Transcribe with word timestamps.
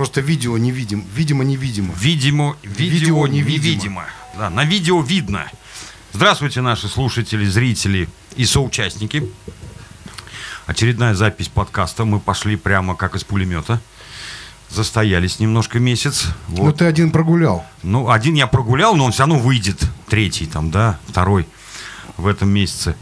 Просто 0.00 0.22
видео 0.22 0.56
невидим, 0.56 1.04
видимо 1.14 1.44
невидимо. 1.44 1.92
Видимо, 1.94 2.56
видео, 2.62 2.86
Видео 2.86 3.26
невидимо. 3.26 3.64
невидимо. 3.66 4.04
Да, 4.38 4.48
на 4.48 4.64
видео 4.64 5.02
видно. 5.02 5.44
Здравствуйте, 6.14 6.62
наши 6.62 6.88
слушатели, 6.88 7.44
зрители 7.44 8.08
и 8.34 8.46
соучастники. 8.46 9.28
Очередная 10.64 11.12
запись 11.12 11.48
подкаста. 11.48 12.06
Мы 12.06 12.18
пошли 12.18 12.56
прямо 12.56 12.96
как 12.96 13.14
из 13.14 13.24
пулемета. 13.24 13.78
Застоялись 14.70 15.38
немножко 15.38 15.78
месяц. 15.78 16.28
Ну 16.48 16.64
Вот. 16.64 16.78
ты 16.78 16.86
один 16.86 17.10
прогулял. 17.10 17.66
Ну, 17.82 18.08
один 18.08 18.32
я 18.32 18.46
прогулял, 18.46 18.96
но 18.96 19.04
он 19.04 19.12
все 19.12 19.24
равно 19.24 19.38
выйдет. 19.38 19.84
Третий 20.08 20.46
там, 20.46 20.70
да, 20.70 20.98
второй 21.08 21.46
в 22.16 22.26
этом 22.26 22.48
месяце. 22.48 22.96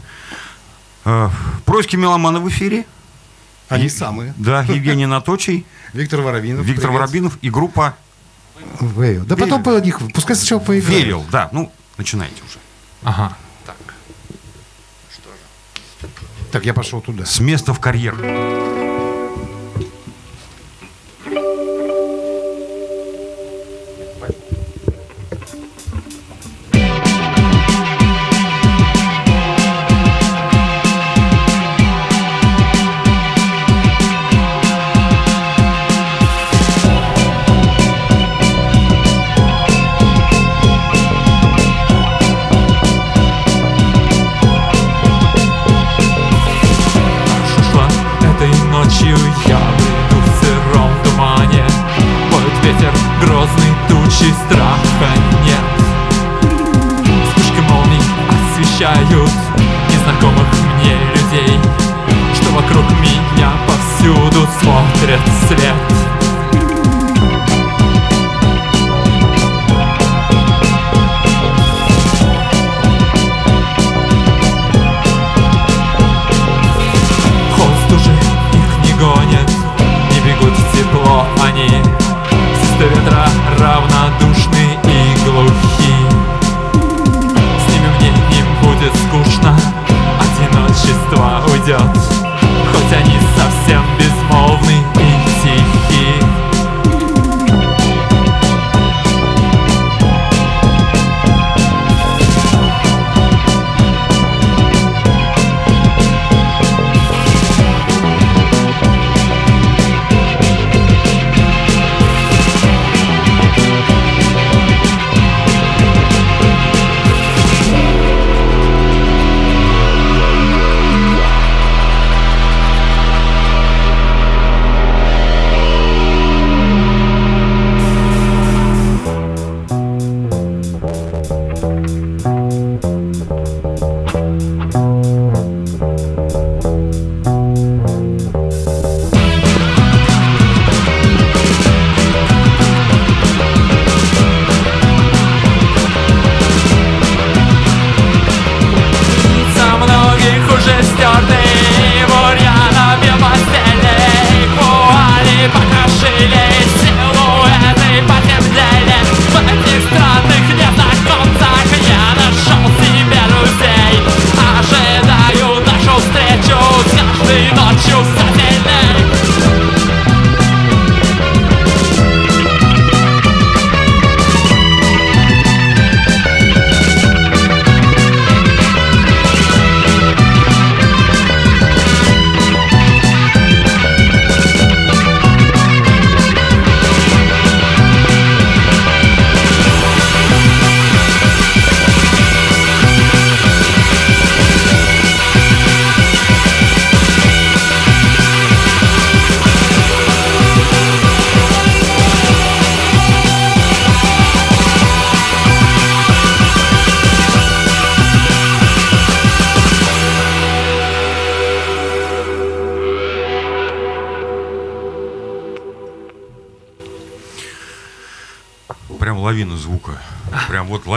Э, 1.05 1.29
Проськи 1.63 1.95
меломана 1.95 2.41
в 2.41 2.49
эфире. 2.49 2.85
Они 3.69 3.85
Е- 3.85 3.89
самые. 3.89 4.33
Да, 4.37 4.63
Евгений 4.63 5.05
Наточий, 5.05 5.65
Виктор 5.93 6.21
Воробинов. 6.21 6.65
Виктор 6.65 6.85
привет. 6.89 6.99
Воробинов 7.01 7.37
и 7.41 7.49
группа 7.49 7.95
Вейвел. 8.81 9.23
Да 9.25 9.35
потом 9.37 9.63
по 9.63 9.79
них, 9.79 9.99
пускай 10.13 10.35
сначала 10.35 10.59
поиграем. 10.59 10.97
Верил. 10.99 11.25
Да, 11.31 11.49
ну, 11.51 11.71
начинайте 11.97 12.35
уже. 12.43 12.59
Ага. 13.03 13.37
Так, 16.51 16.65
я 16.65 16.73
пошел 16.73 16.99
туда. 16.99 17.25
С 17.25 17.39
места 17.39 17.73
в 17.75 17.79
карьер. 17.79 18.15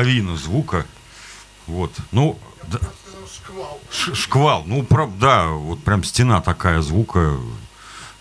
Лавина 0.02 0.36
звука. 0.36 0.86
Вот. 1.66 1.92
Ну, 2.10 2.38
да. 2.68 2.78
Ш- 3.90 4.14
шквал. 4.14 4.64
Ну, 4.66 4.82
прав- 4.82 5.18
да, 5.18 5.46
вот 5.48 5.82
прям 5.84 6.02
стена 6.04 6.40
такая 6.40 6.80
звука. 6.80 7.36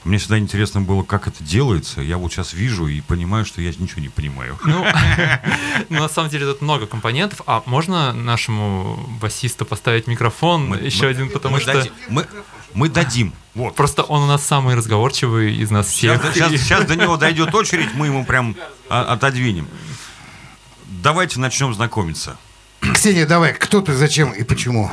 Мне 0.03 0.17
всегда 0.17 0.39
интересно 0.39 0.81
было, 0.81 1.03
как 1.03 1.27
это 1.27 1.43
делается. 1.43 2.01
Я 2.01 2.17
вот 2.17 2.31
сейчас 2.33 2.53
вижу 2.53 2.87
и 2.87 3.01
понимаю, 3.01 3.45
что 3.45 3.61
я 3.61 3.69
ничего 3.69 4.01
не 4.01 4.09
понимаю. 4.09 4.57
Ну, 4.65 4.83
ну, 5.89 5.99
на 5.99 6.09
самом 6.09 6.29
деле 6.29 6.47
тут 6.47 6.61
много 6.61 6.87
компонентов. 6.87 7.41
А 7.45 7.61
можно 7.67 8.11
нашему 8.11 8.95
басисту 9.21 9.63
поставить 9.65 10.07
микрофон 10.07 10.73
еще 10.83 11.07
один, 11.07 11.29
потому 11.29 11.59
что 11.59 11.85
мы, 12.73 12.89
дадим. 12.89 13.33
Вот. 13.53 13.75
просто 13.75 14.01
он 14.03 14.23
у 14.23 14.27
нас 14.27 14.43
самый 14.45 14.75
разговорчивый 14.75 15.55
из 15.55 15.69
нас 15.71 15.89
Сейчас, 15.89 16.19
всех. 16.21 16.33
сейчас- 16.33 16.51
сейчас 16.61 16.85
до 16.87 16.95
него 16.95 17.17
дойдет 17.17 17.53
очередь, 17.53 17.93
мы 17.93 18.07
ему 18.07 18.25
прям 18.25 18.55
отодвинем. 18.89 19.67
Давайте 21.01 21.39
начнем 21.39 21.73
знакомиться. 21.73 22.37
Ксения, 22.93 23.25
давай, 23.25 23.53
кто 23.53 23.81
ты, 23.81 23.93
зачем 23.93 24.31
и 24.31 24.43
почему? 24.43 24.91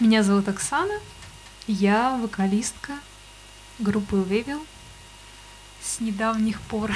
Меня 0.00 0.22
зовут 0.22 0.48
Оксана. 0.48 0.94
Я 1.68 2.18
вокалистка 2.20 2.94
группы 3.78 4.24
Вевил 4.28 4.64
с 5.82 6.00
недавних 6.00 6.60
пор. 6.62 6.90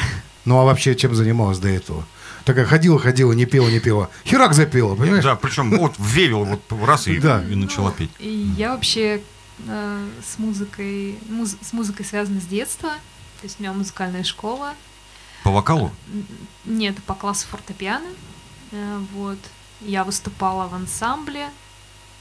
Ну 0.45 0.59
а 0.59 0.65
вообще 0.65 0.95
чем 0.97 1.15
занималась 1.15 1.59
до 1.59 1.69
этого? 1.69 2.05
Такая 2.45 2.65
ходила, 2.65 2.99
ходила, 2.99 3.33
не 3.33 3.47
пела, 3.47 3.69
не 3.69 3.79
пела. 3.81 4.11
Херак 4.25 4.55
запела, 4.55 4.95
понимаешь? 4.97 5.25
Да, 5.25 5.37
причем 5.37 5.71
вот 5.77 5.95
вевел 5.99 6.45
вот 6.45 6.63
раз 6.85 7.07
и, 7.09 7.19
Да. 7.19 7.43
и 7.49 7.55
начала 7.55 7.93
петь. 7.93 8.11
И 8.19 8.53
я 8.57 8.73
вообще 8.73 9.23
э, 9.67 10.09
с 10.29 10.39
музыкой, 10.39 11.19
муз- 11.29 11.57
с 11.61 11.73
музыкой 11.73 12.05
связана 12.05 12.41
с 12.41 12.45
детства. 12.47 12.91
То 13.41 13.45
есть 13.45 13.57
у 13.59 13.63
меня 13.63 13.73
музыкальная 13.73 14.25
школа. 14.25 14.75
По 15.47 15.53
вокалу? 15.53 15.93
Нет, 16.65 16.97
по 17.05 17.15
классу 17.15 17.47
фортепиано. 17.47 18.09
Э, 18.73 18.99
Вот. 19.13 19.39
Я 19.81 20.03
выступала 20.03 20.67
в 20.67 20.75
ансамбле 20.75 21.51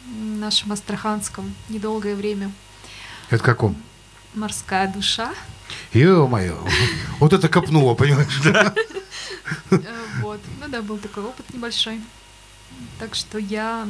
нашем 0.05 0.71
астраханском 0.71 1.55
недолгое 1.67 2.15
время. 2.15 2.51
Это 3.31 3.43
каком? 3.43 3.75
Морская 4.35 4.87
душа. 4.93 5.33
Ё-моё. 5.93 6.63
Вот 7.19 7.33
это 7.33 7.49
копнуло, 7.49 7.95
понимаешь? 7.95 8.41
Э, 9.71 9.79
Вот. 10.21 10.39
Ну 10.61 10.67
да, 10.67 10.83
был 10.83 10.99
такой 10.99 11.23
опыт 11.23 11.51
небольшой. 11.51 12.01
Так 12.99 13.15
что 13.15 13.39
я 13.39 13.87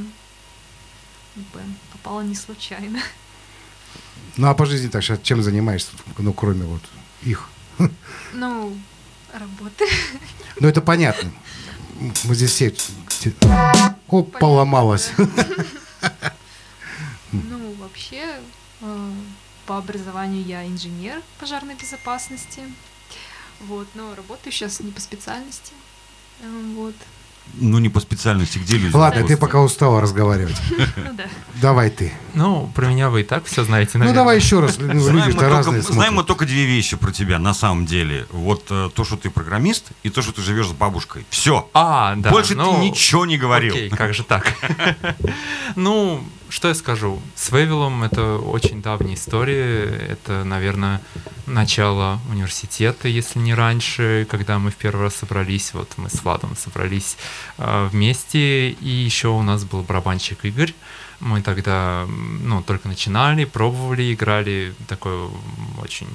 попала 1.91 2.21
не 2.21 2.35
случайно. 2.35 3.01
Ну 4.37 4.47
а 4.47 4.53
по 4.53 4.65
жизни 4.65 4.87
так 4.87 5.03
сейчас 5.03 5.19
чем 5.23 5.43
занимаешься? 5.43 5.91
Ну, 6.19 6.31
кроме 6.31 6.63
вот 6.63 6.81
их. 7.21 7.49
Ну, 8.33 8.77
работы. 9.39 9.85
Ну 10.59 10.69
это 10.69 10.81
понятно. 10.81 11.31
Мы 12.23 12.35
здесь 12.35 12.51
все... 12.51 12.73
Оп, 14.07 14.37
поломалась. 14.39 15.11
Ну, 17.31 17.73
вообще, 17.73 18.39
э, 18.79 19.11
по 19.65 19.77
образованию 19.77 20.41
я 20.45 20.65
инженер 20.65 21.21
пожарной 21.37 21.75
безопасности. 21.75 22.61
Вот, 23.59 23.87
но 23.93 24.15
работаю 24.15 24.53
сейчас 24.53 24.79
не 24.79 24.91
по 24.91 25.01
специальности. 25.01 25.73
Э, 26.39 26.61
Вот. 26.75 26.95
Ну, 27.57 27.79
не 27.79 27.89
по 27.89 27.99
специальности, 27.99 28.57
где 28.57 28.77
люди? 28.77 28.95
Ладно, 28.95 29.25
ты 29.25 29.37
пока 29.37 29.61
устала 29.61 30.01
разговаривать. 30.01 30.55
Ну 30.97 31.13
да. 31.13 31.23
Давай 31.61 31.89
ты. 31.89 32.11
Ну, 32.33 32.69
про 32.75 32.87
меня 32.87 33.09
вы 33.09 33.21
и 33.21 33.23
так 33.23 33.45
все 33.45 33.63
знаете, 33.63 33.91
Ну 33.93 33.99
наверное. 33.99 34.21
давай 34.21 34.37
еще 34.37 34.59
раз. 34.59 34.77
Ну, 34.79 34.99
Знаем, 34.99 35.03
мы 35.03 35.21
Люди-то 35.21 35.39
только, 35.39 35.49
разные 35.49 35.81
знаем 35.81 36.13
мы 36.15 36.23
только 36.23 36.45
две 36.45 36.65
вещи 36.65 36.97
про 36.97 37.11
тебя 37.11 37.39
на 37.39 37.53
самом 37.53 37.85
деле. 37.85 38.27
Вот 38.31 38.65
э, 38.69 38.89
то, 38.93 39.05
что 39.05 39.15
ты 39.15 39.29
программист, 39.29 39.91
и 40.03 40.09
то, 40.09 40.21
что 40.21 40.33
ты 40.33 40.41
живешь 40.41 40.67
с 40.67 40.71
бабушкой. 40.71 41.25
Все. 41.29 41.69
А, 41.73 42.15
да. 42.17 42.29
Больше 42.29 42.55
ну, 42.55 42.73
ты 42.73 42.79
ничего 42.79 43.25
не 43.25 43.37
говорил. 43.37 43.73
Окей, 43.73 43.89
как 43.89 44.13
же 44.13 44.23
так? 44.23 44.53
Ну, 45.75 46.23
что 46.49 46.67
я 46.67 46.75
скажу? 46.75 47.19
С 47.35 47.51
Вевилом 47.51 48.03
это 48.03 48.37
очень 48.37 48.81
давняя 48.81 49.15
история. 49.15 49.85
Это, 49.85 50.43
наверное, 50.43 51.01
начало 51.45 52.19
университета, 52.29 53.07
если 53.07 53.39
не 53.39 53.53
раньше, 53.53 54.27
когда 54.29 54.59
мы 54.59 54.71
в 54.71 54.75
первый 54.75 55.03
раз 55.03 55.15
собрались. 55.15 55.73
Вот 55.73 55.93
мы 55.97 56.09
с 56.09 56.23
Владом 56.23 56.55
собрались 56.55 57.17
э, 57.57 57.87
вместе. 57.91 58.69
И 58.69 58.89
еще 58.89 59.29
у 59.29 59.41
нас 59.41 59.63
был 59.63 59.81
барабанщик 59.81 60.45
Игорь. 60.45 60.73
Мы 61.19 61.41
тогда, 61.41 62.05
ну, 62.07 62.61
только 62.61 62.87
начинали, 62.87 63.45
пробовали, 63.45 64.13
играли 64.13 64.73
такой 64.87 65.29
очень 65.81 66.07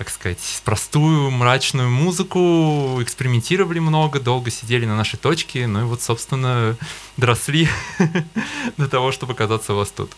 как 0.00 0.08
сказать, 0.08 0.62
простую, 0.64 1.30
мрачную 1.30 1.90
музыку, 1.90 3.02
экспериментировали 3.02 3.80
много, 3.80 4.18
долго 4.18 4.50
сидели 4.50 4.86
на 4.86 4.96
нашей 4.96 5.18
точке, 5.18 5.66
ну 5.66 5.82
и 5.82 5.84
вот, 5.84 6.00
собственно, 6.00 6.74
доросли 7.18 7.68
до 8.78 8.88
того, 8.88 9.12
чтобы 9.12 9.34
оказаться 9.34 9.74
у 9.74 9.76
вас 9.76 9.90
тут. 9.90 10.16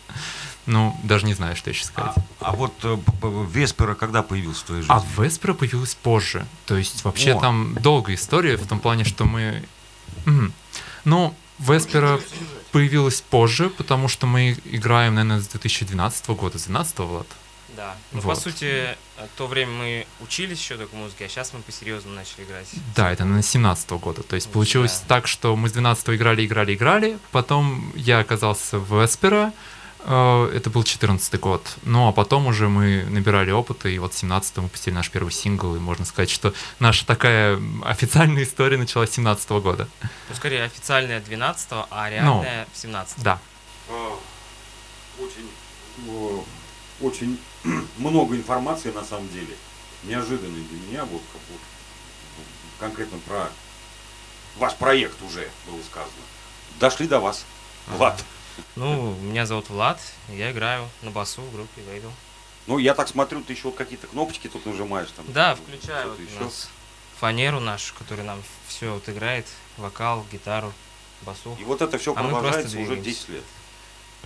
Ну, 0.66 0.96
даже 1.02 1.26
не 1.26 1.34
знаю, 1.34 1.56
что 1.56 1.70
еще 1.70 1.84
сказать. 1.84 2.14
А, 2.38 2.50
а 2.50 2.52
вот 2.52 2.72
э, 2.84 2.96
Веспера 3.52 3.96
когда 3.96 4.22
появился 4.22 4.60
в 4.60 4.66
твоей 4.66 4.82
жизни? 4.82 4.94
А 4.94 5.20
Веспера 5.20 5.52
появилась 5.52 5.96
позже. 5.96 6.46
То 6.66 6.76
есть 6.76 7.02
вообще 7.02 7.32
О. 7.32 7.40
там 7.40 7.74
долгая 7.80 8.14
история 8.14 8.56
в 8.56 8.68
том 8.68 8.78
плане, 8.78 9.02
что 9.02 9.24
мы... 9.24 9.64
Мгм. 10.26 10.52
Ну, 11.04 11.34
Веспера 11.58 12.20
появилась 12.70 13.20
позже, 13.20 13.68
потому 13.68 14.06
что 14.06 14.28
мы 14.28 14.56
играем, 14.64 15.16
наверное, 15.16 15.40
с 15.40 15.48
2012 15.48 16.28
года. 16.28 16.56
С 16.56 16.66
2012 16.66 16.98
Влад? 17.00 17.26
Да. 17.76 17.96
Ну, 18.12 18.20
Вот. 18.20 18.34
по 18.34 18.40
сути, 18.40 18.64
э, 18.64 18.94
в 19.16 19.38
то 19.38 19.46
время 19.46 19.72
мы 19.72 20.06
учились 20.20 20.58
еще 20.58 20.76
только 20.76 20.94
музыке, 20.94 21.24
а 21.24 21.28
сейчас 21.28 21.52
мы 21.54 21.60
по-серьезному 21.62 22.14
начали 22.14 22.44
играть. 22.44 22.68
Да, 22.94 23.10
это 23.10 23.24
на 23.24 23.42
17 23.42 23.90
года. 23.98 24.22
То 24.22 24.34
есть 24.36 24.46
Вот, 24.48 24.52
получилось 24.54 25.00
да. 25.00 25.16
так, 25.16 25.26
что 25.26 25.56
мы 25.56 25.68
с 25.68 25.72
12 25.72 26.10
играли, 26.10 26.44
играли, 26.44 26.74
играли. 26.74 27.18
Потом 27.30 27.92
я 27.96 28.18
оказался 28.20 28.78
в 28.78 29.04
Эспера. 29.04 29.52
э, 30.04 30.50
Это 30.56 30.68
был 30.68 30.82
14 30.84 31.38
год. 31.40 31.76
Ну, 31.84 32.08
а 32.08 32.12
потом 32.12 32.46
уже 32.48 32.68
мы 32.68 33.04
набирали 33.04 33.52
опыта, 33.52 33.88
и 33.88 33.98
вот 33.98 34.12
в 34.12 34.18
17 34.18 34.56
мы 34.58 34.68
пустили 34.68 34.94
наш 34.94 35.08
первый 35.10 35.30
сингл, 35.30 35.74
и 35.76 35.78
можно 35.78 36.04
сказать, 36.04 36.28
что 36.28 36.52
наша 36.80 37.06
такая 37.06 37.58
официальная 37.84 38.42
история 38.42 38.76
началась 38.78 39.10
с 39.10 39.14
17 39.14 39.48
года. 39.62 39.88
Ну, 40.28 40.34
скорее, 40.34 40.64
официальная 40.64 41.20
12 41.20 41.68
а 41.90 42.10
реальная 42.10 42.66
в 42.72 42.76
17 42.76 43.22
Да. 43.22 43.38
А, 43.88 44.18
Очень, 45.20 45.48
очень 47.02 47.38
много 47.98 48.36
информации 48.36 48.90
на 48.90 49.04
самом 49.04 49.28
деле. 49.28 49.56
Неожиданной 50.04 50.62
для 50.62 50.78
меня, 50.80 51.04
вот, 51.04 51.22
как 51.32 51.40
вот, 51.50 51.60
конкретно 52.80 53.18
про 53.18 53.48
ваш 54.56 54.74
проект 54.74 55.20
уже 55.22 55.48
было 55.66 55.80
сказано. 55.82 56.12
Дошли 56.80 57.06
до 57.06 57.20
вас. 57.20 57.44
Влад. 57.86 58.24
Ну, 58.76 59.14
меня 59.22 59.46
зовут 59.46 59.70
Влад, 59.70 60.00
я 60.28 60.50
играю 60.50 60.88
на 61.02 61.10
басу 61.10 61.40
в 61.40 61.52
группе 61.54 61.82
Вейвел. 61.82 62.12
Ну, 62.66 62.78
я 62.78 62.94
так 62.94 63.08
смотрю, 63.08 63.42
ты 63.42 63.54
еще 63.54 63.64
вот 63.64 63.76
какие-то 63.76 64.06
кнопочки 64.06 64.48
тут 64.48 64.66
нажимаешь 64.66 65.10
там. 65.16 65.24
Да, 65.28 65.56
включаю 65.56 66.10
вот 66.10 66.20
еще. 66.20 66.38
нас 66.40 66.68
фанеру 67.18 67.60
нашу, 67.60 67.94
который 67.94 68.24
нам 68.24 68.42
все 68.66 68.94
вот 68.94 69.08
играет, 69.08 69.46
вокал, 69.76 70.26
гитару, 70.32 70.72
басу. 71.22 71.56
И 71.60 71.64
вот 71.64 71.80
это 71.80 71.96
все 71.98 72.12
А 72.12 72.22
продолжается 72.22 72.76
уже 72.78 72.96
двигаемся. 72.96 73.10
10 73.10 73.28
лет. 73.30 73.44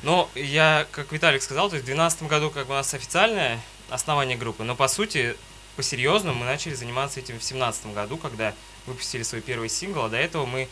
Ну, 0.03 0.29
я, 0.35 0.87
как 0.93 1.13
Виталик 1.13 1.43
сказал, 1.43 1.69
то 1.69 1.77
есть 1.77 1.85
в 1.85 1.87
2012 1.87 2.23
году 2.25 2.51
как 2.51 2.67
бы 2.67 2.75
у 2.75 2.77
нас 2.77 2.93
официальное 2.93 3.61
основание 3.89 4.37
группы, 4.37 4.63
но 4.63 4.75
по 4.77 4.89
сути, 4.89 5.37
по-серьезному 5.77 6.41
мы 6.41 6.47
начали 6.47 6.75
заниматься 6.75 7.21
этим 7.21 7.35
в 7.35 7.45
2017 7.45 7.95
году, 7.95 8.17
когда 8.17 8.55
выпустили 8.87 9.23
свой 9.23 9.41
первый 9.41 9.69
сингл, 9.69 10.05
а 10.05 10.09
до 10.09 10.17
этого 10.17 10.47
мы 10.47 10.69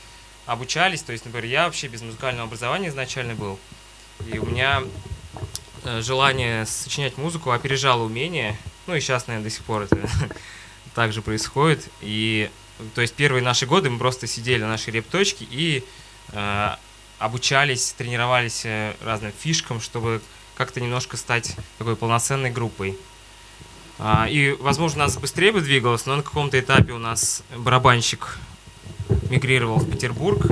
обучались, 0.47 1.03
то 1.03 1.13
есть, 1.13 1.25
например, 1.25 1.49
я 1.51 1.65
вообще 1.65 1.89
без 1.89 2.03
музыкального 2.03 2.47
образования 2.47 2.89
изначально 2.89 3.35
был, 3.35 3.59
и 4.31 4.39
у 4.39 4.47
меня 4.47 4.83
э, 5.85 6.03
желание 6.03 6.67
сочинять 6.67 7.17
музыку 7.17 7.51
опережало 7.51 8.03
умение, 8.03 8.59
ну 8.87 8.95
и 8.95 9.01
сейчас, 9.01 9.27
наверное, 9.27 9.49
до 9.49 9.55
сих 9.55 9.65
пор 9.65 9.83
это 9.83 9.99
также 10.95 11.23
происходит, 11.23 11.89
и 12.01 12.51
то 12.95 13.01
есть 13.01 13.15
первые 13.15 13.43
наши 13.43 13.67
годы 13.67 13.89
мы 13.89 13.99
просто 13.99 14.27
сидели 14.27 14.61
на 14.63 14.69
нашей 14.69 14.93
репточке 14.93 15.47
и 15.51 15.85
э, 16.33 16.77
обучались, 17.25 17.95
тренировались 17.97 18.63
э, 18.65 18.95
разным 19.03 19.33
фишкам, 19.39 19.81
чтобы 19.81 20.21
как-то 20.57 20.81
немножко 20.81 21.17
стать 21.17 21.57
такой 21.79 21.97
полноценной 21.97 22.51
группой. 22.51 22.97
А, 23.99 24.27
и, 24.29 24.53
возможно, 24.61 25.05
у 25.05 25.07
нас 25.07 25.17
быстрее 25.17 25.53
бы 25.53 25.61
двигалось, 25.61 26.07
но 26.07 26.17
на 26.17 26.23
каком-то 26.23 26.59
этапе 26.59 26.93
у 26.93 26.99
нас 26.99 27.43
барабанщик 27.57 28.39
мигрировал 29.31 29.79
в 29.79 29.91
Петербург. 29.91 30.45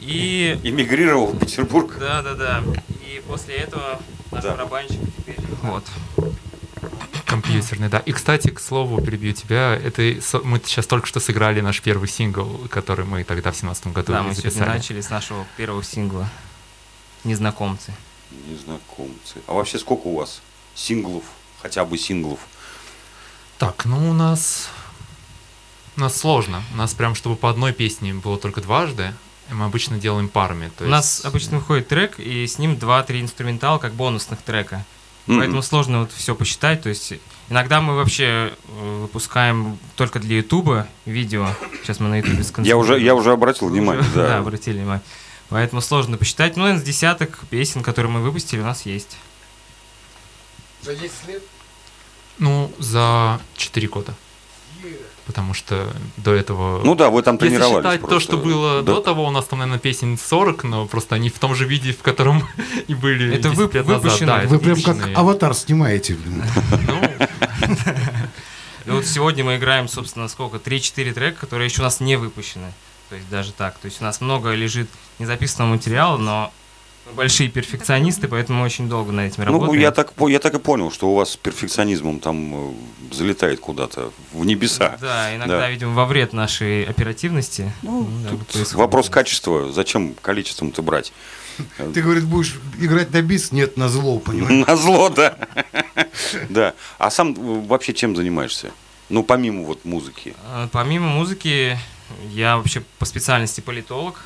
И 0.00 0.58
Эмигрировал 0.62 1.28
в 1.28 1.38
Петербург. 1.38 1.96
да, 1.98 2.22
да, 2.22 2.34
да. 2.34 2.62
И 3.06 3.22
после 3.26 3.56
этого 3.56 4.00
наш 4.30 4.42
Да. 4.44 4.52
барабанщик 4.52 5.00
теперь. 5.18 5.36
Вот. 5.62 5.84
Компьютерный, 7.28 7.88
да. 7.88 7.98
И, 7.98 8.12
кстати, 8.12 8.48
к 8.48 8.58
слову, 8.58 9.00
перебью 9.02 9.34
тебя, 9.34 9.74
это 9.76 10.02
мы 10.44 10.60
сейчас 10.64 10.86
только 10.86 11.06
что 11.06 11.20
сыграли 11.20 11.60
наш 11.60 11.82
первый 11.82 12.08
сингл, 12.08 12.66
который 12.70 13.04
мы 13.04 13.22
тогда 13.22 13.52
в 13.52 13.56
17 13.56 13.88
году 13.88 14.12
Да, 14.12 14.22
мы 14.22 14.32
сегодня 14.32 14.50
записали. 14.50 14.68
начали 14.70 15.00
с 15.02 15.10
нашего 15.10 15.46
первого 15.58 15.84
сингла 15.84 16.28
«Незнакомцы». 17.24 17.92
Незнакомцы. 18.48 19.36
А 19.46 19.52
вообще 19.52 19.78
сколько 19.78 20.06
у 20.06 20.16
вас 20.16 20.40
синглов, 20.74 21.24
хотя 21.60 21.84
бы 21.84 21.98
синглов? 21.98 22.40
Так, 23.58 23.84
ну 23.84 24.08
у 24.10 24.12
нас... 24.14 24.68
У 25.96 26.00
нас 26.00 26.16
сложно. 26.16 26.62
У 26.72 26.76
нас 26.76 26.94
прям, 26.94 27.14
чтобы 27.14 27.34
по 27.36 27.50
одной 27.50 27.72
песне 27.72 28.14
было 28.14 28.38
только 28.38 28.60
дважды, 28.60 29.12
мы 29.50 29.64
обычно 29.64 29.98
делаем 29.98 30.28
парами. 30.28 30.70
То 30.78 30.84
У 30.84 30.88
нас 30.88 31.16
есть- 31.16 31.24
обычно 31.26 31.58
выходит 31.58 31.88
трек, 31.88 32.20
и 32.20 32.46
с 32.46 32.58
ним 32.58 32.74
2-3 32.74 33.20
инструментала 33.20 33.78
как 33.78 33.92
бонусных 33.94 34.40
трека. 34.42 34.84
Мгм. 35.28 35.38
Поэтому 35.40 35.62
сложно 35.62 36.00
вот 36.00 36.12
все 36.12 36.34
посчитать. 36.34 36.82
То 36.82 36.88
есть 36.88 37.12
иногда 37.50 37.82
мы 37.82 37.96
вообще 37.96 38.52
э, 38.66 38.98
выпускаем 39.02 39.78
только 39.94 40.18
для 40.18 40.38
Ютуба 40.38 40.88
видео. 41.04 41.48
Сейчас 41.82 42.00
мы 42.00 42.08
на 42.08 42.16
Ютубе 42.18 42.42
Я 42.64 42.76
уже, 42.78 42.98
я 42.98 43.14
уже 43.14 43.32
обратил 43.32 43.68
внимание, 43.68 44.00
уже, 44.12 44.14
да. 44.14 44.38
обратили 44.38 44.78
внимание. 44.78 45.02
Поэтому 45.50 45.82
сложно 45.82 46.16
посчитать. 46.16 46.56
Ну, 46.56 46.62
наверное, 46.62 46.82
с 46.82 46.86
десяток 46.86 47.40
песен, 47.50 47.82
которые 47.82 48.10
мы 48.10 48.20
выпустили, 48.22 48.60
у 48.60 48.64
нас 48.64 48.86
есть. 48.86 49.18
За 50.82 50.94
10 50.94 51.12
лет? 51.28 51.42
Ну, 52.38 52.72
за 52.78 53.40
4 53.56 53.88
года. 53.88 54.14
Потому 55.28 55.52
что 55.54 55.92
до 56.16 56.32
этого... 56.34 56.82
Ну 56.82 56.94
да, 56.94 57.10
вы 57.10 57.22
там 57.22 57.34
Если 57.36 57.48
тренировались 57.48 57.84
считать 57.84 58.00
то, 58.00 58.06
просто. 58.08 58.32
что 58.32 58.38
было 58.38 58.82
Да. 58.82 58.94
до 58.94 59.00
того, 59.02 59.26
у 59.26 59.30
нас 59.30 59.44
там, 59.44 59.58
наверное, 59.58 59.78
песен 59.78 60.16
40, 60.18 60.64
но 60.64 60.86
просто 60.86 61.14
они 61.16 61.28
в 61.28 61.38
том 61.38 61.54
же 61.54 61.66
виде, 61.66 61.92
в 61.92 61.98
котором 62.02 62.48
и 62.88 62.94
были 62.94 63.34
Это 63.36 63.50
10 63.50 63.58
вып- 63.60 63.74
лет 63.74 63.86
назад. 63.86 64.02
выпущено. 64.04 64.26
Да, 64.38 64.42
Вы 64.48 64.58
прям 64.58 64.80
как 64.82 64.96
аватар 65.16 65.52
снимаете. 65.54 66.14
блин. 66.14 66.42
Ну, 68.86 68.94
И 68.94 68.96
вот 68.96 69.06
сегодня 69.06 69.44
мы 69.44 69.56
играем, 69.56 69.86
собственно, 69.86 70.28
сколько? 70.28 70.56
3-4 70.56 71.12
трека, 71.12 71.40
которые 71.40 71.66
еще 71.68 71.82
у 71.82 71.84
нас 71.84 72.00
не 72.00 72.16
выпущены. 72.16 72.72
То 73.10 73.16
есть 73.16 73.28
даже 73.28 73.52
так. 73.52 73.76
То 73.78 73.86
есть 73.86 74.00
у 74.00 74.04
нас 74.04 74.20
много 74.22 74.52
лежит 74.54 74.88
незаписанного 75.18 75.74
материала, 75.74 76.16
но 76.16 76.52
большие 77.14 77.48
перфекционисты, 77.48 78.28
поэтому 78.28 78.62
очень 78.62 78.88
долго 78.88 79.12
над 79.12 79.32
этим 79.32 79.44
Ну, 79.44 79.52
работаем. 79.52 79.80
я 79.80 79.90
так, 79.90 80.12
я 80.28 80.38
так 80.38 80.54
и 80.54 80.58
понял, 80.58 80.90
что 80.90 81.10
у 81.10 81.14
вас 81.14 81.30
с 81.32 81.36
перфекционизмом 81.36 82.20
там 82.20 82.54
э, 82.54 83.14
залетает 83.14 83.60
куда-то 83.60 84.12
в 84.32 84.44
небеса. 84.44 84.96
Да, 85.00 85.34
иногда, 85.34 85.60
Да. 85.60 85.70
видимо, 85.70 85.94
во 85.94 86.06
вред 86.06 86.32
нашей 86.32 86.84
оперативности. 86.84 87.72
Ну, 87.82 88.06
тут 88.30 88.72
вопрос 88.74 89.10
качества. 89.10 89.72
Зачем 89.72 90.14
количеством-то 90.20 90.82
брать? 90.82 91.12
Ты, 91.94 92.02
говорит, 92.02 92.24
будешь 92.24 92.54
играть 92.78 93.12
на 93.12 93.20
бис? 93.22 93.50
Нет, 93.52 93.76
на 93.76 93.88
зло, 93.88 94.18
понимаешь? 94.20 94.66
На 94.66 94.76
зло, 94.76 95.08
да. 95.08 95.36
Да. 96.48 96.74
А 96.98 97.10
сам 97.10 97.32
э, 97.32 97.66
вообще 97.66 97.94
чем 97.94 98.14
занимаешься? 98.16 98.70
Ну, 99.08 99.22
помимо 99.22 99.64
вот 99.64 99.84
музыки. 99.84 100.34
А, 100.44 100.68
Помимо 100.70 101.08
музыки, 101.08 101.78
я 102.30 102.56
вообще 102.56 102.82
по 102.98 103.04
специальности 103.06 103.60
политолог. 103.60 104.20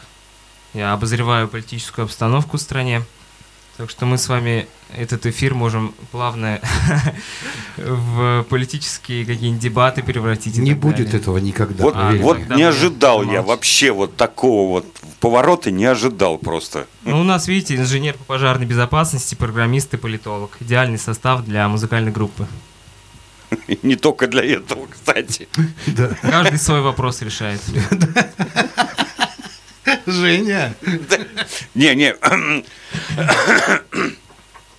Я 0.74 0.92
обозреваю 0.92 1.48
политическую 1.48 2.04
обстановку 2.04 2.56
в 2.56 2.60
стране. 2.60 3.02
Так 3.78 3.88
что 3.88 4.04
мы 4.04 4.18
с 4.18 4.28
вами 4.28 4.66
этот 4.94 5.24
эфир 5.24 5.54
можем 5.54 5.94
плавно 6.10 6.60
в 7.78 8.44
политические 8.50 9.24
какие-нибудь 9.24 9.62
дебаты 9.62 10.02
превратить. 10.02 10.58
Не 10.58 10.74
будет 10.74 11.06
далее. 11.06 11.20
этого 11.20 11.38
никогда. 11.38 11.84
Вот, 11.84 11.94
А, 11.96 12.12
вот 12.16 12.38
не 12.50 12.62
ожидал 12.62 13.22
я 13.22 13.42
вообще 13.42 13.90
вот 13.92 14.16
такого 14.16 14.68
вот 14.68 14.86
поворота, 15.20 15.70
не 15.70 15.86
ожидал 15.86 16.36
просто. 16.36 16.86
Ну, 17.04 17.20
у 17.20 17.24
нас, 17.24 17.48
видите, 17.48 17.76
инженер 17.76 18.14
по 18.14 18.24
пожарной 18.24 18.66
безопасности, 18.66 19.34
программист 19.34 19.94
и 19.94 19.96
политолог. 19.96 20.56
Идеальный 20.60 20.98
состав 20.98 21.42
для 21.44 21.66
музыкальной 21.68 22.12
группы. 22.12 22.46
Не 23.82 23.96
только 23.96 24.26
для 24.26 24.44
этого, 24.44 24.86
кстати. 24.86 25.48
Да. 25.86 26.10
Каждый 26.22 26.58
свой 26.58 26.80
вопрос 26.82 27.22
решает. 27.22 27.60
Женя, 30.06 30.74
Не, 31.74 31.94
не. 31.94 32.14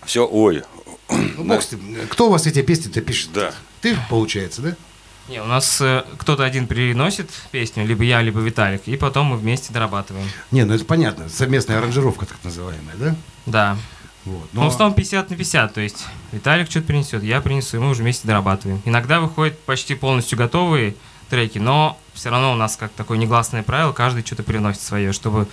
Все, 0.06 0.28
ой. 0.28 0.64
ну, 1.10 1.44
бог 1.44 1.62
кто 2.10 2.28
у 2.28 2.32
вас 2.32 2.48
эти 2.48 2.62
песни-то 2.62 3.02
пишет? 3.02 3.30
Да. 3.34 3.54
Ты, 3.82 3.98
получается, 4.10 4.62
да? 4.62 4.76
Не, 5.30 5.42
у 5.42 5.46
нас 5.46 5.80
э, 5.80 6.04
кто-то 6.18 6.44
один 6.44 6.68
приносит 6.68 7.30
песню, 7.52 7.86
либо 7.86 8.04
я, 8.04 8.22
либо 8.22 8.42
Виталик, 8.42 8.82
и 8.88 8.98
потом 8.98 9.28
мы 9.28 9.38
вместе 9.38 9.72
дорабатываем. 9.72 10.28
Не, 10.52 10.66
ну 10.66 10.74
это 10.74 10.84
понятно, 10.84 11.30
совместная 11.30 11.78
аранжировка 11.78 12.26
так 12.26 12.38
называемая, 12.44 12.96
да? 12.98 13.16
Да. 13.46 13.78
Вот. 14.26 14.50
Ну, 14.54 14.64
в 14.64 14.68
основном 14.68 14.96
50 14.96 15.30
на 15.30 15.36
50, 15.36 15.74
то 15.74 15.82
есть 15.82 16.06
Виталик 16.34 16.70
что-то 16.70 16.88
принесет, 16.88 17.24
я 17.24 17.40
принесу, 17.40 17.78
и 17.78 17.80
мы 17.80 17.90
уже 17.90 18.04
вместе 18.04 18.28
дорабатываем. 18.28 18.82
Иногда 18.84 19.22
выходят 19.22 19.58
почти 19.62 19.96
полностью 19.96 20.38
готовые 20.38 20.96
треки, 21.34 21.58
но 21.58 21.98
все 22.14 22.30
равно 22.30 22.54
у 22.54 22.56
нас 22.56 22.78
как 22.78 22.92
такое 22.92 23.18
негласное 23.18 23.64
правило, 23.64 23.92
каждый 23.92 24.24
что-то 24.24 24.44
приносит 24.44 24.82
свое, 24.82 25.14
чтобы, 25.14 25.48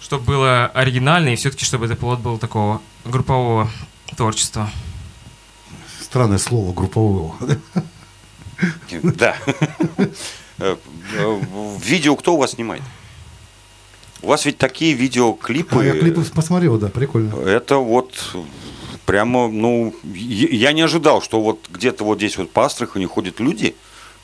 чтобы 0.00 0.22
было 0.22 0.66
оригинально, 0.66 1.30
и 1.30 1.36
все-таки 1.36 1.64
чтобы 1.64 1.86
это 1.86 1.96
плод 1.96 2.20
был 2.20 2.38
такого 2.38 2.80
группового 3.04 3.68
творчества. 4.16 4.70
Странное 6.00 6.38
слово 6.38 6.72
группового. 6.72 7.34
Да. 9.02 9.36
Видео 11.80 12.14
кто 12.14 12.34
у 12.34 12.38
вас 12.38 12.52
снимает? 12.52 12.82
У 14.22 14.28
вас 14.28 14.44
ведь 14.44 14.56
такие 14.56 14.94
видеоклипы. 14.94 15.80
А 15.80 15.84
я 15.84 15.98
клипы 15.98 16.22
посмотрел, 16.22 16.78
да, 16.78 16.90
прикольно. 16.90 17.34
Это 17.40 17.78
вот 17.78 18.36
прямо, 19.04 19.48
ну, 19.48 19.92
я 20.04 20.48
я 20.48 20.72
не 20.72 20.82
ожидал, 20.82 21.22
что 21.22 21.40
вот 21.40 21.66
где-то 21.72 22.04
вот 22.04 22.18
здесь 22.18 22.38
вот 22.38 22.52
по 22.52 22.66
Астрахани 22.66 23.06
ходят 23.06 23.40
люди, 23.40 23.74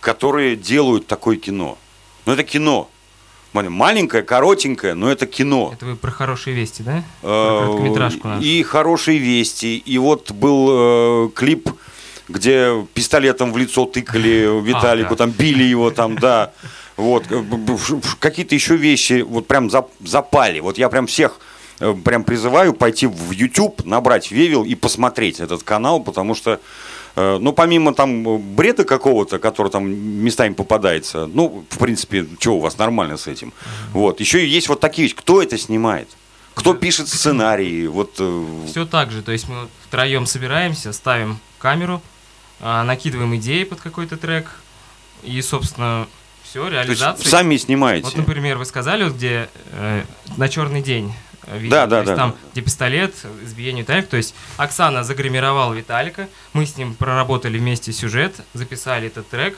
которые 0.02 0.56
делают 0.56 1.06
такое 1.06 1.36
кино. 1.36 1.78
Ну, 2.26 2.32
это 2.34 2.42
кино. 2.44 2.90
Ма- 3.54 3.70
Маленькое, 3.70 4.22
коротенькое, 4.22 4.94
но 4.94 5.10
это 5.10 5.26
кино. 5.26 5.70
Это 5.74 5.86
вы 5.86 5.96
про 5.96 6.10
хорошие 6.10 6.54
вести, 6.56 6.82
да? 6.82 7.04
Про 7.20 7.30
Э, 7.30 7.58
короткометражку 7.60 8.28
нашу. 8.28 8.42
И 8.42 8.62
хорошие 8.62 9.18
вести. 9.18 9.78
И 9.78 9.98
вот 9.98 10.32
был 10.32 10.68
э, 10.70 11.30
клип, 11.34 11.70
где 12.28 12.84
пистолетом 12.94 13.52
в 13.52 13.56
лицо 13.58 13.84
тыкали 13.86 14.48
Виталику, 14.64 15.14
А, 15.14 15.16
да. 15.16 15.24
там 15.24 15.30
били 15.30 15.62
его, 15.64 15.90
там, 16.00 16.16
да. 16.18 16.52
Вот 16.96 17.24
э, 17.30 17.42
какие-то 18.18 18.54
еще 18.54 18.76
вещи 18.76 19.22
вот 19.22 19.46
прям 19.46 19.68
зап- 19.68 19.90
запали. 20.04 20.60
Вот 20.60 20.78
я 20.78 20.88
прям 20.88 21.06
всех 21.06 21.38
э, 21.80 21.94
прям 22.04 22.24
призываю 22.24 22.72
пойти 22.72 23.06
в 23.06 23.30
YouTube, 23.30 23.84
набрать 23.84 24.30
Вевел 24.32 24.64
и 24.64 24.74
посмотреть 24.74 25.40
этот 25.40 25.62
канал, 25.62 26.00
потому 26.00 26.34
что 26.34 26.58
ну, 27.16 27.52
помимо 27.52 27.94
там 27.94 28.26
э, 28.28 28.38
бреда 28.38 28.84
какого-то, 28.84 29.38
который 29.38 29.70
там 29.70 29.90
местами 29.90 30.54
попадается, 30.54 31.26
ну, 31.26 31.64
в 31.68 31.78
принципе, 31.78 32.26
что 32.38 32.56
у 32.56 32.60
вас 32.60 32.78
нормально 32.78 33.16
с 33.16 33.26
этим. 33.26 33.52
Вот. 33.92 34.20
Еще 34.20 34.46
есть 34.46 34.68
вот 34.68 34.80
такие 34.80 35.04
вещи. 35.04 35.16
Кто 35.16 35.42
это 35.42 35.58
снимает? 35.58 36.08
Кто 36.54 36.74
пишет 36.74 37.08
сценарии? 37.08 37.86
Вот, 37.86 38.14
э, 38.18 38.44
Все 38.66 38.86
так 38.86 39.10
же, 39.10 39.22
то 39.22 39.32
есть 39.32 39.48
мы 39.48 39.68
втроем 39.86 40.26
собираемся, 40.26 40.92
ставим 40.92 41.38
камеру, 41.58 42.02
накидываем 42.60 43.34
идеи 43.36 43.64
под 43.64 43.80
какой-то 43.80 44.16
трек, 44.16 44.46
и, 45.22 45.40
собственно, 45.42 46.06
все, 46.44 46.68
то 46.68 46.74
есть 46.74 46.88
реализация. 46.88 47.30
сами 47.30 47.56
снимаете. 47.56 48.04
Вот, 48.04 48.16
например, 48.16 48.58
вы 48.58 48.64
сказали, 48.66 49.04
вот 49.04 49.14
где 49.14 49.48
э, 49.70 50.04
на 50.36 50.48
черный 50.48 50.82
день 50.82 51.14
э, 51.31 51.31
видео, 51.46 51.70
Да, 51.70 51.86
да, 51.86 51.96
то 51.96 52.00
есть 52.02 52.06
да, 52.12 52.16
там, 52.16 52.30
да. 52.30 52.36
где 52.52 52.60
пистолет, 52.62 53.14
избиение 53.44 53.82
Виталика, 53.82 54.08
то 54.08 54.16
есть 54.16 54.34
Оксана 54.56 55.04
загримировала 55.04 55.72
Виталика, 55.72 56.28
мы 56.52 56.66
с 56.66 56.76
ним 56.76 56.94
проработали 56.94 57.58
вместе 57.58 57.92
сюжет, 57.92 58.34
записали 58.54 59.06
этот 59.08 59.28
трек, 59.28 59.56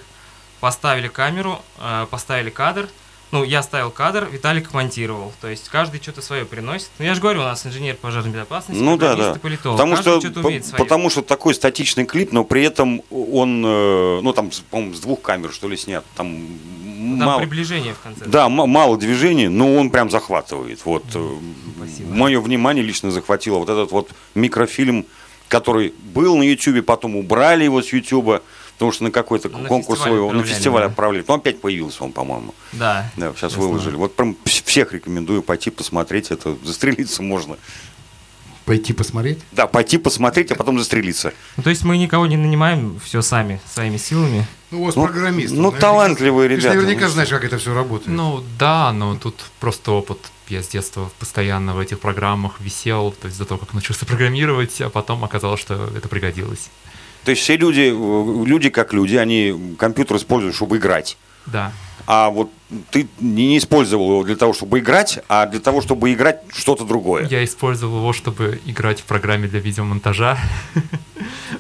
поставили 0.60 1.08
камеру, 1.08 1.60
э, 1.78 2.06
поставили 2.10 2.50
кадр, 2.50 2.88
ну, 3.32 3.42
я 3.42 3.62
ставил 3.64 3.90
кадр, 3.90 4.28
Виталик 4.30 4.72
монтировал, 4.72 5.32
то 5.40 5.48
есть 5.48 5.68
каждый 5.68 6.00
что-то 6.00 6.22
свое 6.22 6.44
приносит. 6.44 6.90
Ну, 7.00 7.04
я 7.04 7.14
же 7.14 7.20
говорю, 7.20 7.40
у 7.40 7.44
нас 7.44 7.66
инженер 7.66 7.96
пожарной 7.96 8.30
безопасности, 8.30 8.80
Ну 8.80 8.96
да, 8.96 9.16
да. 9.16 9.34
политолог, 9.34 9.76
Потому 9.76 9.96
каждый 9.96 10.20
что, 10.30 10.40
по- 10.40 10.46
умеет 10.46 10.64
свое. 10.64 10.78
потому 10.84 11.10
что 11.10 11.22
такой 11.22 11.54
статичный 11.54 12.04
клип, 12.06 12.30
но 12.30 12.44
при 12.44 12.62
этом 12.62 13.02
он, 13.10 13.64
э, 13.66 14.20
ну 14.22 14.32
там, 14.32 14.50
по-моему, 14.70 14.94
с 14.94 15.00
двух 15.00 15.20
камер 15.20 15.52
что 15.52 15.68
ли 15.68 15.76
снят, 15.76 16.04
там 16.16 16.46
Там 17.18 17.26
мало, 17.26 17.40
приближение 17.40 17.94
в 17.94 18.00
конце. 18.00 18.24
да, 18.26 18.48
мало 18.48 18.96
движений, 18.96 19.48
но 19.48 19.74
он 19.76 19.90
прям 19.90 20.10
захватывает. 20.10 20.80
Вот 20.84 21.04
Спасибо. 21.08 22.14
мое 22.14 22.40
внимание 22.40 22.84
лично 22.84 23.10
захватило 23.10 23.58
вот 23.58 23.68
этот 23.68 23.90
вот 23.92 24.10
микрофильм, 24.34 25.06
который 25.48 25.92
был 26.14 26.36
на 26.36 26.42
Ютубе, 26.42 26.82
потом 26.82 27.16
убрали 27.16 27.64
его 27.64 27.82
с 27.82 27.92
Ютуба, 27.92 28.42
потому 28.74 28.92
что 28.92 29.04
на 29.04 29.10
какой-то 29.10 29.48
На 29.50 29.68
конкурс 29.68 30.00
фестиваль 30.00 30.18
его 30.18 30.32
на 30.32 30.42
фестиваль 30.42 30.82
да. 30.82 30.86
отправили. 30.88 31.24
Но 31.28 31.34
опять 31.34 31.60
появился 31.60 32.02
он, 32.04 32.12
по-моему. 32.12 32.54
Да. 32.72 33.10
Да, 33.16 33.32
сейчас 33.36 33.54
выложили. 33.56 33.94
Вот 33.96 34.16
прям 34.16 34.36
вс- 34.44 34.64
всех 34.64 34.92
рекомендую 34.92 35.42
пойти 35.42 35.70
посмотреть 35.70 36.30
это. 36.30 36.56
Застрелиться 36.64 37.22
можно. 37.22 37.56
Пойти 38.64 38.94
посмотреть? 38.94 39.38
Да, 39.52 39.66
пойти 39.66 39.98
посмотреть, 39.98 40.50
а 40.50 40.54
потом 40.54 40.78
застрелиться. 40.78 41.34
Ну, 41.58 41.62
то 41.62 41.70
есть 41.70 41.84
мы 41.84 41.98
никого 41.98 42.26
не 42.26 42.36
нанимаем, 42.38 42.98
все 43.04 43.20
сами, 43.20 43.60
своими 43.70 43.98
силами. 43.98 44.46
Ну, 44.70 44.80
у 44.82 44.84
вас 44.86 44.96
Ну, 44.96 45.04
программист. 45.04 45.52
ну, 45.54 45.70
Наверняка- 45.70 45.78
талантливые 45.80 46.48
Ты 46.48 46.54
ребята. 46.56 46.74
наверняка 46.76 47.04
Ну, 47.06 47.10
знаешь, 47.10 47.28
как 47.28 47.44
это 47.44 47.58
все 47.58 47.74
работает. 47.74 48.08
Ну 48.16 48.42
да, 48.58 48.92
но 48.92 49.16
тут 49.16 49.34
просто 49.60 49.92
опыт. 49.92 50.18
Я 50.48 50.62
с 50.62 50.68
детства 50.68 51.10
постоянно 51.18 51.74
в 51.74 51.78
этих 51.78 52.00
программах 52.00 52.60
висел, 52.60 53.14
то 53.20 53.26
есть 53.26 53.38
до 53.38 53.44
того, 53.44 53.60
как 53.60 53.74
научился 53.74 54.06
программировать, 54.06 54.80
а 54.80 54.88
потом 54.88 55.24
оказалось, 55.24 55.60
что 55.60 55.90
это 55.94 56.08
пригодилось. 56.08 56.70
То 57.24 57.30
есть 57.30 57.42
все 57.42 57.56
люди, 57.56 57.92
э, 57.94 58.44
люди 58.46 58.70
как 58.70 58.92
люди, 58.94 59.16
они 59.16 59.76
компьютер 59.78 60.16
используют, 60.16 60.54
чтобы 60.56 60.78
играть. 60.78 61.16
Да. 61.46 61.72
А 62.06 62.30
вот 62.30 62.50
ты 62.90 63.08
не 63.20 63.56
использовал 63.56 64.10
его 64.10 64.24
для 64.24 64.36
того, 64.36 64.52
чтобы 64.52 64.78
играть, 64.80 65.20
а 65.28 65.46
для 65.46 65.60
того, 65.60 65.80
чтобы 65.80 66.12
играть 66.12 66.42
что-то 66.52 66.84
другое. 66.84 67.26
Я 67.28 67.44
использовал 67.44 67.98
его, 67.98 68.12
чтобы 68.12 68.60
играть 68.66 69.00
в 69.00 69.04
программе 69.04 69.48
для 69.48 69.60
видеомонтажа. 69.60 70.38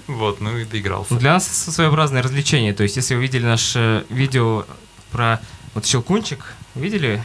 Вот, 0.06 0.40
ну 0.40 0.58
и 0.58 0.64
доигрался. 0.64 1.14
Для 1.14 1.34
нас 1.34 1.46
своеобразное 1.46 2.22
развлечение. 2.22 2.74
То 2.74 2.82
есть, 2.82 2.96
если 2.96 3.14
вы 3.14 3.22
видели 3.22 3.44
наше 3.44 4.04
видео 4.10 4.66
про 5.10 5.40
вот 5.72 5.86
Щелкунчик, 5.86 6.54
видели? 6.74 7.22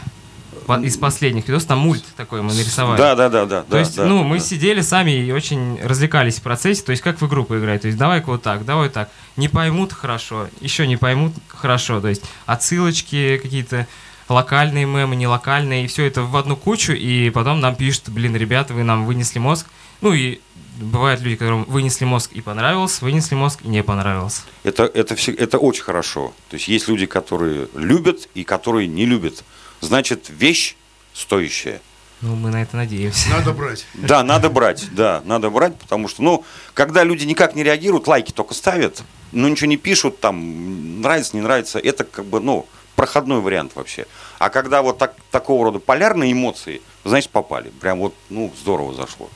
Из 0.77 0.97
последних 0.97 1.47
видосов, 1.47 1.67
там 1.67 1.79
мульт 1.79 2.03
такой 2.15 2.41
мы 2.41 2.53
нарисовали. 2.53 2.97
Да, 2.97 3.15
да, 3.15 3.29
да, 3.29 3.45
да. 3.45 3.61
То 3.63 3.71
да, 3.71 3.79
есть, 3.79 3.95
да, 3.95 4.05
ну, 4.05 4.23
мы 4.23 4.37
да. 4.37 4.43
сидели 4.43 4.81
сами 4.81 5.11
и 5.11 5.31
очень 5.31 5.79
развлекались 5.83 6.37
в 6.37 6.41
процессе. 6.41 6.83
То 6.83 6.91
есть, 6.91 7.01
как 7.01 7.21
в 7.21 7.27
игру 7.27 7.43
поиграть. 7.43 7.81
То 7.81 7.87
есть, 7.87 7.97
давай-ка 7.97 8.27
вот 8.27 8.43
так, 8.43 8.65
давай 8.65 8.89
так. 8.89 9.09
Не 9.35 9.49
поймут 9.49 9.93
хорошо, 9.93 10.47
еще 10.61 10.85
не 10.87 10.97
поймут 10.97 11.33
хорошо. 11.47 12.01
То 12.01 12.07
есть, 12.07 12.23
отсылочки 12.45 13.39
какие-то 13.41 13.87
локальные 14.29 14.85
мемы, 14.85 15.15
не 15.15 15.27
локальные, 15.27 15.85
и 15.85 15.87
все 15.87 16.05
это 16.05 16.21
в 16.21 16.35
одну 16.37 16.55
кучу, 16.55 16.93
и 16.93 17.29
потом 17.31 17.59
нам 17.59 17.75
пишут, 17.75 18.09
блин, 18.09 18.35
ребята, 18.35 18.73
вы 18.73 18.83
нам 18.83 19.05
вынесли 19.05 19.39
мозг. 19.39 19.67
Ну 20.01 20.13
и 20.13 20.39
бывают 20.79 21.21
люди, 21.21 21.35
которым 21.35 21.65
вынесли 21.65 22.05
мозг 22.05 22.31
и 22.33 22.41
понравилось, 22.41 23.01
вынесли 23.01 23.35
мозг 23.35 23.59
и 23.63 23.67
не 23.67 23.83
понравилось. 23.83 24.43
Это, 24.63 24.83
это, 24.83 25.15
все, 25.15 25.33
это 25.33 25.57
очень 25.57 25.83
хорошо. 25.83 26.33
То 26.49 26.55
есть 26.55 26.67
есть 26.67 26.87
люди, 26.87 27.05
которые 27.05 27.67
любят 27.75 28.29
и 28.33 28.43
которые 28.43 28.87
не 28.87 29.05
любят. 29.05 29.43
Значит, 29.81 30.29
вещь 30.29 30.75
стоящая. 31.13 31.81
Ну, 32.21 32.35
мы 32.35 32.49
на 32.49 32.61
это 32.61 32.75
надеемся. 32.75 33.29
Надо 33.29 33.53
брать. 33.53 33.85
Да, 33.93 34.23
надо 34.23 34.49
брать, 34.49 34.87
да, 34.91 35.21
надо 35.25 35.49
брать, 35.49 35.77
потому 35.79 36.07
что, 36.09 36.21
ну, 36.21 36.43
когда 36.73 37.03
люди 37.05 37.23
никак 37.25 37.55
не 37.55 37.63
реагируют, 37.63 38.07
лайки 38.07 38.31
только 38.33 38.53
ставят, 38.53 39.03
но 39.31 39.47
ничего 39.47 39.67
не 39.69 39.77
пишут, 39.77 40.19
там, 40.19 41.01
нравится, 41.01 41.35
не 41.37 41.41
нравится, 41.41 41.79
это 41.79 42.03
как 42.03 42.25
бы, 42.25 42.41
ну, 42.41 42.65
проходной 42.97 43.39
вариант 43.39 43.71
вообще. 43.75 44.05
А 44.37 44.49
когда 44.49 44.81
вот 44.81 44.97
так, 44.97 45.15
такого 45.31 45.63
рода 45.65 45.79
полярные 45.79 46.33
эмоции, 46.33 46.81
значит 47.05 47.29
попали. 47.29 47.69
Прям 47.79 47.99
вот, 47.99 48.13
ну, 48.29 48.53
здорово 48.61 48.93
зашло. 48.93 49.29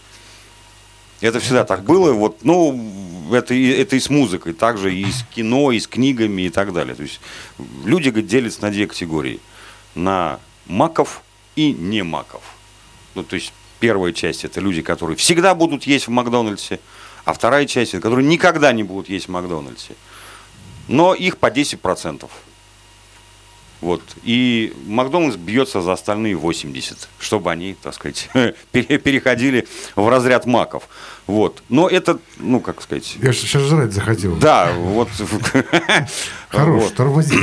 Это 1.21 1.39
всегда 1.39 1.63
так 1.63 1.85
было. 1.85 2.11
Вот, 2.11 2.39
ну, 2.43 3.31
это, 3.31 3.53
и- 3.53 3.69
это 3.69 3.95
и 3.95 4.01
с 4.01 4.09
музыкой, 4.09 4.51
также 4.51 4.93
и 4.93 5.09
с 5.09 5.23
кино, 5.33 5.71
и 5.71 5.79
с 5.79 5.87
книгами 5.87 6.41
и 6.41 6.49
так 6.49 6.73
далее. 6.73 6.95
То 6.95 7.03
есть 7.03 7.21
люди 7.85 8.09
говорит, 8.09 8.27
делятся 8.29 8.61
на 8.63 8.71
две 8.71 8.87
категории. 8.87 9.39
На 9.95 10.39
маков 10.65 11.21
и 11.55 11.71
не 11.71 12.03
маков. 12.03 12.41
Ну, 13.15 13.23
то 13.23 13.35
есть 13.35 13.53
первая 13.79 14.11
часть 14.13 14.43
это 14.45 14.59
люди, 14.59 14.81
которые 14.81 15.17
всегда 15.17 15.53
будут 15.55 15.83
есть 15.85 16.07
в 16.07 16.11
Макдональдсе, 16.11 16.79
а 17.25 17.33
вторая 17.33 17.65
часть 17.65 17.93
это 17.93 18.01
которые 18.01 18.25
никогда 18.25 18.71
не 18.73 18.83
будут 18.83 19.09
есть 19.09 19.27
в 19.27 19.29
Макдональдсе. 19.31 19.93
Но 20.87 21.13
их 21.13 21.37
по 21.37 21.47
10%. 21.51 22.29
Вот. 23.81 24.01
И 24.23 24.73
Макдональдс 24.85 25.35
бьется 25.35 25.81
за 25.81 25.91
остальные 25.93 26.35
80, 26.35 27.09
чтобы 27.19 27.51
они, 27.51 27.75
так 27.81 27.93
сказать, 27.93 28.29
пере- 28.71 28.97
переходили 28.97 29.67
в 29.97 30.07
разряд 30.07 30.45
маков. 30.45 30.87
Вот. 31.27 31.61
Но 31.67 31.89
это, 31.89 32.17
ну, 32.37 32.61
как 32.61 32.81
сказать, 32.81 33.17
Я 33.21 33.33
сейчас 33.33 33.63
жрать 33.63 33.91
захотел. 33.91 34.35
да, 34.37 34.71
вот. 34.73 35.09
Хорош, 36.49 36.91
тормози. 36.91 37.35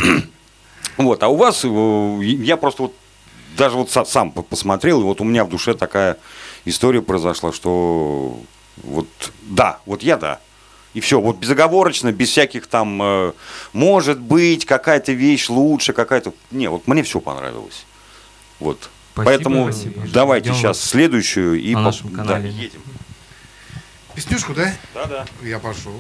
Вот, 1.05 1.23
а 1.23 1.29
у 1.29 1.37
вас, 1.37 1.65
э, 1.65 2.19
я 2.23 2.57
просто 2.57 2.83
вот 2.83 2.95
даже 3.57 3.77
вот 3.77 3.89
са- 3.89 4.05
сам 4.05 4.31
по- 4.33 4.43
посмотрел, 4.43 5.01
и 5.01 5.05
вот 5.05 5.21
у 5.21 5.25
меня 5.25 5.45
в 5.45 5.49
душе 5.49 5.75
такая 5.75 6.17
история 6.65 7.01
произошла, 7.03 7.53
что 7.53 8.39
вот 8.83 9.07
да, 9.43 9.79
вот 9.87 10.03
я 10.03 10.17
да. 10.17 10.41
И 10.93 11.01
все, 11.01 11.21
вот 11.21 11.37
безоговорочно, 11.37 12.11
без 12.13 12.31
всяких 12.31 12.67
там, 12.67 13.01
э, 13.03 13.33
может 13.73 14.19
быть, 14.21 14.67
какая-то 14.67 15.13
вещь 15.13 15.49
лучше, 15.49 15.93
какая-то... 15.93 16.33
Не, 16.51 16.69
вот 16.69 16.87
мне 16.89 17.03
все 17.05 17.21
понравилось. 17.21 17.87
Вот. 18.59 18.91
Спасибо, 19.13 19.25
Поэтому 19.37 19.73
спасибо. 19.73 20.03
давайте 20.13 20.51
Ждем 20.51 20.61
сейчас 20.61 20.81
следующую 20.83 21.61
и 21.61 21.71
на 21.75 21.79
по- 21.81 21.85
нашем 21.85 22.11
да, 22.11 22.17
канале. 22.25 22.51
едем. 22.51 22.83
Песнюшку, 24.15 24.53
да? 24.53 24.75
Да, 24.95 25.07
да. 25.07 25.27
Я 25.43 25.59
пошел. 25.61 25.95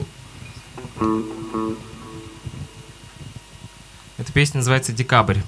Эта 4.21 4.35
песня 4.35 4.59
называется 4.59 4.93
«Декабрь». 4.93 5.39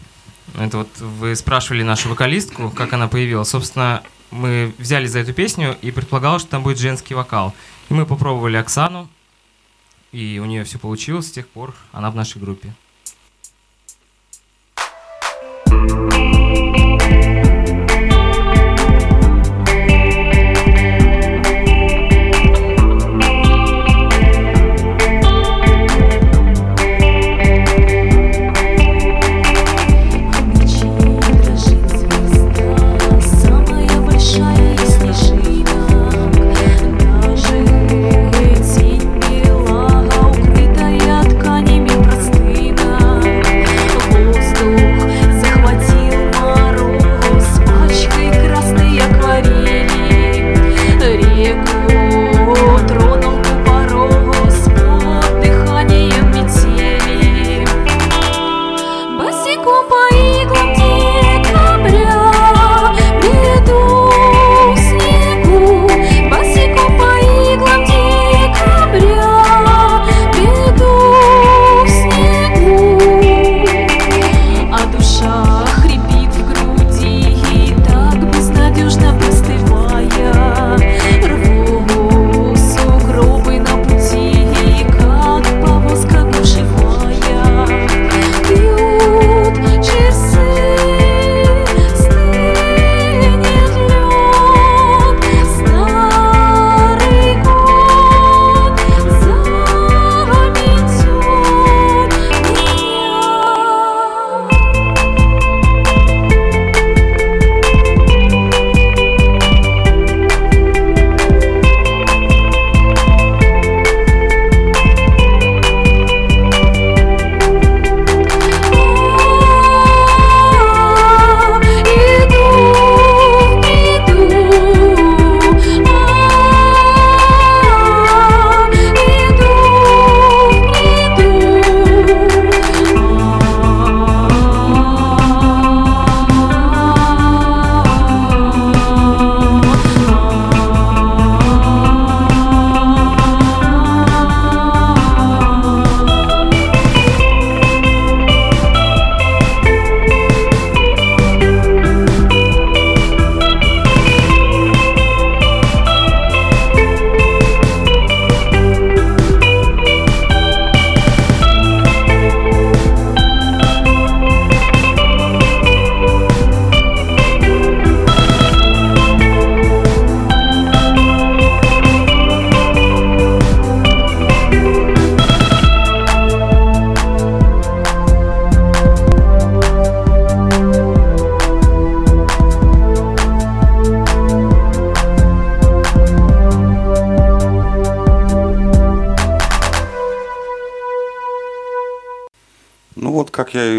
Это 0.59 0.79
вот 0.79 0.99
вы 0.99 1.37
спрашивали 1.37 1.83
нашу 1.83 2.09
вокалистку, 2.09 2.71
как 2.71 2.95
она 2.95 3.07
появилась. 3.07 3.51
Собственно, 3.51 4.03
мы 4.31 4.73
взяли 4.79 5.05
за 5.07 5.19
эту 5.19 5.35
песню 5.35 5.77
и 5.83 5.91
предполагалось, 5.91 6.41
что 6.41 6.53
там 6.53 6.63
будет 6.63 6.79
женский 6.79 7.13
вокал. 7.13 7.55
И 7.91 7.95
мы 7.95 8.07
попробовали 8.07 8.57
Оксану, 8.57 9.11
и 10.11 10.41
у 10.43 10.47
нее 10.47 10.65
все 10.65 10.79
получилось. 10.79 11.27
С 11.27 11.33
тех 11.33 11.49
пор 11.49 11.75
она 11.93 12.11
в 12.11 12.17
нашей 12.17 12.41
группе. 12.41 12.73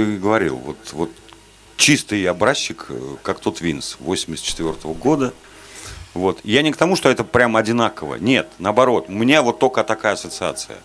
И 0.03 0.17
говорил, 0.17 0.57
вот, 0.57 0.77
вот 0.93 1.09
чистый 1.77 2.25
образчик, 2.25 2.85
э, 2.89 3.15
как 3.23 3.39
тот 3.39 3.61
Винс 3.61 3.97
84 3.99 4.73
года. 4.93 5.33
Вот. 6.13 6.39
Я 6.43 6.61
не 6.61 6.71
к 6.71 6.77
тому, 6.77 6.95
что 6.95 7.09
это 7.09 7.23
прям 7.23 7.55
одинаково. 7.57 8.15
Нет, 8.15 8.49
наоборот, 8.59 9.05
у 9.07 9.11
меня 9.11 9.41
вот 9.41 9.59
только 9.59 9.83
такая 9.83 10.13
ассоциация. 10.13 10.77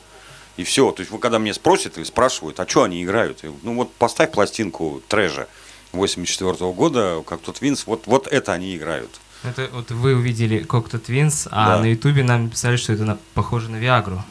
И 0.57 0.65
все. 0.65 0.91
То 0.91 1.01
есть, 1.01 1.13
вы 1.13 1.19
когда 1.19 1.39
меня 1.39 1.55
спросят 1.55 1.99
или 1.99 2.05
спрашивают, 2.05 2.59
а 2.61 2.67
что 2.67 2.83
они 2.83 3.05
играют? 3.05 3.45
Я 3.45 3.51
ну 3.63 3.75
вот 3.77 3.93
поставь 3.95 4.33
пластинку 4.33 5.03
Трэжа 5.09 5.47
84 5.93 6.73
года, 6.73 7.23
как 7.27 7.41
тот 7.41 7.61
Винс, 7.61 7.87
вот, 7.87 8.07
вот 8.07 8.27
это 8.27 8.53
они 8.53 8.77
играют. 8.77 9.11
Это 9.45 9.69
вот 9.73 9.91
вы 9.93 10.17
увидели 10.17 10.65
Cocteau 10.67 11.01
Twins, 11.01 11.47
а 11.53 11.77
Да. 11.77 11.81
на 11.83 11.87
Ютубе 11.87 12.25
нам 12.25 12.51
писали, 12.51 12.77
что 12.77 12.93
это 12.93 13.05
на- 13.05 13.19
похоже 13.35 13.71
на 13.71 13.77
Виагру. 13.77 14.25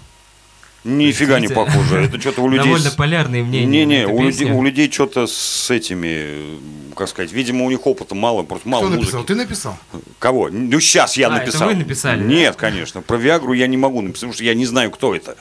Нифига 0.87 1.39
не 1.39 1.49
похоже. 1.49 2.05
Это 2.05 2.19
что-то 2.19 2.41
у 2.41 2.49
людей... 2.49 2.65
Довольно 2.65 2.91
полярные 2.91 3.43
мнения. 3.43 3.85
Не-не, 3.85 4.07
у 4.07 4.23
людей, 4.23 4.49
у 4.51 4.63
людей 4.63 4.89
что-то 4.89 5.27
с 5.27 5.69
этими, 5.69 6.59
как 6.95 7.09
сказать, 7.09 7.31
видимо, 7.33 7.65
у 7.65 7.69
них 7.69 7.85
опыта 7.85 8.15
мало, 8.15 8.43
просто 8.43 8.69
мало 8.69 8.83
Кто 8.83 8.89
музыки. 8.95 9.03
написал? 9.05 9.23
Ты 9.25 9.35
написал? 9.35 9.77
Кого? 10.19 10.49
Ну, 10.49 10.79
сейчас 10.79 11.17
я 11.17 11.27
А, 11.27 11.35
это 11.35 11.45
написал. 11.45 11.67
вы 11.67 11.75
написали, 11.75 12.21
да? 12.21 12.25
Нет, 12.25 12.55
конечно. 12.55 13.01
Про 13.01 13.17
Виагру 13.17 13.53
я 13.53 13.67
не 13.67 13.77
могу 13.77 14.01
написать, 14.01 14.21
потому 14.21 14.33
что 14.33 14.43
я 14.45 14.53
не 14.53 14.65
знаю, 14.65 14.89
кто 14.91 15.13
это. 15.13 15.35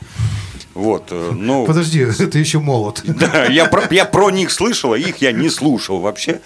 Вот, 0.74 1.04
э, 1.10 1.30
ну... 1.32 1.64
Подожди, 1.64 2.00
это 2.18 2.38
еще 2.38 2.58
молод. 2.58 3.02
Да, 3.06 3.46
я 3.46 3.66
про, 3.66 3.84
я 3.90 4.04
про 4.04 4.30
них 4.30 4.50
слышал, 4.50 4.92
а 4.92 4.98
их 4.98 5.18
я 5.18 5.32
не 5.32 5.48
слушал 5.48 6.00
вообще. 6.00 6.40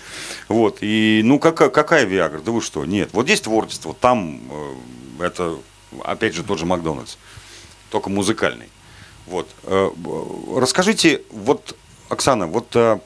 Вот, 0.48 0.78
и, 0.82 1.22
ну, 1.24 1.38
какая, 1.38 1.70
какая 1.70 2.04
Виагра? 2.04 2.40
Да 2.40 2.52
вы 2.52 2.60
что? 2.60 2.84
Нет, 2.84 3.08
вот 3.12 3.24
здесь 3.24 3.40
творчество, 3.40 3.96
там 3.98 4.40
э, 5.18 5.24
это, 5.24 5.56
опять 6.04 6.34
же, 6.34 6.44
тот 6.44 6.58
же 6.58 6.66
Макдональдс, 6.66 7.16
только 7.90 8.10
музыкальный. 8.10 8.66
Вот, 9.26 9.48
э, 9.64 9.90
расскажите, 10.56 11.22
вот, 11.30 11.76
Оксана, 12.08 12.46
вот 12.46 12.74
э, 12.74 12.98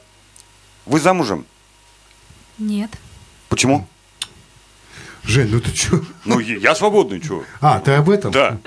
вы 0.85 0.99
замужем? 0.99 1.45
Нет. 2.57 2.91
Почему? 3.49 3.87
Жень, 5.23 5.49
ну 5.51 5.59
ты 5.59 5.75
что? 5.75 6.01
Ну, 6.23 6.39
я 6.39 6.75
свободный, 6.75 7.19
чего? 7.19 7.43
А, 7.61 7.79
ты 7.79 7.91
об 7.93 8.09
этом? 8.09 8.31
Да. 8.31 8.59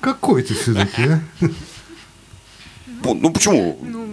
Какой 0.00 0.42
ты 0.42 0.54
все-таки, 0.54 1.02
а? 1.08 1.20
Ну, 3.02 3.14
ну, 3.14 3.30
почему? 3.30 3.78
Ну, 3.82 4.06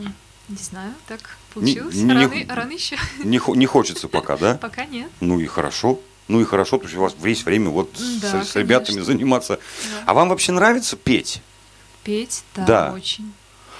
не 0.50 0.58
знаю, 0.58 0.94
так 1.08 1.38
получилось. 1.54 1.96
не- 1.96 2.04
не- 2.04 2.14
рано, 2.14 2.56
рано 2.56 2.72
еще. 2.72 2.98
Не, 3.24 3.38
хо- 3.40 3.56
не 3.56 3.66
хочется 3.66 4.08
пока, 4.08 4.38
да? 4.38 4.56
Пока 4.56 4.86
нет. 4.86 5.10
Ну 5.22 5.40
и 5.40 5.46
хорошо. 5.46 6.00
Ну 6.28 6.40
и 6.42 6.46
хорошо, 6.46 6.78
потому 6.78 6.90
что 6.90 7.00
у 7.00 7.04
вас 7.04 7.16
есть 7.24 7.46
время 7.46 7.70
вот 7.70 7.92
с- 7.98 8.22
Да, 8.22 8.44
с, 8.44 8.56
ребятами 8.56 9.00
заниматься. 9.02 9.60
Да. 9.84 10.04
А 10.08 10.14
вам 10.14 10.30
вообще 10.30 10.52
нравится 10.52 10.96
петь? 10.98 11.42
Петь, 12.04 12.44
да, 12.56 12.66
Да. 12.66 12.92
очень. 12.94 13.32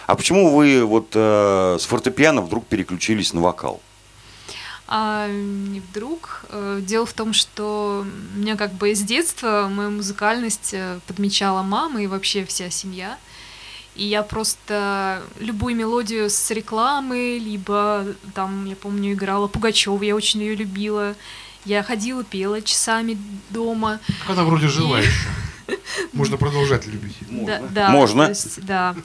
А 0.08 0.16
почему 0.16 0.56
вы 0.56 0.84
вот 0.84 1.10
э, 1.14 1.78
с 1.80 1.86
фортепиано 1.86 2.42
вдруг 2.42 2.66
переключились 2.68 3.34
на 3.34 3.42
вокал? 3.42 3.82
А 4.88 5.28
не 5.30 5.80
вдруг. 5.80 6.44
Э, 6.50 6.80
Дело 6.82 7.06
в 7.06 7.14
том, 7.14 7.32
что 7.34 8.06
меня 8.36 8.58
как 8.58 8.74
бы 8.74 8.94
с 8.94 9.00
детства 9.02 9.70
мою 9.72 9.92
музыкальность 9.92 10.72
э, 10.74 11.00
подмечала 11.08 11.62
мама 11.62 12.02
и 12.04 12.08
вообще 12.08 12.44
вся 12.46 12.70
семья. 12.70 13.18
И 13.96 14.06
я 14.06 14.24
просто 14.24 15.22
любую 15.40 15.76
мелодию 15.76 16.30
с 16.30 16.52
рекламы, 16.52 17.40
либо 17.42 18.06
там, 18.34 18.66
я 18.66 18.76
помню, 18.76 19.14
играла 19.14 19.48
Пугачева, 19.48 20.02
я 20.04 20.16
очень 20.16 20.42
ее 20.42 20.56
любила. 20.56 21.16
Я 21.64 21.84
ходила, 21.84 22.24
пела 22.24 22.62
часами 22.62 23.18
дома. 23.50 24.00
Она 24.28 24.44
вроде 24.44 24.68
жива 24.68 25.00
еще. 25.00 25.28
Можно 26.14 26.38
продолжать 26.38 26.88
любить. 26.88 27.16
Да, 27.30 27.62
да, 27.70 27.90
Можно. 27.90 28.30
есть, 28.30 28.64
да. 28.66 28.96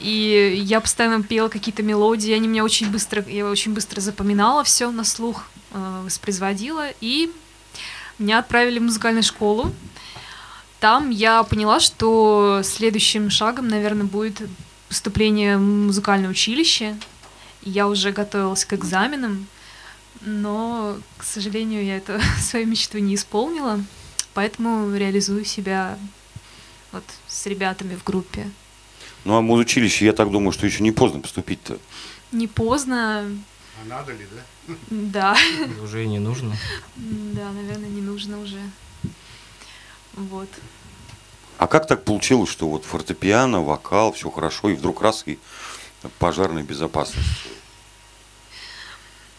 И 0.00 0.60
я 0.64 0.80
постоянно 0.80 1.22
пела 1.22 1.48
какие-то 1.48 1.82
мелодии, 1.82 2.32
они 2.32 2.48
меня 2.48 2.64
очень 2.64 2.90
быстро, 2.90 3.24
я 3.28 3.46
очень 3.46 3.74
быстро 3.74 4.00
запоминала 4.00 4.64
все 4.64 4.90
на 4.90 5.04
слух, 5.04 5.46
э, 5.72 6.02
воспроизводила, 6.04 6.88
и 7.00 7.30
меня 8.18 8.38
отправили 8.38 8.78
в 8.78 8.82
музыкальную 8.82 9.22
школу. 9.22 9.72
Там 10.80 11.10
я 11.10 11.42
поняла, 11.42 11.80
что 11.80 12.60
следующим 12.64 13.30
шагом, 13.30 13.68
наверное, 13.68 14.06
будет 14.06 14.42
поступление 14.88 15.56
в 15.56 15.60
музыкальное 15.60 16.30
училище. 16.30 16.96
Я 17.62 17.88
уже 17.88 18.12
готовилась 18.12 18.64
к 18.64 18.72
экзаменам, 18.74 19.46
но, 20.20 20.96
к 21.16 21.24
сожалению, 21.24 21.84
я 21.84 21.96
эту 21.96 22.20
свою 22.40 22.66
мечту 22.66 22.98
не 22.98 23.16
исполнила, 23.16 23.80
поэтому 24.34 24.94
реализую 24.94 25.44
себя 25.44 25.98
вот 26.92 27.04
с 27.26 27.46
ребятами 27.46 27.94
в 27.96 28.04
группе. 28.04 28.50
Ну 29.24 29.36
а 29.36 29.40
музучилище, 29.40 30.06
я 30.06 30.12
так 30.12 30.30
думаю, 30.30 30.52
что 30.52 30.66
еще 30.66 30.82
не 30.82 30.92
поздно 30.92 31.20
поступить-то. 31.20 31.78
Не 32.32 32.46
поздно, 32.46 33.24
А 33.82 33.84
надо 33.88 34.12
ли, 34.12 34.26
да? 34.66 34.74
да, 34.90 35.36
Уже 35.82 36.04
и 36.04 36.08
не 36.08 36.18
нужно. 36.18 36.56
да, 36.96 37.50
наверное, 37.52 37.88
не 37.88 38.00
нужно 38.02 38.40
уже. 38.40 38.60
Вот. 40.14 40.48
А 41.58 41.66
как 41.66 41.86
так 41.86 42.04
получилось, 42.04 42.50
что 42.50 42.68
вот 42.68 42.84
фортепиано, 42.84 43.62
вокал, 43.62 44.12
все 44.12 44.30
хорошо, 44.30 44.68
и 44.70 44.74
вдруг 44.74 45.02
раз 45.02 45.24
и 45.26 45.38
пожарная 46.18 46.62
безопасность? 46.62 47.26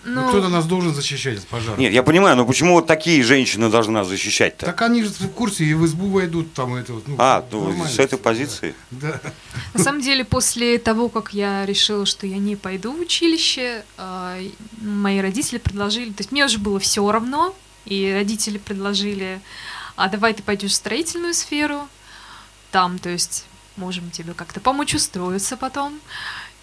Ну, 0.04 0.22
Ну, 0.22 0.30
кто-то 0.30 0.48
нас 0.48 0.66
должен 0.66 0.94
защищать 0.94 1.40
от 1.40 1.48
пожара. 1.48 1.76
Нет, 1.78 1.92
я 1.92 2.04
понимаю, 2.04 2.38
но 2.38 2.46
почему 2.46 2.74
вот 2.76 2.88
такие 2.88 3.22
женщины 3.22 3.70
должны 3.70 3.94
нас 3.94 4.08
защищать-то? 4.08 4.66
Так 4.66 4.82
они 4.82 5.04
же 5.04 5.10
в 5.10 5.28
курсе 5.30 5.66
и 5.66 5.74
в 5.74 5.86
избу 5.86 6.08
войдут, 6.10 6.54
там 6.54 6.76
это 6.76 6.94
вот. 6.94 7.08
Ну, 7.08 7.16
А, 7.18 7.46
ну, 7.52 7.86
с 7.86 8.00
этой 8.00 8.18
позиции? 8.18 8.74
Да. 8.92 9.20
на 9.74 9.84
самом 9.84 10.02
деле, 10.02 10.24
после 10.24 10.78
того, 10.78 11.10
как 11.10 11.34
я 11.34 11.66
решила, 11.66 12.06
что 12.06 12.26
я 12.28 12.38
не 12.38 12.56
пойду 12.56 12.94
в 12.94 13.00
училище, 13.02 13.84
а, 13.98 14.38
мои 14.82 15.20
родители 15.20 15.58
предложили, 15.58 16.12
то 16.12 16.22
есть 16.22 16.32
мне 16.32 16.46
уже 16.46 16.60
было 16.60 16.80
все 16.80 17.10
равно, 17.12 17.54
и 17.86 18.12
родители 18.14 18.58
предложили, 18.58 19.42
а 19.98 20.08
давай 20.08 20.34
ты 20.34 20.44
пойдешь 20.44 20.72
в 20.72 20.76
строительную 20.76 21.34
сферу, 21.34 21.88
там, 22.72 23.00
то 23.00 23.10
есть 23.10 23.46
можем 23.76 24.12
тебе 24.12 24.34
как-то 24.34 24.60
помочь 24.62 24.94
устроиться 24.96 25.58
потом. 25.58 26.00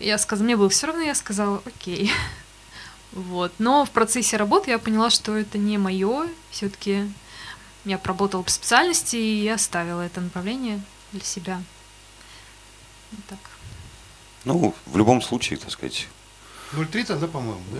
Я 0.00 0.16
сказала, 0.18 0.44
мне 0.44 0.56
было 0.56 0.68
все 0.70 0.86
равно, 0.86 1.02
я 1.02 1.14
сказала, 1.14 1.62
окей. 1.66 2.10
Вот. 3.16 3.52
Но 3.58 3.86
в 3.86 3.90
процессе 3.90 4.36
работы 4.36 4.70
я 4.70 4.78
поняла, 4.78 5.08
что 5.08 5.34
это 5.34 5.56
не 5.56 5.78
мое. 5.78 6.28
Все-таки 6.50 7.10
я 7.86 7.96
поработала 7.96 8.42
по 8.42 8.50
специальности 8.50 9.16
и 9.16 9.48
оставила 9.48 10.02
это 10.02 10.20
направление 10.20 10.82
для 11.12 11.22
себя. 11.22 11.62
Вот 13.12 13.24
так. 13.26 13.38
Ну, 14.44 14.74
в 14.84 14.96
любом 14.98 15.22
случае, 15.22 15.58
так 15.58 15.70
сказать. 15.70 16.08
03 16.72 17.04
тогда, 17.04 17.26
по-моему, 17.26 17.62
да? 17.72 17.78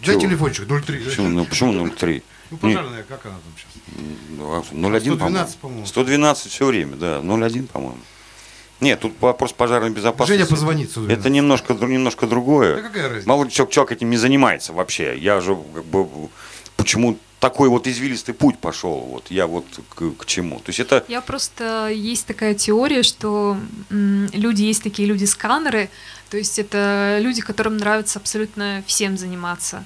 Чего? 0.00 0.18
Дай 0.18 0.26
телефончик, 0.26 0.66
03. 0.66 0.98
да? 0.98 1.04
Почему, 1.04 1.28
ну, 1.28 1.44
почему 1.44 1.86
0,3? 1.86 2.22
Ну, 2.50 2.56
пожарная, 2.56 3.02
как 3.02 3.26
она 3.26 3.34
там 3.34 3.52
сейчас? 3.56 3.82
Ну, 4.30 4.52
а 4.54 4.60
0,1, 4.60 5.16
112, 5.16 5.18
по-моему. 5.18 5.46
по-моему. 5.60 5.86
112 5.86 6.52
все 6.52 6.66
время, 6.66 6.96
да. 6.96 7.18
0,1, 7.18 7.66
по-моему. 7.66 8.00
Нет, 8.80 9.00
тут 9.00 9.14
вопрос 9.20 9.52
пожарной 9.52 9.90
безопасности. 9.90 10.40
Женя 10.42 10.46
позвонит 10.50 10.92
сюда. 10.92 11.12
Это 11.12 11.30
немножко, 11.30 11.74
немножко 11.74 12.26
Да 12.26 12.30
другое. 12.30 12.80
какая 12.82 13.08
разница? 13.08 13.28
Мало 13.28 13.44
ли 13.44 13.50
человек, 13.50 13.72
человек 13.74 13.92
этим 13.92 14.10
не 14.10 14.16
занимается 14.16 14.72
вообще. 14.72 15.18
Я 15.18 15.40
же 15.40 15.56
как 15.74 15.84
бы 15.84 16.06
почему 16.76 17.18
такой 17.40 17.68
вот 17.68 17.86
извилистый 17.86 18.34
путь 18.34 18.58
пошел. 18.58 19.00
Вот 19.00 19.30
я 19.30 19.46
вот 19.46 19.64
к, 19.94 20.10
к 20.18 20.26
чему. 20.26 20.56
То 20.58 20.64
есть 20.68 20.80
это 20.80 21.04
Я 21.08 21.20
просто 21.20 21.88
есть 21.88 22.26
такая 22.26 22.54
теория, 22.54 23.02
что 23.02 23.56
м, 23.90 24.28
люди 24.32 24.62
есть 24.62 24.82
такие 24.82 25.06
люди-сканеры, 25.08 25.88
то 26.30 26.36
есть 26.36 26.58
это 26.58 27.18
люди, 27.20 27.40
которым 27.40 27.76
нравится 27.76 28.18
абсолютно 28.18 28.82
всем 28.86 29.16
заниматься. 29.16 29.84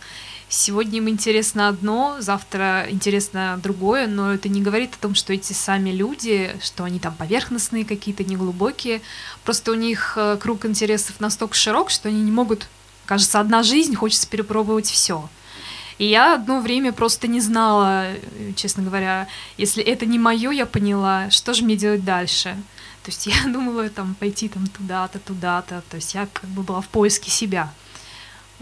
Сегодня 0.55 0.99
им 0.99 1.09
интересно 1.09 1.69
одно, 1.69 2.17
завтра 2.21 2.87
интересно 2.91 3.59
другое, 3.62 4.07
но 4.07 4.35
это 4.35 4.51
не 4.51 4.61
говорит 4.61 4.93
о 4.93 5.01
том, 5.01 5.15
что 5.15 5.33
эти 5.33 5.55
сами 5.55 5.88
люди, 5.88 6.55
что 6.62 6.85
они 6.85 7.01
там 7.01 7.15
поверхностные 7.15 7.87
какие-то, 7.87 8.23
неглубокие. 8.23 9.01
Просто 9.45 9.71
у 9.71 9.75
них 9.75 10.12
э, 10.17 10.37
круг 10.38 10.67
интересов 10.67 11.21
настолько 11.21 11.55
широк, 11.55 11.88
что 11.88 12.11
они 12.11 12.21
не 12.21 12.31
могут, 12.31 12.69
кажется, 13.07 13.41
одна 13.41 13.62
жизнь, 13.62 13.95
хочется 13.95 14.29
перепробовать 14.29 14.91
все. 14.91 15.27
И 15.97 16.05
я 16.05 16.35
одно 16.35 16.61
время 16.61 16.93
просто 16.93 17.29
не 17.29 17.41
знала, 17.41 18.09
честно 18.55 18.83
говоря, 18.83 19.29
если 19.57 19.83
это 19.83 20.05
не 20.05 20.19
мое, 20.19 20.51
я 20.51 20.67
поняла, 20.67 21.31
что 21.31 21.55
же 21.55 21.65
мне 21.65 21.77
делать 21.77 22.05
дальше. 22.05 22.59
То 23.05 23.11
есть 23.11 23.27
я 23.27 23.43
думала 23.47 23.88
там 23.88 24.15
пойти 24.17 24.51
там 24.51 24.67
туда-то, 24.67 25.19
туда-то. 25.19 25.83
То 25.88 25.97
есть 25.97 26.12
я 26.12 26.29
как 26.31 26.51
бы 26.51 26.62
была 26.62 26.83
в 26.83 26.88
поиске 26.88 27.31
себя. 27.31 27.73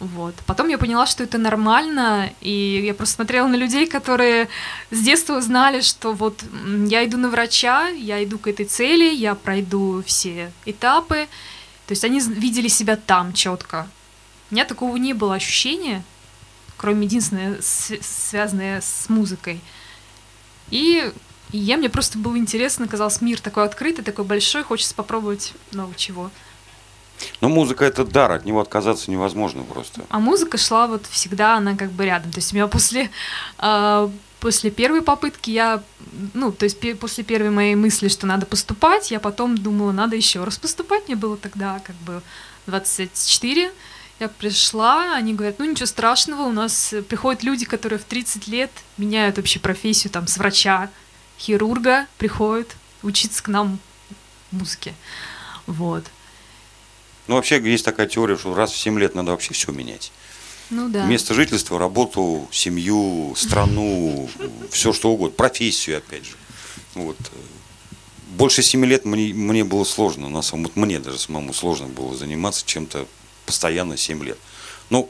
Вот. 0.01 0.35
Потом 0.47 0.69
я 0.69 0.79
поняла, 0.79 1.07
что 1.07 1.23
это 1.23 1.37
нормально, 1.37 2.33
и 2.41 2.83
я 2.83 2.95
просто 2.95 3.17
смотрела 3.17 3.47
на 3.47 3.55
людей, 3.55 3.87
которые 3.87 4.49
с 4.91 4.99
детства 4.99 5.43
знали, 5.43 5.83
что 5.83 6.15
вот 6.15 6.43
я 6.89 7.05
иду 7.05 7.19
на 7.19 7.29
врача, 7.29 7.89
я 7.89 8.25
иду 8.25 8.39
к 8.39 8.47
этой 8.47 8.65
цели, 8.65 9.15
я 9.15 9.35
пройду 9.35 10.03
все 10.07 10.53
этапы. 10.65 11.29
То 11.87 11.93
есть 11.93 12.03
они 12.03 12.19
видели 12.21 12.69
себя 12.69 12.97
там 12.97 13.35
четко. 13.35 13.87
У 14.51 14.55
меня 14.55 14.65
такого 14.65 14.97
не 14.97 15.13
было 15.13 15.35
ощущения, 15.35 16.03
кроме 16.79 17.05
единственное, 17.07 17.59
связанное 17.61 18.81
с 18.81 19.11
музыкой. 19.11 19.61
И 20.71 21.13
я, 21.53 21.77
мне 21.77 21.91
просто 21.91 22.17
было 22.17 22.39
интересно, 22.39 22.89
казалось, 22.89 23.21
мир 23.21 23.39
такой 23.39 23.65
открытый, 23.65 24.03
такой 24.03 24.25
большой, 24.25 24.63
хочется 24.63 24.95
попробовать 24.95 25.53
много 25.73 25.95
чего. 25.95 26.31
Ну, 27.41 27.49
музыка 27.49 27.85
это 27.85 28.05
дар, 28.05 28.33
от 28.33 28.45
него 28.45 28.61
отказаться 28.61 29.11
невозможно 29.11 29.63
просто. 29.63 30.03
А 30.09 30.19
музыка 30.19 30.59
шла 30.59 30.87
вот 30.87 31.07
всегда, 31.07 31.57
она 31.57 31.77
как 31.77 31.91
бы 31.93 32.05
рядом. 32.05 32.31
То 32.33 32.39
есть 32.39 32.53
у 32.53 32.57
меня 32.57 32.67
после, 32.67 33.11
а, 33.59 34.11
после 34.41 34.71
первой 34.71 35.03
попытки 35.03 35.51
я, 35.51 35.83
ну, 36.35 36.53
то 36.53 36.65
есть 36.65 36.79
после 36.99 37.25
первой 37.25 37.51
моей 37.51 37.75
мысли, 37.75 38.09
что 38.09 38.27
надо 38.27 38.47
поступать, 38.47 39.11
я 39.11 39.21
потом 39.21 39.57
думала, 39.57 39.93
надо 39.93 40.17
еще 40.17 40.45
раз 40.45 40.59
поступать. 40.59 41.07
Мне 41.07 41.17
было 41.17 41.37
тогда 41.37 41.81
как 41.85 41.97
бы 41.97 42.23
24. 42.67 43.73
Я 44.19 44.29
пришла, 44.29 45.15
они 45.15 45.33
говорят, 45.33 45.59
ну 45.59 45.65
ничего 45.65 45.87
страшного, 45.87 46.43
у 46.43 46.53
нас 46.53 46.93
э, 46.93 47.01
приходят 47.01 47.43
люди, 47.43 47.65
которые 47.65 47.99
в 47.99 48.05
30 48.05 48.49
лет 48.49 48.71
меняют 48.99 49.39
вообще 49.39 49.59
профессию 49.59 50.13
там 50.13 50.27
с 50.27 50.37
врача, 50.37 50.91
хирурга, 51.39 52.07
приходят 52.19 52.77
учиться 53.03 53.43
к 53.43 53.49
нам 53.49 53.79
музыке. 54.51 54.95
Вот. 55.67 56.05
Ну, 57.31 57.37
вообще 57.37 57.61
есть 57.61 57.85
такая 57.85 58.09
теория, 58.09 58.37
что 58.37 58.55
раз 58.55 58.73
в 58.73 58.77
7 58.77 58.99
лет 58.99 59.15
надо 59.15 59.31
вообще 59.31 59.55
все 59.55 59.71
менять. 59.71 60.11
Ну 60.69 60.89
да. 60.89 61.05
Место 61.05 61.33
жительства, 61.33 61.79
работу, 61.79 62.49
семью, 62.51 63.35
страну, 63.37 64.29
все 64.73 64.93
что 64.93 65.13
угодно, 65.13 65.37
профессию, 65.37 65.99
опять 65.99 66.25
же. 66.25 66.33
Вот. 66.97 67.17
Больше 68.31 68.65
7 68.65 68.85
лет 68.85 69.05
мне, 69.05 69.33
мне 69.33 69.63
было 69.63 69.85
сложно, 69.85 70.29
на 70.29 70.43
самом 70.43 70.65
вот 70.65 70.75
мне 70.75 70.99
даже 70.99 71.21
самому 71.21 71.55
сложно 71.55 71.87
было 71.87 72.17
заниматься 72.17 72.67
чем-то 72.67 73.07
постоянно 73.47 73.97
7 73.97 74.25
лет. 74.25 74.39
Ну, 74.89 75.09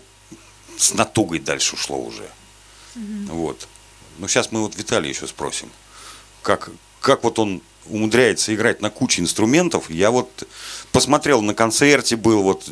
с 0.77 0.93
натугой 0.93 1.39
дальше 1.39 1.75
ушло 1.75 1.99
уже. 2.05 2.29
Вот. 3.29 3.67
Но 4.19 4.29
сейчас 4.29 4.53
мы 4.53 4.61
вот 4.61 4.77
Виталия 4.77 5.09
еще 5.09 5.27
спросим, 5.27 5.71
как, 6.43 6.69
как 7.01 7.25
вот 7.25 7.39
он 7.39 7.63
умудряется 7.87 8.55
играть 8.55 8.81
на 8.83 8.91
куче 8.91 9.23
инструментов. 9.23 9.91
Я 9.91 10.11
вот 10.11 10.47
посмотрел 10.93 11.43
на 11.43 11.55
концерте, 11.55 12.17
был 12.17 12.43
вот 12.43 12.65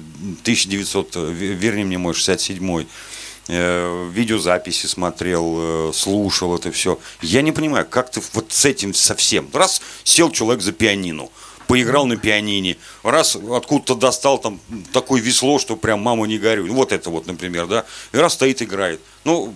1900, 0.42 1.16
э, 1.16 1.18
ве- 1.33 1.55
верни 1.55 1.85
мне 1.85 1.99
мой 1.99 2.14
67-й, 2.14 2.87
э, 3.49 4.11
видеозаписи 4.12 4.87
смотрел, 4.87 5.57
э, 5.59 5.92
слушал 5.94 6.55
это 6.55 6.71
все. 6.73 6.99
Я 7.23 7.42
не 7.42 7.53
понимаю, 7.53 7.87
как 7.88 8.11
ты 8.11 8.21
вот 8.35 8.53
с 8.53 8.64
этим 8.64 8.94
совсем. 8.94 9.49
Раз 9.53 9.81
сел 10.05 10.31
человек 10.31 10.62
за 10.62 10.73
пианино, 10.73 11.29
поиграл 11.66 12.07
на 12.07 12.16
пианине, 12.16 12.77
раз 13.03 13.37
откуда-то 13.37 13.94
достал 13.94 14.38
там 14.38 14.61
такое 14.92 15.21
весло, 15.21 15.59
что 15.59 15.77
прям 15.77 16.01
мама 16.01 16.27
не 16.27 16.38
горюй. 16.38 16.68
Вот 16.71 16.92
это 16.92 17.11
вот, 17.11 17.27
например, 17.27 17.66
да, 17.66 17.85
и 18.12 18.16
раз 18.16 18.35
стоит 18.35 18.62
играет. 18.62 19.01
Ну, 19.25 19.55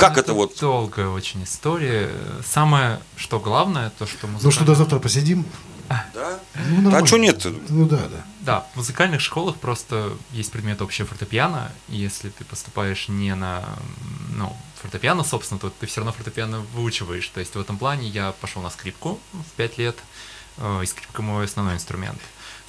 как 0.00 0.18
это 0.18 0.32
вот? 0.32 0.56
Долгая 0.60 1.08
очень 1.08 1.44
история. 1.44 2.10
Самое, 2.44 3.00
что 3.16 3.38
главное, 3.38 3.90
то, 3.98 4.06
что 4.06 4.26
Ну 4.26 4.34
музыкант... 4.34 4.54
что, 4.54 4.64
до 4.64 4.74
завтра 4.74 4.98
посидим? 4.98 5.44
Да? 6.14 6.40
Ну, 6.54 6.94
А 6.94 7.04
что 7.04 7.18
нет? 7.18 7.44
Ну 7.68 7.86
да, 7.86 7.96
да. 7.96 8.24
Да, 8.40 8.66
в 8.72 8.76
музыкальных 8.76 9.20
школах 9.20 9.56
просто 9.56 10.12
есть 10.32 10.52
предмет 10.52 10.80
общее 10.82 11.06
фортепиано, 11.06 11.72
и 11.88 11.96
если 11.96 12.30
ты 12.30 12.44
поступаешь 12.44 13.08
не 13.08 13.34
на 13.34 13.64
ну, 14.34 14.56
фортепиано, 14.80 15.24
собственно, 15.24 15.58
то 15.60 15.70
ты 15.70 15.86
все 15.86 16.00
равно 16.00 16.12
фортепиано 16.12 16.60
выучиваешь. 16.74 17.28
То 17.28 17.40
есть 17.40 17.54
в 17.54 17.60
этом 17.60 17.76
плане 17.76 18.08
я 18.08 18.32
пошел 18.40 18.62
на 18.62 18.70
скрипку 18.70 19.18
в 19.32 19.56
5 19.56 19.78
лет, 19.78 19.98
э, 20.58 20.80
и 20.82 20.86
скрипка 20.86 21.22
мой 21.22 21.44
основной 21.44 21.74
инструмент. 21.74 22.20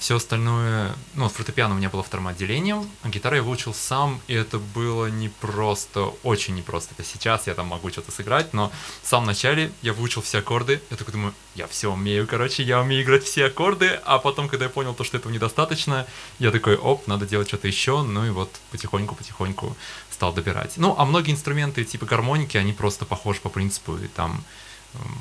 Все 0.01 0.15
остальное, 0.15 0.95
ну, 1.13 1.29
фортепиано 1.29 1.75
у 1.75 1.77
меня 1.77 1.91
было 1.91 2.01
вторым 2.01 2.27
отделением, 2.27 2.89
а 3.03 3.09
гитару 3.09 3.35
я 3.35 3.43
выучил 3.43 3.71
сам, 3.71 4.19
и 4.25 4.33
это 4.33 4.57
было 4.57 5.05
непросто, 5.05 6.05
очень 6.23 6.55
непросто. 6.55 6.95
Это 6.97 7.07
сейчас 7.07 7.45
я 7.45 7.53
там 7.53 7.67
могу 7.67 7.91
что-то 7.91 8.11
сыграть, 8.11 8.51
но 8.51 8.71
в 9.03 9.07
самом 9.07 9.27
начале 9.27 9.71
я 9.83 9.93
выучил 9.93 10.23
все 10.23 10.39
аккорды, 10.39 10.81
я 10.89 10.97
такой 10.97 11.11
думаю, 11.11 11.35
я 11.53 11.67
все 11.67 11.93
умею, 11.93 12.25
короче, 12.25 12.63
я 12.63 12.81
умею 12.81 13.03
играть 13.03 13.23
все 13.23 13.45
аккорды, 13.45 13.99
а 14.03 14.17
потом, 14.17 14.49
когда 14.49 14.65
я 14.65 14.71
понял 14.71 14.95
то, 14.95 15.03
что 15.03 15.17
этого 15.17 15.31
недостаточно, 15.31 16.07
я 16.39 16.49
такой, 16.49 16.77
оп, 16.77 17.05
надо 17.05 17.27
делать 17.27 17.49
что-то 17.49 17.67
еще, 17.67 18.01
ну 18.01 18.25
и 18.25 18.31
вот 18.31 18.49
потихоньку-потихоньку 18.71 19.77
стал 20.09 20.33
добирать. 20.33 20.77
Ну, 20.77 20.95
а 20.97 21.05
многие 21.05 21.31
инструменты 21.31 21.83
типа 21.83 22.07
гармоники, 22.07 22.57
они 22.57 22.73
просто 22.73 23.05
похожи 23.05 23.39
по 23.39 23.49
принципу, 23.49 23.97
и 23.97 24.07
там 24.07 24.43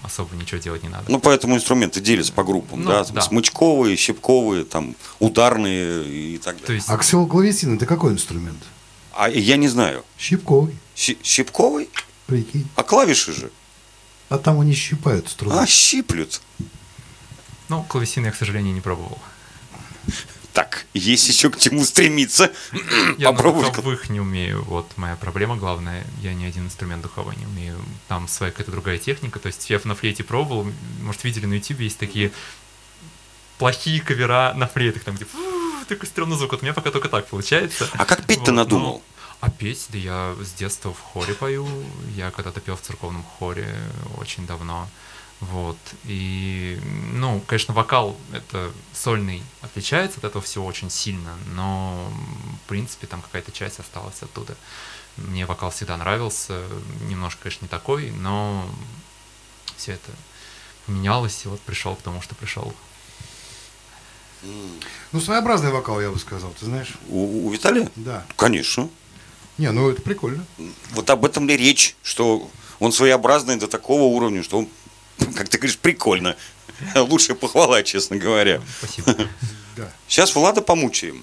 особо 0.02 0.34
ничего 0.36 0.60
делать 0.60 0.82
не 0.82 0.88
надо. 0.88 1.04
Ну, 1.08 1.20
поэтому 1.20 1.56
инструменты 1.56 2.00
делятся 2.00 2.32
по 2.32 2.42
группам, 2.44 2.82
Ну, 2.82 2.90
да, 2.90 3.04
да. 3.04 3.20
смычковые, 3.20 3.96
щипковые, 3.96 4.64
там, 4.64 4.96
ударные 5.18 6.04
и 6.34 6.38
так 6.38 6.54
далее. 6.54 6.66
То 6.66 6.72
есть, 6.72 6.88
А 6.88 6.96
ксилоклавесин 6.98 7.76
это 7.76 7.86
какой 7.86 8.12
инструмент? 8.12 8.62
А 9.12 9.28
я 9.28 9.56
не 9.56 9.68
знаю, 9.68 10.04
Щипковый, 10.18 10.76
щи- 10.96 11.18
щипковый? 11.22 11.88
прикинь. 12.26 12.66
А 12.76 12.82
клавиши 12.82 13.32
же? 13.32 13.50
А 14.28 14.38
там 14.38 14.60
они 14.60 14.72
щипают 14.74 15.28
струны. 15.28 15.52
А, 15.54 15.66
щиплют. 15.66 16.40
ну, 17.68 17.82
клавесины 17.84 18.26
я, 18.26 18.32
к 18.32 18.36
сожалению, 18.36 18.74
не 18.74 18.80
пробовал. 18.80 19.18
Так, 20.52 20.84
есть 20.94 21.28
еще 21.28 21.48
к 21.50 21.58
чему 21.58 21.84
стремиться. 21.84 22.50
Я 23.18 23.30
на 23.30 23.36
Попробуй. 23.36 23.64
духовых 23.66 24.10
не 24.10 24.20
умею. 24.20 24.62
Вот 24.64 24.90
моя 24.96 25.14
проблема 25.16 25.56
главная. 25.56 26.04
Я 26.22 26.34
ни 26.34 26.44
один 26.44 26.66
инструмент 26.66 27.02
духовой 27.02 27.36
не 27.36 27.46
умею. 27.46 27.78
Там 28.08 28.26
своя 28.26 28.50
какая-то 28.50 28.72
другая 28.72 28.98
техника. 28.98 29.38
То 29.38 29.46
есть 29.46 29.70
я 29.70 29.80
на 29.84 29.94
флейте 29.94 30.24
пробовал. 30.24 30.66
Может, 31.02 31.22
видели 31.24 31.46
на 31.46 31.54
YouTube, 31.54 31.80
есть 31.80 31.98
такие 31.98 32.32
плохие 33.58 34.00
кавера 34.00 34.52
на 34.56 34.66
флейтах, 34.66 35.04
там 35.04 35.14
где 35.16 35.26
такой 35.88 36.06
стрёмный 36.08 36.36
звук. 36.36 36.52
Вот 36.52 36.62
у 36.62 36.64
меня 36.64 36.72
пока 36.72 36.90
только 36.90 37.08
так 37.08 37.26
получается. 37.26 37.88
А 37.94 38.04
как 38.04 38.24
петь-то 38.24 38.50
Вот, 38.52 38.56
надумал? 38.56 38.92
но- 38.92 39.02
А 39.40 39.50
петь, 39.50 39.86
да 39.88 39.98
я 39.98 40.36
с 40.40 40.52
детства 40.52 40.92
в 40.92 41.00
хоре 41.00 41.34
пою. 41.34 41.66
Я 42.14 42.30
когда-то 42.30 42.60
пел 42.60 42.76
в 42.76 42.82
церковном 42.82 43.24
хоре 43.24 43.74
очень 44.18 44.46
давно. 44.46 44.88
Вот. 45.40 45.78
И, 46.04 46.78
ну, 47.14 47.40
конечно, 47.46 47.72
вокал 47.72 48.16
это 48.32 48.70
сольный 48.92 49.42
отличается 49.62 50.18
от 50.18 50.24
этого 50.24 50.44
всего 50.44 50.66
очень 50.66 50.90
сильно, 50.90 51.34
но, 51.54 52.12
в 52.64 52.68
принципе, 52.68 53.06
там 53.06 53.22
какая-то 53.22 53.50
часть 53.50 53.80
осталась 53.80 54.22
оттуда. 54.22 54.54
Мне 55.16 55.46
вокал 55.46 55.70
всегда 55.70 55.96
нравился, 55.96 56.62
немножко, 57.08 57.44
конечно, 57.44 57.64
не 57.64 57.68
такой, 57.68 58.10
но 58.10 58.68
все 59.76 59.92
это 59.92 60.12
поменялось, 60.84 61.46
и 61.46 61.48
вот 61.48 61.60
пришел 61.62 61.96
к 61.96 62.02
тому, 62.02 62.20
что 62.20 62.34
пришел. 62.34 62.74
Ну, 65.12 65.20
своеобразный 65.20 65.70
вокал, 65.70 66.00
я 66.00 66.10
бы 66.10 66.18
сказал, 66.18 66.50
ты 66.58 66.66
знаешь? 66.66 66.94
У, 67.08 67.46
у 67.46 67.50
Виталия? 67.50 67.90
Да. 67.96 68.26
Конечно. 68.36 68.90
Не, 69.60 69.70
ну 69.72 69.90
это 69.90 70.00
прикольно. 70.00 70.46
Вот 70.92 71.10
об 71.10 71.22
этом 71.26 71.46
ли 71.46 71.54
речь, 71.54 71.94
что 72.02 72.50
он 72.78 72.92
своеобразный 72.92 73.56
до 73.56 73.68
такого 73.68 74.04
уровня, 74.04 74.42
что 74.42 74.58
он, 74.60 74.68
как 75.36 75.50
ты 75.50 75.58
говоришь, 75.58 75.76
прикольно. 75.78 76.34
Лучшая 76.94 77.36
похвала, 77.36 77.82
честно 77.82 78.16
говоря. 78.16 78.60
Спасибо. 78.78 79.14
Да. 79.76 79.88
Сейчас 80.08 80.34
Влада 80.34 80.62
помучаем. 80.62 81.22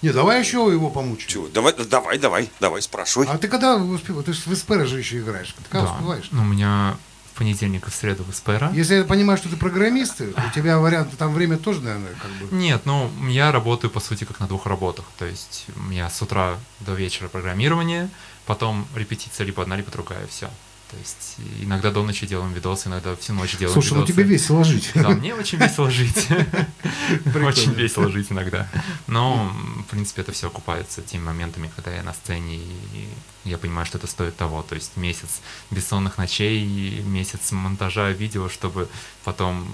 Не, 0.00 0.10
давай 0.10 0.40
еще 0.40 0.58
его 0.58 0.90
помучим. 0.90 1.26
Чего? 1.28 1.48
Давай, 1.48 1.74
давай, 1.74 2.18
давай, 2.18 2.48
давай, 2.60 2.80
спрашивай. 2.82 3.26
А 3.26 3.36
ты 3.36 3.48
когда 3.48 3.76
успеваешь? 3.76 4.24
Ты 4.26 4.32
же 4.32 4.42
в 4.46 4.54
СПР 4.54 4.86
же 4.86 4.98
еще 4.98 5.18
играешь. 5.18 5.54
Ты 5.56 5.64
когда 5.68 5.86
Да. 5.86 5.92
успеваешь? 5.94 6.28
Ну, 6.30 6.42
у 6.42 6.46
меня 6.46 6.96
в 7.40 7.42
понедельник 7.42 7.88
и 7.88 7.90
в 7.90 7.94
среду 7.94 8.22
в 8.22 8.34
СПР. 8.34 8.68
Если 8.74 8.96
я 8.96 9.04
понимаю, 9.04 9.38
что 9.38 9.48
ты 9.48 9.56
программист, 9.56 10.20
у 10.20 10.54
тебя 10.54 10.78
варианты, 10.78 11.16
там 11.16 11.32
время 11.32 11.56
тоже, 11.56 11.80
наверное, 11.80 12.12
как 12.20 12.30
бы... 12.32 12.54
Нет, 12.54 12.82
ну, 12.84 13.10
я 13.28 13.50
работаю, 13.50 13.90
по 13.90 13.98
сути, 13.98 14.24
как 14.24 14.40
на 14.40 14.46
двух 14.46 14.66
работах. 14.66 15.06
То 15.18 15.24
есть 15.24 15.64
у 15.74 15.80
меня 15.80 16.10
с 16.10 16.20
утра 16.20 16.58
до 16.80 16.92
вечера 16.92 17.28
программирование, 17.28 18.10
потом 18.44 18.86
репетиция 18.94 19.46
либо 19.46 19.62
одна, 19.62 19.76
либо 19.76 19.90
другая, 19.90 20.26
все. 20.26 20.50
То 20.90 20.96
есть 20.96 21.36
иногда 21.60 21.92
до 21.92 22.02
ночи 22.02 22.26
делаем 22.26 22.52
видосы, 22.52 22.88
иногда 22.88 23.14
всю 23.14 23.32
ночь 23.32 23.56
делаем 23.56 23.74
Слушай, 23.74 23.94
ну 23.94 24.00
видосы. 24.00 24.12
тебе 24.12 24.24
весело 24.24 24.64
жить. 24.64 24.90
Да, 24.94 25.10
мне 25.10 25.34
очень 25.34 25.58
весело 25.58 25.88
жить. 25.90 26.26
Очень 27.34 27.74
весело 27.74 28.10
жить 28.10 28.26
иногда. 28.30 28.68
Но, 29.06 29.52
в 29.86 29.90
принципе, 29.90 30.22
это 30.22 30.32
все 30.32 30.48
окупается 30.48 31.02
теми 31.02 31.22
моментами, 31.22 31.70
когда 31.74 31.92
я 31.92 32.02
на 32.02 32.12
сцене, 32.12 32.56
и 32.56 33.08
я 33.44 33.56
понимаю, 33.58 33.86
что 33.86 33.98
это 33.98 34.08
стоит 34.08 34.36
того. 34.36 34.62
То 34.62 34.74
есть 34.74 34.96
месяц 34.96 35.40
бессонных 35.70 36.18
ночей, 36.18 37.02
месяц 37.02 37.52
монтажа 37.52 38.10
видео, 38.10 38.48
чтобы 38.48 38.88
потом 39.24 39.72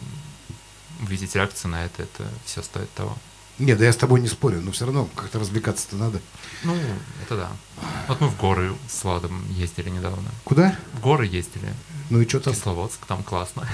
увидеть 1.00 1.34
реакцию 1.34 1.70
на 1.70 1.84
это, 1.84 2.02
это 2.02 2.28
все 2.44 2.62
стоит 2.62 2.92
того. 2.92 3.16
Нет, 3.58 3.78
да 3.78 3.86
я 3.86 3.92
с 3.92 3.96
тобой 3.96 4.20
не 4.20 4.28
спорю, 4.28 4.60
но 4.60 4.70
все 4.70 4.84
равно 4.84 5.08
как-то 5.14 5.38
развлекаться-то 5.38 5.96
надо. 5.96 6.20
Ну, 6.62 6.74
это 7.22 7.36
да. 7.36 7.50
Вот 8.06 8.20
мы 8.20 8.28
в 8.28 8.36
горы 8.36 8.74
с 8.88 9.02
Владом 9.02 9.42
ездили 9.52 9.88
недавно. 9.88 10.28
Куда? 10.44 10.76
В 10.94 11.00
горы 11.00 11.24
ездили. 11.26 11.72
Ну 12.10 12.20
и 12.20 12.28
что 12.28 12.40
там? 12.40 12.52
Кисловодск, 12.54 13.06
там 13.06 13.22
классно. 13.24 13.66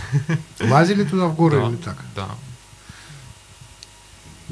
Лазили 0.60 1.02
туда 1.04 1.26
в 1.26 1.34
горы 1.34 1.60
Да, 1.60 1.68
или 1.68 1.76
так? 1.76 1.96
Да. 2.14 2.28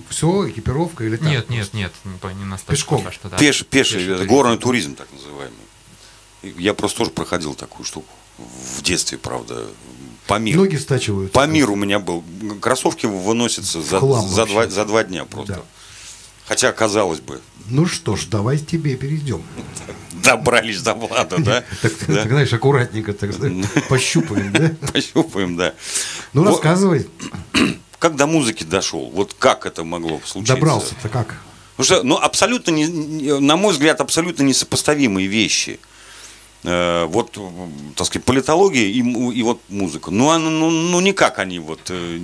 Все, 0.08 0.48
экипировка 0.48 1.04
или 1.04 1.16
так? 1.16 1.28
Нет, 1.28 1.48
нет, 1.50 1.72
нет, 1.74 1.92
не, 2.04 2.18
по- 2.18 2.28
не 2.28 2.44
настолько 2.44 2.72
Пешком. 2.72 2.98
пока 2.98 3.12
что, 3.12 3.28
да. 3.28 3.36
Пеш, 3.36 3.64
пеший, 3.66 4.02
это 4.02 4.14
туризм. 4.16 4.28
горный 4.34 4.58
туризм, 4.58 4.94
так 4.96 5.08
называемый. 5.12 5.56
Я 6.42 6.74
просто 6.74 6.98
тоже 6.98 7.10
проходил 7.10 7.54
такую 7.54 7.84
штуку. 7.84 8.12
В 8.76 8.82
детстве, 8.82 9.18
правда. 9.18 9.66
По 10.26 10.38
миру. 10.38 10.60
Ноги 10.60 10.76
стачивают. 10.76 11.32
По 11.32 11.46
миру 11.46 11.72
у 11.72 11.76
меня 11.76 11.98
был. 11.98 12.22
Кроссовки 12.60 13.06
выносятся 13.06 13.80
за, 13.80 14.00
за, 14.00 14.46
два, 14.46 14.68
за 14.68 14.84
два 14.84 15.04
дня 15.04 15.24
просто. 15.24 15.54
Да. 15.54 15.62
Хотя, 16.46 16.72
казалось 16.72 17.20
бы, 17.20 17.40
Ну 17.68 17.86
что 17.86 18.16
ж, 18.16 18.26
давай 18.26 18.58
к 18.58 18.66
тебе 18.66 18.96
перейдем. 18.96 19.42
добрались 20.24 20.82
до 20.82 20.94
Влада, 20.94 21.38
да? 21.38 21.64
Так, 21.82 21.92
знаешь, 22.28 22.52
аккуратненько, 22.52 23.12
так 23.12 23.30
пощупаем, 23.88 24.52
да? 24.52 24.72
Пощупаем, 24.92 25.56
да. 25.56 25.74
Ну, 26.32 26.44
рассказывай, 26.44 27.08
Как 28.00 28.16
до 28.16 28.26
музыки 28.26 28.64
дошел? 28.64 29.10
Вот 29.10 29.34
как 29.38 29.66
это 29.66 29.84
могло 29.84 30.22
случиться? 30.24 30.54
добрался-то 30.54 31.10
как? 31.10 31.36
Потому 31.76 31.84
что, 31.84 32.02
ну, 32.02 32.16
абсолютно, 32.16 32.70
не- 32.70 33.38
на 33.40 33.56
мой 33.58 33.74
взгляд, 33.74 34.00
абсолютно 34.00 34.42
несопоставимые 34.42 35.26
вещи. 35.26 35.78
Э, 36.62 37.06
вот, 37.06 37.38
так 37.96 38.06
сказать, 38.06 38.24
политология 38.24 38.82
и, 38.84 38.98
и 38.98 39.42
вот 39.42 39.60
музыка. 39.70 40.10
Ну, 40.10 40.28
она- 40.30 40.50
ну, 40.50 40.68
ну, 40.68 41.00
никак 41.00 41.38
они 41.38 41.58
вот... 41.58 41.80
э, 41.88 42.20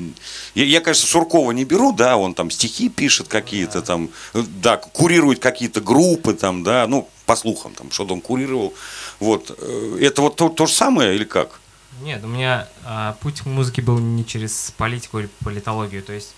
я, 0.54 0.64
я, 0.64 0.80
конечно, 0.80 1.06
Суркова 1.08 1.52
не 1.52 1.64
беру, 1.64 1.92
да, 1.92 2.18
он 2.18 2.34
там 2.34 2.50
стихи 2.50 2.90
пишет 2.90 3.28
какие-то 3.28 3.80
там, 3.80 4.10
да, 4.34 4.76
курирует 4.76 5.38
какие-то 5.38 5.80
группы 5.80 6.34
там, 6.34 6.64
да, 6.64 6.86
ну, 6.86 7.08
по 7.24 7.34
слухам 7.34 7.72
там, 7.72 7.90
что-то 7.90 8.12
он 8.12 8.20
курировал. 8.20 8.74
Вот. 9.20 9.56
э, 9.58 9.98
Это 10.02 10.20
вот 10.20 10.36
то, 10.36 10.50
то 10.50 10.66
же 10.66 10.72
самое 10.74 11.14
или 11.14 11.24
как? 11.24 11.60
Нет, 12.02 12.22
у 12.22 12.28
меня 12.28 12.68
а, 12.84 13.16
путь 13.22 13.40
к 13.40 13.46
музыке 13.46 13.80
был 13.80 13.98
не 13.98 14.26
через 14.26 14.70
политику 14.76 15.18
или 15.20 15.30
политологию. 15.42 16.02
То 16.02 16.12
есть 16.12 16.34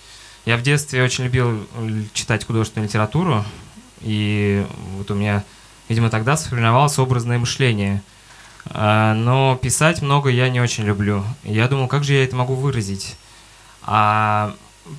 Я 0.47 0.57
в 0.57 0.63
детстве 0.63 1.03
очень 1.03 1.25
любил 1.25 1.67
читать 2.15 2.47
художественную 2.47 2.87
литературу, 2.89 3.45
и 4.03 4.65
вот 4.97 5.11
у 5.11 5.15
меня, 5.15 5.43
видимо, 5.89 6.11
тогда 6.11 6.37
сформировалось 6.37 6.99
образное 6.99 7.39
мышление. 7.39 8.03
А, 8.67 9.15
Но 9.15 9.57
писать 9.57 10.03
много 10.03 10.31
я 10.31 10.49
не 10.49 10.61
очень 10.61 10.85
люблю. 10.85 11.25
Я 11.43 11.69
думал, 11.69 11.89
как 11.89 12.05
же 12.05 12.15
я 12.15 12.25
это 12.25 12.37
могу 12.37 12.55
выразить? 12.55 13.17
А 13.83 14.55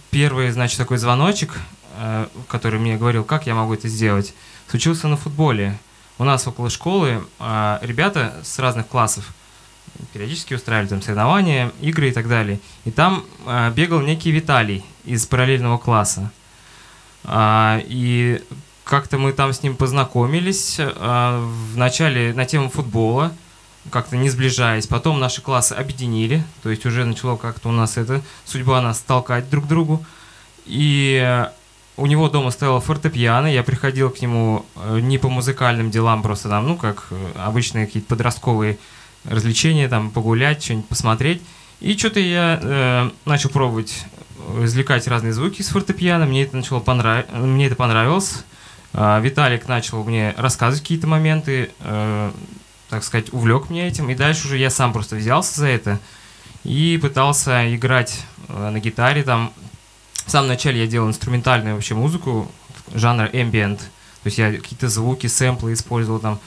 первый, 0.10 0.52
значит, 0.52 0.78
такой 0.78 0.98
звоночек, 0.98 1.54
э, 1.98 2.28
который 2.48 2.80
мне 2.80 2.98
говорил, 2.98 3.24
как 3.24 3.46
я 3.46 3.54
могу 3.54 3.74
это 3.74 3.88
сделать, 3.88 4.34
случился 4.68 5.08
на 5.08 5.18
футболе. 5.18 5.78
У 6.18 6.24
нас 6.24 6.48
около 6.48 6.70
школы 6.70 7.24
а, 7.40 7.80
ребята 7.82 8.34
с 8.44 8.60
разных 8.60 8.88
классов 8.88 9.34
периодически 10.14 10.54
устраивали 10.54 10.90
там 10.90 11.02
соревнования, 11.02 11.72
игры 11.82 12.10
и 12.10 12.12
так 12.12 12.28
далее. 12.28 12.60
И 12.86 12.92
там 12.92 13.24
а, 13.46 13.70
бегал 13.70 14.02
некий 14.02 14.32
Виталий 14.32 14.84
из 15.06 15.26
параллельного 15.26 15.78
класса. 15.78 16.32
И 17.32 18.42
как-то 18.90 19.20
мы 19.20 19.34
там 19.34 19.54
с 19.54 19.62
ним 19.62 19.76
познакомились 19.76 20.78
а, 20.80 21.48
в 21.72 21.78
начале 21.78 22.34
на 22.34 22.46
тему 22.46 22.70
футбола, 22.72 23.32
как-то 23.92 24.18
не 24.18 24.30
сближаясь. 24.30 24.88
Потом 24.88 25.20
наши 25.20 25.42
классы 25.44 25.74
объединили, 25.74 26.44
то 26.64 26.72
есть 26.72 26.88
уже 26.88 27.06
начало 27.06 27.38
как-то 27.38 27.70
у 27.70 27.72
нас 27.72 27.98
это 27.98 28.22
судьба 28.46 28.82
нас 28.82 29.00
толкать 29.00 29.48
друг 29.48 29.66
к 29.66 29.68
другу. 29.68 30.04
И 30.66 31.22
э, 31.24 31.50
у 31.98 32.08
него 32.08 32.30
дома 32.30 32.50
стояла 32.50 32.82
фортепиано, 32.82 33.46
я 33.46 33.62
приходил 33.62 34.10
к 34.10 34.22
нему 34.22 34.66
э, 34.76 35.00
не 35.02 35.20
по 35.20 35.30
музыкальным 35.30 35.92
делам, 35.92 36.24
просто 36.24 36.50
там, 36.50 36.68
ну, 36.68 36.76
как 36.76 37.08
э, 37.12 37.32
обычные 37.36 37.86
какие-то 37.86 38.10
подростковые 38.10 38.80
развлечения, 39.24 39.88
там, 39.88 40.10
погулять, 40.10 40.64
что-нибудь 40.64 40.88
посмотреть. 40.88 41.44
И 41.80 41.96
что-то 41.96 42.20
я 42.20 42.60
э, 42.62 43.10
начал 43.26 43.50
пробовать 43.50 44.04
э, 44.38 44.66
извлекать 44.66 45.08
разные 45.08 45.34
звуки 45.34 45.62
из 45.62 45.70
фортепиано, 45.70 46.26
мне 46.26 46.44
это 46.44 46.58
начало 46.58 46.80
понрав... 46.80 47.32
мне 47.32 47.68
это 47.68 47.76
понравилось. 47.76 48.44
А, 48.94 49.20
Виталик 49.20 49.68
начал 49.68 50.04
мне 50.04 50.34
рассказывать 50.38 50.82
какие-то 50.82 51.08
моменты, 51.08 51.72
э, 51.82 52.32
так 52.90 53.04
сказать, 53.04 53.32
увлек 53.34 53.70
меня 53.70 53.88
этим, 53.88 54.10
и 54.10 54.16
дальше 54.16 54.48
уже 54.48 54.58
я 54.58 54.70
сам 54.70 54.94
просто 54.94 55.16
взялся 55.16 55.60
за 55.60 55.68
это 55.68 56.00
и 56.64 56.98
пытался 57.02 57.74
играть 57.76 58.26
э, 58.48 58.70
на 58.70 58.80
гитаре 58.80 59.24
там. 59.24 59.54
В 60.26 60.32
самом 60.32 60.48
начале 60.48 60.82
я 60.82 60.88
делал 60.88 61.08
инструментальную 61.08 61.76
вообще 61.76 61.96
музыку, 61.96 62.52
жанр 62.94 63.26
ambient, 63.34 63.78
то 63.78 64.26
есть 64.26 64.38
я 64.38 64.52
какие-то 64.52 64.90
звуки, 64.90 65.28
сэмплы 65.28 65.74
использовал 65.74 66.20
там, 66.20 66.40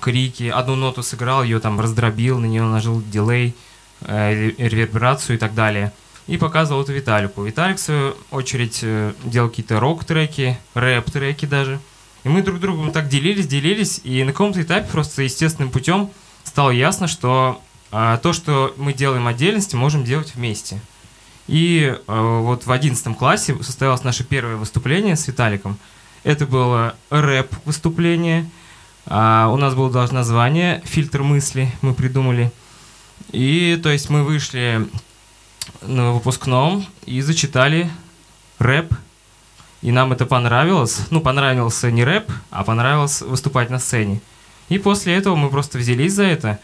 крики, 0.00 0.48
одну 0.48 0.74
ноту 0.76 1.02
сыграл, 1.02 1.42
ее 1.42 1.60
там 1.60 1.80
раздробил, 1.80 2.38
на 2.38 2.46
нее 2.46 2.62
нажал 2.62 3.00
дилей, 3.00 3.54
э, 4.02 4.52
ре- 4.58 4.68
реверберацию 4.68 5.36
и 5.36 5.38
так 5.38 5.54
далее. 5.54 5.92
И 6.26 6.36
показывал 6.38 6.82
это 6.82 6.92
Виталику. 6.92 7.42
Виталик, 7.42 7.76
в 7.76 7.80
свою 7.80 8.14
очередь, 8.30 8.80
э, 8.82 9.12
делал 9.24 9.50
какие-то 9.50 9.78
рок-треки, 9.78 10.58
рэп-треки 10.74 11.44
даже. 11.44 11.80
И 12.24 12.28
мы 12.28 12.42
друг 12.42 12.60
другом 12.60 12.90
так 12.92 13.08
делились, 13.08 13.46
делились, 13.46 14.00
и 14.04 14.24
на 14.24 14.32
каком-то 14.32 14.62
этапе 14.62 14.88
просто 14.90 15.22
естественным 15.22 15.70
путем 15.70 16.10
стало 16.44 16.70
ясно, 16.70 17.06
что 17.06 17.60
а, 17.92 18.16
то, 18.16 18.32
что 18.32 18.74
мы 18.78 18.94
делаем 18.94 19.26
отдельности, 19.26 19.76
можем 19.76 20.04
делать 20.04 20.34
вместе. 20.34 20.80
И 21.46 21.94
э, 21.94 22.38
вот 22.40 22.66
в 22.66 22.72
11 22.72 23.16
классе 23.16 23.54
состоялось 23.62 24.02
наше 24.02 24.24
первое 24.24 24.56
выступление 24.56 25.16
с 25.16 25.28
Виталиком. 25.28 25.76
Это 26.22 26.46
было 26.46 26.96
рэп-выступление. 27.10 28.50
А, 29.06 29.50
у 29.52 29.56
нас 29.58 29.74
было 29.74 29.90
даже 29.90 30.14
название 30.14 30.82
«Фильтр 30.86 31.22
мысли» 31.22 31.70
мы 31.82 31.92
придумали. 31.92 32.50
И 33.30 33.78
то 33.82 33.90
есть 33.90 34.08
мы 34.08 34.24
вышли 34.24 34.88
на 35.82 36.12
выпускном 36.12 36.86
и 37.06 37.20
зачитали 37.20 37.90
рэп. 38.58 38.94
И 39.82 39.92
нам 39.92 40.12
это 40.12 40.24
понравилось. 40.26 41.00
Ну, 41.10 41.20
понравился 41.20 41.90
не 41.90 42.04
рэп, 42.04 42.30
а 42.50 42.64
понравилось 42.64 43.20
выступать 43.20 43.70
на 43.70 43.78
сцене. 43.78 44.20
И 44.68 44.78
после 44.78 45.14
этого 45.14 45.36
мы 45.36 45.50
просто 45.50 45.78
взялись 45.78 46.14
за 46.14 46.24
это. 46.24 46.58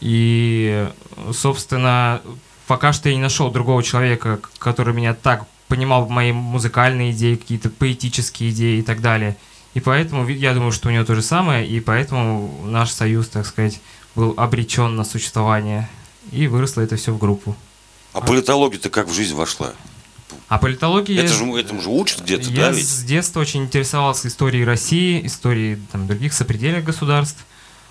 И, 0.00 0.88
собственно, 1.32 2.20
пока 2.66 2.92
что 2.92 3.08
я 3.08 3.14
не 3.14 3.22
нашел 3.22 3.50
другого 3.50 3.82
человека, 3.82 4.40
который 4.58 4.94
меня 4.94 5.14
так 5.14 5.46
понимал 5.68 6.08
мои 6.08 6.32
музыкальные 6.32 7.12
идеи, 7.12 7.36
какие-то 7.36 7.70
поэтические 7.70 8.50
идеи 8.50 8.78
и 8.80 8.82
так 8.82 9.00
далее. 9.00 9.36
И 9.74 9.80
поэтому 9.80 10.28
я 10.28 10.52
думаю, 10.52 10.72
что 10.72 10.88
у 10.88 10.92
него 10.92 11.04
то 11.04 11.14
же 11.14 11.22
самое, 11.22 11.66
и 11.66 11.80
поэтому 11.80 12.62
наш 12.64 12.90
союз, 12.90 13.28
так 13.28 13.46
сказать, 13.46 13.80
был 14.14 14.34
обречен 14.36 14.96
на 14.96 15.04
существование. 15.04 15.88
И 16.30 16.46
выросло 16.46 16.82
это 16.82 16.96
все 16.96 17.12
в 17.12 17.18
группу. 17.18 17.56
А 18.12 18.20
политология-то 18.20 18.90
как 18.90 19.08
в 19.08 19.14
жизнь 19.14 19.34
вошла? 19.34 19.72
А 20.48 20.58
политология... 20.58 21.22
Это 21.22 21.32
же, 21.32 21.44
этому 21.58 21.80
же 21.80 21.88
учат 21.88 22.20
где-то, 22.20 22.50
Я 22.50 22.68
да, 22.68 22.70
ведь? 22.72 22.86
с 22.86 23.02
детства 23.04 23.40
очень 23.40 23.62
интересовался 23.64 24.28
историей 24.28 24.64
России, 24.64 25.24
историей 25.26 25.78
там, 25.90 26.06
других 26.06 26.34
сопредельных 26.34 26.84
государств. 26.84 27.38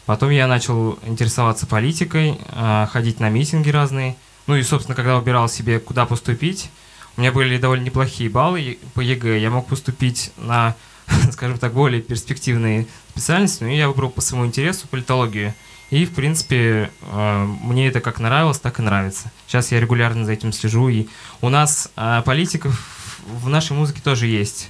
Потом 0.05 0.29
я 0.29 0.47
начал 0.47 0.99
интересоваться 1.05 1.65
политикой, 1.65 2.37
а, 2.49 2.87
ходить 2.91 3.19
на 3.19 3.29
митинги 3.29 3.69
разные. 3.69 4.15
Ну 4.47 4.55
и, 4.55 4.63
собственно, 4.63 4.95
когда 4.95 5.17
выбирал 5.17 5.49
себе, 5.49 5.79
куда 5.79 6.05
поступить, 6.05 6.69
у 7.17 7.21
меня 7.21 7.31
были 7.31 7.57
довольно 7.57 7.83
неплохие 7.83 8.29
баллы 8.29 8.79
по 8.93 8.99
ЕГЭ. 8.99 9.39
Я 9.39 9.49
мог 9.49 9.67
поступить 9.67 10.31
на, 10.37 10.75
скажем 11.31 11.57
так, 11.57 11.73
более 11.73 12.01
перспективные 12.01 12.87
специальности, 13.11 13.63
но 13.63 13.69
я 13.69 13.87
выбрал 13.87 14.09
по 14.09 14.21
своему 14.21 14.45
интересу 14.45 14.87
политологию. 14.87 15.53
И, 15.91 16.05
в 16.05 16.13
принципе, 16.13 16.89
э, 17.01 17.45
мне 17.61 17.87
это 17.87 17.99
как 17.99 18.19
нравилось, 18.19 18.59
так 18.59 18.79
и 18.79 18.81
нравится. 18.81 19.31
Сейчас 19.45 19.71
я 19.71 19.79
регулярно 19.79 20.25
за 20.25 20.31
этим 20.31 20.53
слежу. 20.53 20.89
И 20.89 21.07
у 21.41 21.49
нас 21.49 21.91
э, 21.97 22.21
политиков 22.25 23.21
в 23.27 23.49
нашей 23.49 23.73
музыке 23.73 24.01
тоже 24.01 24.27
есть. 24.27 24.69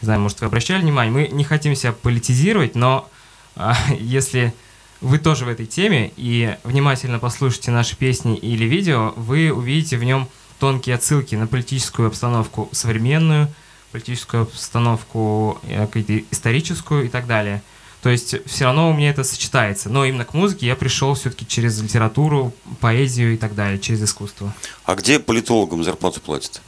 Не 0.00 0.06
знаю, 0.06 0.20
может, 0.20 0.40
вы 0.40 0.46
обращали 0.46 0.82
внимание, 0.82 1.12
мы 1.12 1.28
не 1.28 1.44
хотим 1.44 1.76
себя 1.76 1.92
политизировать, 1.92 2.74
но 2.74 3.08
а, 3.54 3.76
если 3.98 4.52
вы 5.00 5.18
тоже 5.18 5.44
в 5.44 5.48
этой 5.48 5.66
теме 5.66 6.12
и 6.16 6.56
внимательно 6.64 7.18
послушаете 7.18 7.70
наши 7.70 7.96
песни 7.96 8.36
или 8.36 8.64
видео, 8.64 9.12
вы 9.16 9.52
увидите 9.52 9.96
в 9.96 10.04
нем 10.04 10.28
тонкие 10.58 10.94
отсылки 10.94 11.34
на 11.34 11.46
политическую 11.46 12.08
обстановку 12.08 12.68
современную, 12.72 13.48
политическую 13.90 14.44
обстановку 14.44 15.60
э, 15.64 15.86
какую-то 15.86 16.18
историческую 16.30 17.04
и 17.04 17.08
так 17.08 17.26
далее. 17.26 17.62
То 18.02 18.10
есть 18.10 18.34
все 18.46 18.64
равно 18.64 18.90
у 18.90 18.92
меня 18.92 19.10
это 19.10 19.22
сочетается. 19.22 19.88
Но 19.88 20.04
именно 20.04 20.24
к 20.24 20.34
музыке 20.34 20.66
я 20.66 20.74
пришел 20.74 21.14
все-таки 21.14 21.46
через 21.46 21.80
литературу, 21.80 22.52
поэзию 22.80 23.34
и 23.34 23.36
так 23.36 23.54
далее, 23.54 23.78
через 23.78 24.02
искусство. 24.02 24.52
А 24.84 24.94
где 24.96 25.20
политологам 25.20 25.84
зарплату 25.84 26.20
платят? 26.20 26.60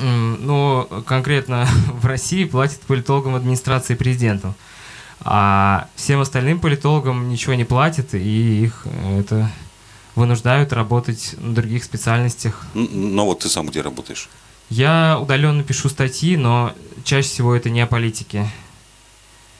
Ну, 0.00 0.86
конкретно 1.06 1.66
в 1.92 2.06
России 2.06 2.44
платят 2.44 2.80
политологам 2.82 3.34
администрации 3.34 3.94
президентом. 3.96 4.54
А 5.20 5.88
всем 5.96 6.20
остальным 6.20 6.60
политологам 6.60 7.28
ничего 7.28 7.54
не 7.54 7.64
платят, 7.64 8.14
и 8.14 8.62
их 8.64 8.82
э, 8.84 9.20
это 9.20 9.50
вынуждают 10.14 10.72
работать 10.72 11.34
на 11.38 11.54
других 11.54 11.82
специальностях. 11.82 12.64
Н- 12.74 13.14
Ну 13.16 13.24
вот 13.24 13.40
ты 13.40 13.48
сам 13.48 13.66
где 13.66 13.80
работаешь? 13.80 14.28
Я 14.70 15.18
удаленно 15.20 15.64
пишу 15.64 15.88
статьи, 15.88 16.36
но 16.36 16.72
чаще 17.02 17.28
всего 17.28 17.54
это 17.54 17.68
не 17.68 17.80
о 17.80 17.86
политике. 17.88 18.48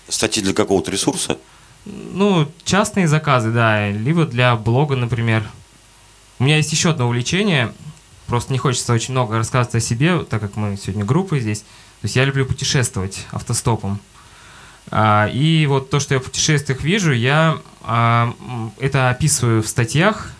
Статьи 0.08 0.42
для 0.42 0.54
какого-то 0.54 0.90
ресурса? 0.90 1.38
Ну, 1.84 2.50
частные 2.64 3.08
заказы, 3.08 3.50
да, 3.50 3.90
либо 3.90 4.26
для 4.26 4.56
блога, 4.56 4.96
например. 4.96 5.48
У 6.38 6.44
меня 6.44 6.56
есть 6.56 6.72
еще 6.72 6.90
одно 6.90 7.06
увлечение, 7.06 7.72
просто 8.26 8.52
не 8.52 8.58
хочется 8.58 8.92
очень 8.92 9.12
много 9.12 9.36
рассказывать 9.36 9.74
о 9.74 9.80
себе, 9.80 10.20
так 10.24 10.40
как 10.40 10.56
мы 10.56 10.76
сегодня 10.76 11.04
группа 11.04 11.38
здесь. 11.38 11.60
То 11.60 12.04
есть 12.04 12.16
я 12.16 12.24
люблю 12.24 12.46
путешествовать 12.46 13.26
автостопом. 13.32 14.00
А, 14.90 15.28
и 15.32 15.66
вот 15.66 15.90
то, 15.90 15.98
что 16.00 16.14
я 16.14 16.20
в 16.20 16.24
путешествиях 16.24 16.82
вижу, 16.82 17.12
я 17.12 17.58
а, 17.82 18.34
это 18.78 19.10
описываю 19.10 19.62
в 19.62 19.68
статьях. 19.68 20.32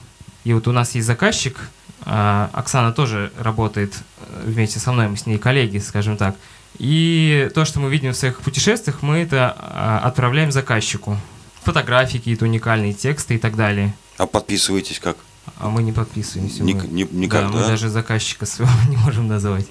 И 0.45 0.53
вот 0.53 0.69
у 0.69 0.73
нас 0.73 0.95
есть 0.95 1.07
заказчик, 1.07 1.69
а, 2.03 2.49
Оксана 2.53 2.93
тоже 2.93 3.33
работает 3.39 3.95
э, 4.21 4.45
вместе 4.47 4.79
со 4.79 4.93
мной, 4.93 5.09
мы 5.09 5.17
с 5.17 5.27
ней 5.27 5.39
коллеги, 5.39 5.79
скажем 5.79 6.17
так. 6.17 6.37
И 6.79 7.51
то, 7.55 7.65
что 7.65 7.81
мы 7.81 7.91
видим 7.91 8.13
в 8.13 8.17
своих 8.17 8.41
путешествиях, 8.41 9.03
мы 9.03 9.19
это 9.19 9.57
а, 9.59 10.01
отправляем 10.05 10.53
заказчику. 10.53 11.19
Фотографии, 11.63 12.19
какие-то 12.19 12.45
уникальные 12.45 12.93
тексты 12.93 13.35
и 13.35 13.39
так 13.39 13.57
далее. 13.57 13.95
А 14.17 14.27
подписываетесь 14.27 15.01
как? 15.01 15.17
А 15.59 15.69
мы 15.69 15.83
не 15.83 15.93
подписываемся. 15.93 16.63
Ник- 16.63 16.83
мы- 16.85 16.89
ни- 16.89 17.09
никак, 17.11 17.43
да, 17.43 17.49
мы 17.49 17.61
да? 17.61 17.69
даже 17.69 17.89
заказчика 17.89 18.47
своего 18.47 18.73
не 18.91 18.97
можем 18.97 19.27
назвать. 19.29 19.67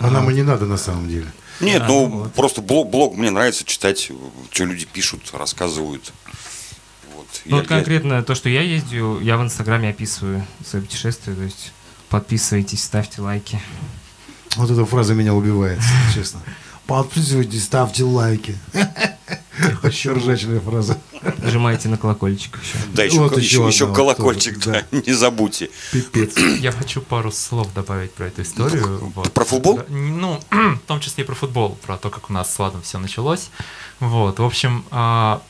А 0.00 0.10
нам 0.10 0.30
и 0.30 0.34
не 0.34 0.42
надо 0.42 0.64
на 0.66 0.76
самом 0.76 1.08
деле. 1.08 1.26
Нет, 1.60 1.82
А, 1.82 1.88
ну 1.88 2.06
вот. 2.08 2.34
просто 2.34 2.62
блог, 2.62 2.88
блог 2.90 3.16
мне 3.16 3.30
нравится 3.30 3.64
читать, 3.64 4.10
что 4.50 4.64
люди 4.64 4.86
пишут, 4.86 5.22
рассказывают. 5.32 6.12
Вот. 7.14 7.26
Ну, 7.46 7.56
Я- 7.56 7.62
вот 7.62 7.70
я- 7.70 7.76
конкретно 7.76 8.22
то, 8.22 8.34
что 8.34 8.48
я 8.48 8.62
ездил, 8.62 9.18
я 9.20 9.36
в 9.36 9.42
Инстаграме 9.42 9.90
описываю 9.90 10.46
свои 10.64 10.82
путешествия, 10.82 11.34
то 11.34 11.42
есть 11.42 11.72
подписывайтесь, 12.10 12.84
ставьте 12.84 13.20
лайки. 13.22 13.60
Вот 14.56 14.70
эта 14.70 14.84
фраза 14.84 15.14
меня 15.14 15.34
убивает, 15.34 15.80
честно. 16.14 16.40
Подписывайтесь, 16.86 17.64
ставьте 17.64 18.02
лайки. 18.04 18.56
Очень 19.82 20.12
ржачная 20.12 20.60
фраза. 20.60 20.98
Нажимайте 21.38 21.88
на 21.88 21.98
колокольчик 21.98 22.58
еще. 22.62 22.78
Да, 22.94 23.04
еще, 23.04 23.18
Вот 23.18 23.36
еще 23.36 23.58
еще, 23.58 23.66
еще 23.68 23.92
колокольчик, 23.92 24.62
тоже, 24.62 24.86
да, 24.90 24.98
не 25.06 25.12
забудьте. 25.12 25.70
Пипец. 25.92 26.36
Я 26.60 26.72
хочу 26.72 27.00
пару 27.00 27.30
слов 27.30 27.72
добавить 27.74 28.12
про 28.12 28.28
эту 28.28 28.42
историю. 28.42 29.12
Вот. 29.14 29.32
про 29.32 29.44
футбол? 29.44 29.80
Ну, 29.88 30.40
в 30.50 30.78
том 30.86 31.00
числе 31.00 31.24
и 31.24 31.26
про 31.26 31.34
футбол, 31.34 31.76
про 31.86 31.96
то, 31.96 32.10
как 32.10 32.30
у 32.30 32.32
нас 32.32 32.54
с 32.54 32.58
Владом 32.58 32.82
все 32.82 32.98
началось. 32.98 33.50
Вот, 34.00 34.38
в 34.38 34.44
общем, 34.44 34.84
а, 34.90 35.42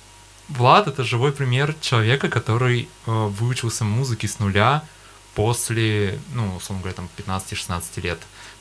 Влад 0.49 0.89
это 0.89 1.05
живой 1.05 1.33
пример 1.33 1.75
человека, 1.81 2.29
который 2.29 2.89
а, 3.07 3.29
выучился 3.29 3.85
музыке 3.85 4.27
с 4.27 4.39
нуля 4.39 4.83
после, 5.35 6.19
ну, 6.33 6.57
условно 6.57 6.83
говоря, 6.83 6.97
там 6.97 7.09
15-16 7.17 8.01
лет. 8.03 8.19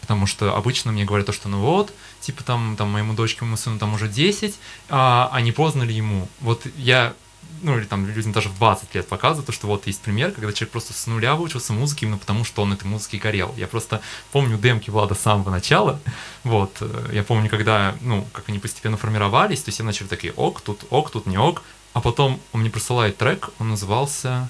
Потому 0.08 0.26
что 0.26 0.56
обычно 0.56 0.94
мне 0.94 1.04
говорят 1.04 1.28
то, 1.28 1.34
что 1.34 1.50
ну 1.50 1.60
вот, 1.60 1.94
типа 2.22 2.42
там, 2.44 2.76
там 2.78 2.90
моему 2.90 3.14
дочке, 3.14 3.42
моему 3.42 3.58
сыну 3.58 3.78
там 3.78 3.94
уже 3.94 4.08
10, 4.08 4.56
а, 4.90 5.30
а 5.34 5.42
не 5.42 5.52
поздно 5.52 5.84
ли 5.84 5.94
ему? 5.94 6.30
Вот 6.40 6.66
я 6.78 7.14
ну 7.62 7.78
или 7.78 7.86
там 7.86 8.06
людям 8.06 8.32
даже 8.32 8.50
в 8.50 8.58
20 8.58 8.94
лет 8.96 9.08
показывают, 9.08 9.46
то, 9.48 9.52
что 9.52 9.68
вот 9.68 9.88
есть 9.88 10.02
пример, 10.02 10.32
когда 10.32 10.54
человек 10.54 10.72
просто 10.72 10.94
с 10.94 11.08
нуля 11.08 11.36
выучился 11.36 11.74
музыке 11.74 12.06
именно 12.06 12.18
потому, 12.18 12.44
что 12.44 12.62
он 12.62 12.74
этой 12.74 12.86
музыкой 12.86 13.20
горел. 13.20 13.54
Я 13.58 13.68
просто 13.68 14.02
помню 14.32 14.58
демки 14.58 14.90
Влада 14.90 15.16
с 15.16 15.20
самого 15.20 15.50
начала, 15.50 16.00
вот, 16.44 16.78
э, 16.82 17.10
я 17.14 17.24
помню, 17.24 17.50
когда, 17.50 17.96
ну, 18.02 18.28
как 18.32 18.50
они 18.50 18.60
постепенно 18.60 18.98
формировались, 18.98 19.64
то 19.64 19.70
есть 19.70 19.80
я 19.80 19.86
начали 19.86 20.08
такие, 20.08 20.34
ок, 20.34 20.62
тут 20.62 20.86
ок, 20.90 21.10
тут 21.10 21.26
не 21.26 21.38
ок, 21.38 21.64
а 21.94 22.02
потом 22.02 22.40
он 22.54 22.62
мне 22.62 22.70
присылает 22.70 23.18
трек, 23.18 23.50
он 23.60 23.70
назывался 23.70 24.50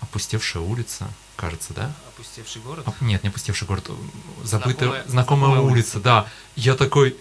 «Опустевшая 0.00 0.62
улица», 0.62 1.08
кажется, 1.42 1.74
да? 1.74 1.92
Опустевший 2.14 2.62
город. 2.62 2.84
А, 2.86 2.92
Нет, 3.04 3.24
не 3.24 3.28
опустевший 3.28 3.66
город. 3.66 3.86
э, 3.88 3.92
Забытая, 4.44 4.74
Знакомая- 4.74 5.04
знакомая, 5.08 5.08
знакомая 5.08 5.60
улица, 5.60 5.98
да. 5.98 6.26
Я 6.54 6.74
такой, 6.76 7.16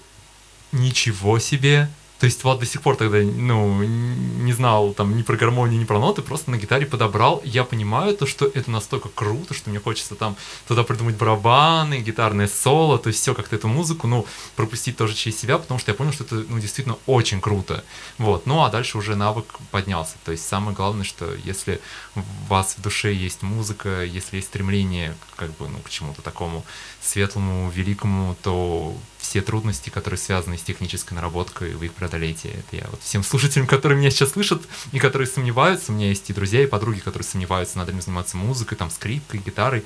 ничего 0.71 1.39
себе. 1.39 1.89
То 2.21 2.25
есть 2.25 2.43
Влад 2.43 2.59
до 2.59 2.67
сих 2.67 2.83
пор 2.83 2.97
тогда, 2.97 3.17
ну, 3.17 3.81
не 3.81 4.53
знал 4.53 4.93
там 4.93 5.17
ни 5.17 5.23
про 5.23 5.35
гармонию, 5.35 5.79
ни 5.79 5.85
про 5.85 5.97
ноты, 5.97 6.21
просто 6.21 6.51
на 6.51 6.57
гитаре 6.57 6.85
подобрал. 6.85 7.41
Я 7.43 7.63
понимаю 7.63 8.15
то, 8.15 8.27
что 8.27 8.45
это 8.45 8.69
настолько 8.69 9.09
круто, 9.09 9.55
что 9.55 9.71
мне 9.71 9.79
хочется 9.79 10.13
там 10.13 10.37
туда 10.67 10.83
придумать 10.83 11.15
барабаны, 11.15 11.99
гитарное 11.99 12.47
соло, 12.47 12.99
то 12.99 13.07
есть 13.07 13.19
все 13.19 13.33
как-то 13.33 13.55
эту 13.55 13.67
музыку, 13.67 14.05
ну, 14.05 14.27
пропустить 14.55 14.97
тоже 14.97 15.15
через 15.15 15.39
себя, 15.39 15.57
потому 15.57 15.79
что 15.79 15.89
я 15.89 15.95
понял, 15.95 16.13
что 16.13 16.23
это, 16.23 16.45
ну, 16.47 16.59
действительно 16.59 16.99
очень 17.07 17.41
круто. 17.41 17.83
Вот. 18.19 18.45
Ну, 18.45 18.61
а 18.61 18.69
дальше 18.69 18.99
уже 18.99 19.15
навык 19.15 19.57
поднялся. 19.71 20.13
То 20.23 20.31
есть 20.31 20.47
самое 20.47 20.75
главное, 20.75 21.05
что 21.05 21.33
если 21.43 21.81
у 22.15 22.21
вас 22.49 22.75
в 22.77 22.83
душе 22.83 23.15
есть 23.15 23.41
музыка, 23.41 24.03
если 24.03 24.35
есть 24.35 24.49
стремление 24.49 25.15
как 25.37 25.57
бы, 25.57 25.67
ну, 25.67 25.79
к 25.79 25.89
чему-то 25.89 26.21
такому 26.21 26.63
светлому, 27.01 27.71
великому, 27.71 28.35
то 28.43 28.95
все 29.17 29.41
трудности, 29.41 29.89
которые 29.89 30.17
связаны 30.17 30.57
с 30.57 30.61
технической 30.61 31.15
наработкой, 31.15 31.75
вы 31.75 31.85
их 31.85 31.93
преодолеете. 32.11 32.49
Это 32.49 32.75
я 32.75 32.87
вот 32.91 33.01
всем 33.01 33.23
слушателям, 33.23 33.67
которые 33.67 33.97
меня 33.97 34.11
сейчас 34.11 34.31
слышат 34.31 34.61
и 34.91 34.99
которые 34.99 35.27
сомневаются, 35.27 35.91
у 35.91 35.95
меня 35.95 36.07
есть 36.09 36.29
и 36.29 36.33
друзья, 36.33 36.61
и 36.61 36.65
подруги, 36.67 36.99
которые 36.99 37.27
сомневаются, 37.27 37.77
надо 37.77 37.91
ли 37.91 38.01
заниматься 38.01 38.37
музыкой, 38.37 38.77
там, 38.77 38.89
скрипкой, 38.91 39.39
гитарой. 39.39 39.83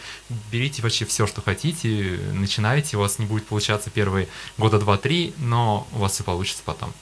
Берите 0.52 0.82
вообще 0.82 1.06
все, 1.06 1.28
что 1.28 1.42
хотите, 1.42 2.20
начинайте, 2.34 2.98
у 2.98 3.00
вас 3.02 3.20
не 3.20 3.26
будет 3.26 3.46
получаться 3.46 3.90
первые 3.90 4.28
года 4.58 4.80
два-три, 4.80 5.34
но 5.38 5.88
у 5.94 6.00
вас 6.00 6.14
все 6.14 6.24
получится 6.24 6.64
потом. 6.66 6.94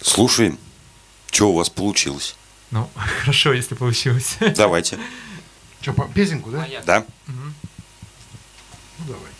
Слушаем, 0.00 0.58
что 1.30 1.50
у 1.50 1.54
вас 1.56 1.70
получилось? 1.70 2.36
Ну, 2.70 2.90
хорошо, 3.20 3.52
если 3.52 3.74
получилось. 3.74 4.36
Давайте, 4.56 4.98
Что, 5.80 5.92
по- 5.92 6.08
песенку, 6.08 6.50
да? 6.50 6.58
Маяк. 6.58 6.84
да? 6.84 7.06
Мгм. 7.26 7.54
Ну, 8.98 9.04
давайте. 9.06 9.33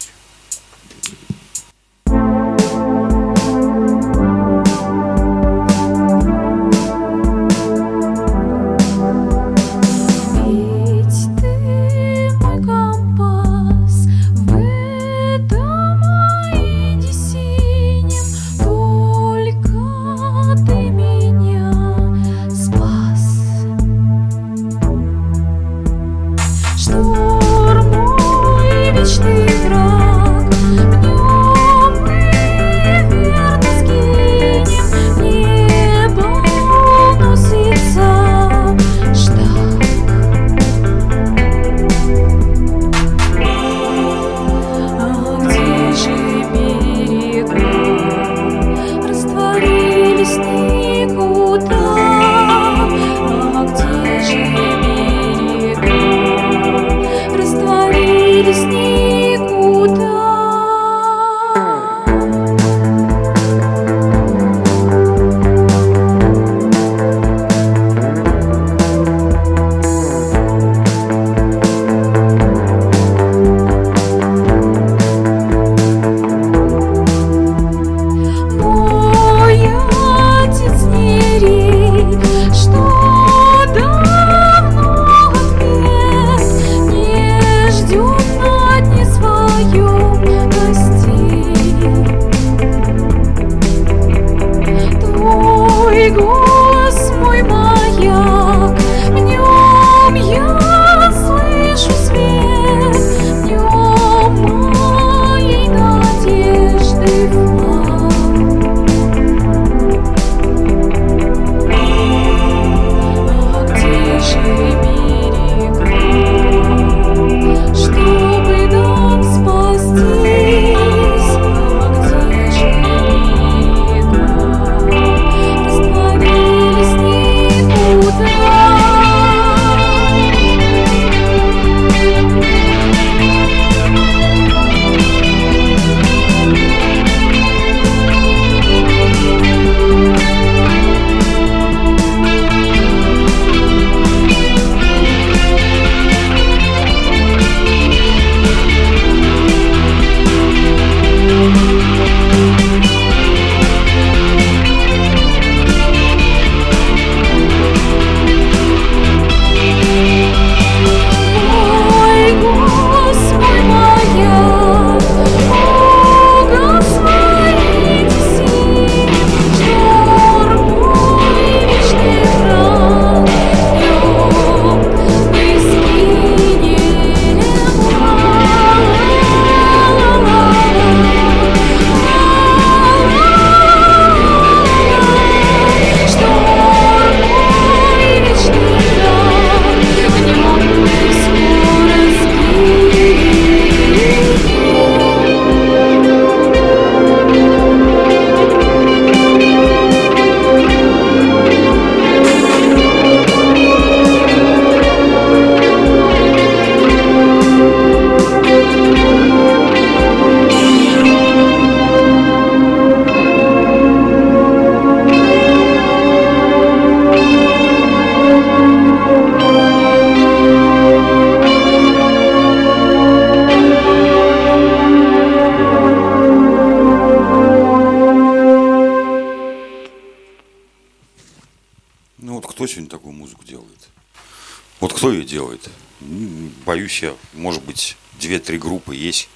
Я, 237.03 237.15
может 237.33 237.63
быть, 237.63 237.97
две-три 238.21 238.59
группы 238.59 238.95
есть. 238.95 239.29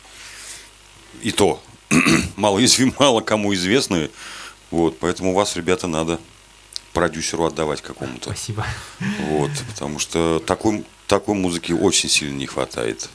И 1.22 1.30
то 1.30 1.62
мало, 2.36 2.60
мало 2.98 3.20
кому 3.20 3.54
известные. 3.54 4.10
Вот, 4.70 4.98
поэтому 4.98 5.32
вас, 5.34 5.56
ребята, 5.56 5.86
надо 5.86 6.20
продюсеру 6.92 7.44
отдавать 7.44 7.80
какому-то. 7.80 8.30
Спасибо. 8.30 8.66
Вот, 9.28 9.50
потому 9.68 9.98
что 9.98 10.42
такой, 10.44 10.84
такой 11.06 11.34
музыки 11.34 11.72
очень 11.72 12.08
сильно 12.08 12.36
не 12.36 12.46
хватает. 12.46 13.08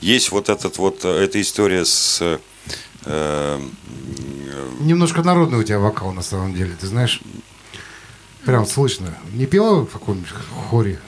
Есть 0.00 0.30
вот 0.30 0.48
этот 0.48 0.78
вот, 0.78 1.04
эта 1.04 1.40
история 1.40 1.84
с... 1.84 2.18
э, 2.22 2.38
э, 3.04 3.60
Немножко 4.80 5.22
народный 5.22 5.58
у 5.58 5.64
тебя 5.64 5.78
вокал 5.78 6.12
на 6.12 6.22
самом 6.22 6.54
деле, 6.54 6.76
ты 6.80 6.86
знаешь? 6.86 7.20
Прям 8.44 8.66
слышно. 8.66 9.14
Не 9.32 9.46
пела 9.46 9.84
в 9.84 9.90
каком-нибудь 9.90 10.30
хоре 10.70 11.00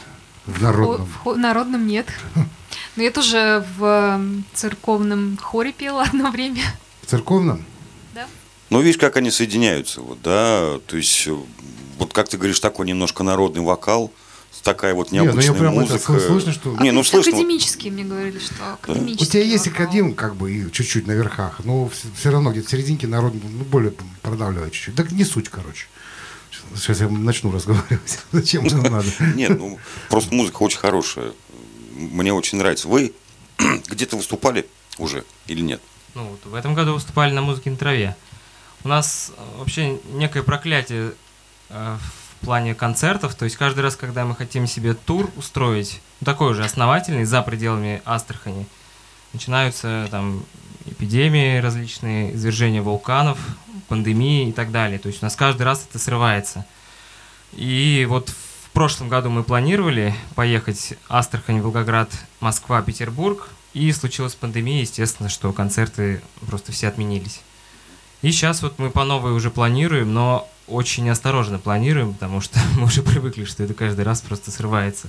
в 0.58 0.62
народном? 0.62 1.06
в 1.06 1.16
хо- 1.16 1.34
народном 1.36 1.86
нет. 1.86 2.06
Но 2.96 3.02
я 3.02 3.10
тоже 3.10 3.64
в 3.78 3.84
м, 3.84 4.44
церковном 4.54 5.36
хоре 5.40 5.72
пела 5.72 6.02
одно 6.06 6.30
время. 6.30 6.62
В 7.02 7.06
церковном? 7.06 7.64
Да? 8.14 8.26
Ну, 8.70 8.80
видишь, 8.80 8.98
как 8.98 9.16
они 9.16 9.30
соединяются, 9.30 10.00
вот, 10.00 10.20
да, 10.22 10.78
то 10.86 10.96
есть, 10.96 11.26
э, 11.26 11.36
вот 11.98 12.12
как 12.12 12.28
ты 12.28 12.36
говоришь, 12.36 12.60
такой 12.60 12.86
немножко 12.86 13.22
народный 13.22 13.62
вокал, 13.62 14.12
такая 14.62 14.92
вот 14.94 15.10
Не, 15.10 15.20
ну 15.20 15.24
необычная 15.26 15.54
я 15.54 15.58
прям 15.58 15.78
это 15.78 15.92
музыка. 15.94 16.12
слы- 16.12 16.26
слышно, 16.26 16.52
что- 16.52 16.76
Не, 16.80 16.90
ну 16.90 17.02
слышно. 17.02 17.32
Академические 17.32 17.92
мне 17.92 18.04
говорили, 18.04 18.38
что 18.38 18.54
У 18.62 18.72
академический. 18.74 19.26
тебя 19.26 19.42
есть 19.44 19.66
вокал. 19.68 19.84
академ, 19.86 20.14
как 20.14 20.36
бы, 20.36 20.52
и 20.52 20.70
чуть-чуть 20.70 21.06
на 21.06 21.12
верхах, 21.12 21.60
но 21.64 21.88
все 22.16 22.30
равно 22.30 22.50
где-то 22.52 22.66
в 22.68 22.70
серединке 22.70 23.06
народ 23.06 23.32
ну, 23.34 23.64
более 23.64 23.92
продавливает 24.20 24.72
чуть-чуть. 24.72 24.94
Так 24.96 25.12
не 25.12 25.24
суть, 25.24 25.48
короче. 25.48 25.86
Сейчас 26.74 27.00
я 27.00 27.08
начну 27.08 27.52
разговаривать. 27.52 28.20
Зачем 28.32 28.66
это 28.66 28.90
надо? 28.90 29.08
Нет, 29.34 29.58
ну, 29.58 29.78
просто 30.08 30.34
музыка 30.34 30.62
очень 30.62 30.78
хорошая. 30.78 31.32
Мне 31.94 32.32
очень 32.32 32.58
нравится. 32.58 32.88
Вы 32.88 33.12
где-то 33.88 34.16
выступали 34.16 34.66
уже 34.98 35.24
или 35.46 35.60
нет? 35.60 35.80
Ну, 36.14 36.24
вот 36.24 36.44
в 36.44 36.54
этом 36.54 36.74
году 36.74 36.94
выступали 36.94 37.32
на 37.32 37.42
музыке 37.42 37.70
на 37.70 37.76
траве. 37.76 38.16
У 38.84 38.88
нас 38.88 39.32
э, 39.36 39.58
вообще 39.58 39.98
некое 40.12 40.42
проклятие 40.42 41.12
э, 41.68 41.96
в 42.40 42.44
плане 42.44 42.74
концертов. 42.74 43.34
То 43.34 43.44
есть 43.44 43.56
каждый 43.56 43.80
раз, 43.80 43.96
когда 43.96 44.24
мы 44.24 44.34
хотим 44.34 44.66
себе 44.66 44.94
тур 44.94 45.30
устроить, 45.36 46.00
ну, 46.20 46.24
такой 46.24 46.52
уже 46.52 46.64
основательный, 46.64 47.24
за 47.24 47.42
пределами 47.42 48.02
Астрахани, 48.04 48.66
начинаются 49.32 50.08
там 50.10 50.44
эпидемии 50.86 51.58
различные, 51.58 52.34
извержения 52.34 52.82
вулканов, 52.82 53.38
пандемии 53.90 54.48
и 54.48 54.52
так 54.52 54.70
далее. 54.70 54.98
То 54.98 55.08
есть 55.08 55.22
у 55.22 55.26
нас 55.26 55.36
каждый 55.36 55.62
раз 55.62 55.86
это 55.88 55.98
срывается. 55.98 56.64
И 57.52 58.06
вот 58.08 58.30
в 58.30 58.70
прошлом 58.70 59.08
году 59.08 59.28
мы 59.30 59.42
планировали 59.42 60.14
поехать 60.36 60.94
Астрахань, 61.08 61.60
Волгоград, 61.60 62.08
Москва, 62.38 62.80
Петербург. 62.80 63.50
И 63.74 63.92
случилась 63.92 64.34
пандемия, 64.34 64.80
естественно, 64.80 65.28
что 65.28 65.52
концерты 65.52 66.22
просто 66.46 66.72
все 66.72 66.88
отменились. 66.88 67.40
И 68.22 68.30
сейчас 68.30 68.62
вот 68.62 68.78
мы 68.78 68.90
по 68.90 69.04
новой 69.04 69.32
уже 69.32 69.50
планируем, 69.50 70.12
но 70.12 70.48
очень 70.66 71.08
осторожно 71.10 71.58
планируем, 71.58 72.14
потому 72.14 72.40
что 72.40 72.58
мы 72.76 72.84
уже 72.84 73.02
привыкли, 73.02 73.44
что 73.44 73.62
это 73.62 73.74
каждый 73.74 74.04
раз 74.04 74.20
просто 74.20 74.50
срывается. 74.50 75.08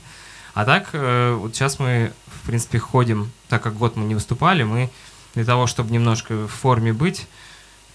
А 0.54 0.66
так, 0.66 0.90
э, 0.94 1.34
вот 1.40 1.56
сейчас 1.56 1.80
мы, 1.80 2.12
в 2.28 2.48
принципе, 2.48 2.80
ходим, 2.80 3.32
так 3.48 3.62
как 3.62 3.78
год 3.78 3.96
мы 3.96 4.06
не 4.06 4.16
выступали, 4.16 4.64
мы 4.64 4.90
для 5.34 5.46
того, 5.46 5.68
чтобы 5.68 5.92
немножко 5.92 6.48
в 6.48 6.48
форме 6.48 6.94
быть, 6.94 7.28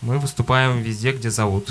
мы 0.02 0.18
выступаем 0.18 0.82
везде, 0.82 1.12
где 1.12 1.30
зовут. 1.30 1.70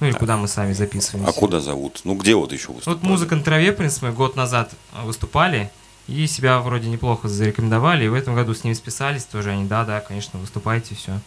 Ну 0.00 0.06
или 0.06 0.14
куда 0.14 0.36
мы 0.36 0.48
сами 0.48 0.72
записываемся. 0.72 1.30
А 1.30 1.32
куда 1.38 1.60
зовут? 1.60 2.00
Ну, 2.04 2.14
где 2.14 2.34
вот 2.34 2.52
еще 2.52 2.72
выступали? 2.72 2.94
Вот 2.96 3.02
музыка 3.02 3.36
на 3.36 3.42
траве, 3.42 3.72
в 3.72 3.76
принципе, 3.76 4.06
мы 4.06 4.12
год 4.12 4.34
назад 4.34 4.72
э, 4.94 5.04
выступали, 5.04 5.70
и 6.08 6.26
себя 6.26 6.58
вроде 6.60 6.88
неплохо 6.88 7.28
зарекомендовали, 7.28 8.06
и 8.06 8.08
в 8.08 8.14
этом 8.14 8.34
году 8.34 8.54
с 8.54 8.64
ними 8.64 8.72
списались 8.74 9.24
тоже. 9.24 9.50
Они, 9.50 9.66
да-да, 9.66 10.00
конечно, 10.00 10.38
выступайте, 10.40 10.94
все. 10.94 11.20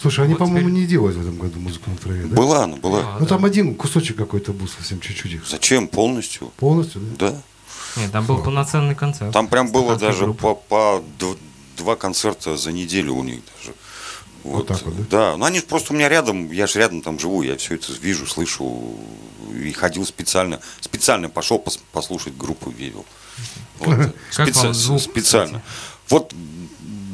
Слушай, 0.00 0.26
они, 0.26 0.34
Вот 0.34 0.38
по-моему, 0.38 0.68
теперь- 0.68 0.80
не 0.82 0.86
делают 0.86 1.16
в 1.16 1.20
этом 1.20 1.36
году 1.36 1.58
музыку 1.58 1.90
на 1.90 1.96
траве, 1.96 2.26
да? 2.26 2.36
Была 2.36 2.62
она, 2.64 2.76
была. 2.76 3.16
Ну 3.18 3.26
там 3.26 3.44
один 3.44 3.74
кусочек 3.74 4.16
какой-то 4.16 4.52
был 4.52 4.68
совсем 4.68 5.00
чуть-чуть. 5.00 5.32
их. 5.32 5.46
Зачем? 5.48 5.88
Полностью? 5.88 6.52
Полностью, 6.58 7.00
да? 7.18 7.30
Да. 7.32 7.42
Нет, 7.96 8.12
там 8.12 8.24
был 8.24 8.38
полноценный 8.38 8.94
концерт. 8.94 9.32
Там 9.32 9.48
прям 9.48 9.72
было 9.72 9.96
даже 9.96 10.32
по, 10.32 10.54
по 10.54 11.02
дв- 11.18 11.36
два 11.76 11.96
концерта 11.96 12.56
за 12.56 12.70
неделю 12.70 13.14
у 13.14 13.24
них 13.24 13.40
даже. 13.58 13.74
Вот 14.44 14.66
так 14.66 14.82
вот, 14.82 15.08
да? 15.08 15.36
ну 15.36 15.44
они 15.44 15.60
просто 15.60 15.92
у 15.92 15.96
меня 15.96 16.08
рядом, 16.08 16.50
я 16.50 16.66
же 16.66 16.78
рядом 16.78 17.00
там 17.02 17.18
живу, 17.18 17.42
я 17.42 17.56
все 17.56 17.74
это 17.76 17.92
вижу, 17.92 18.26
слышу 18.26 18.96
и 19.54 19.72
ходил 19.72 20.04
специально, 20.04 20.60
специально 20.80 21.28
пошел 21.28 21.58
пос- 21.58 21.80
послушать 21.92 22.36
группу 22.36 22.70
Вивил. 22.70 23.04
Вот. 23.78 24.14
Специ- 24.30 24.72
звук, 24.72 25.00
специально. 25.00 25.62
Вот 26.08 26.32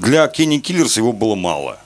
для 0.00 0.26
Кенни 0.28 0.58
Киллерс 0.58 0.96
его 0.96 1.12
было 1.12 1.34
мало. 1.34 1.78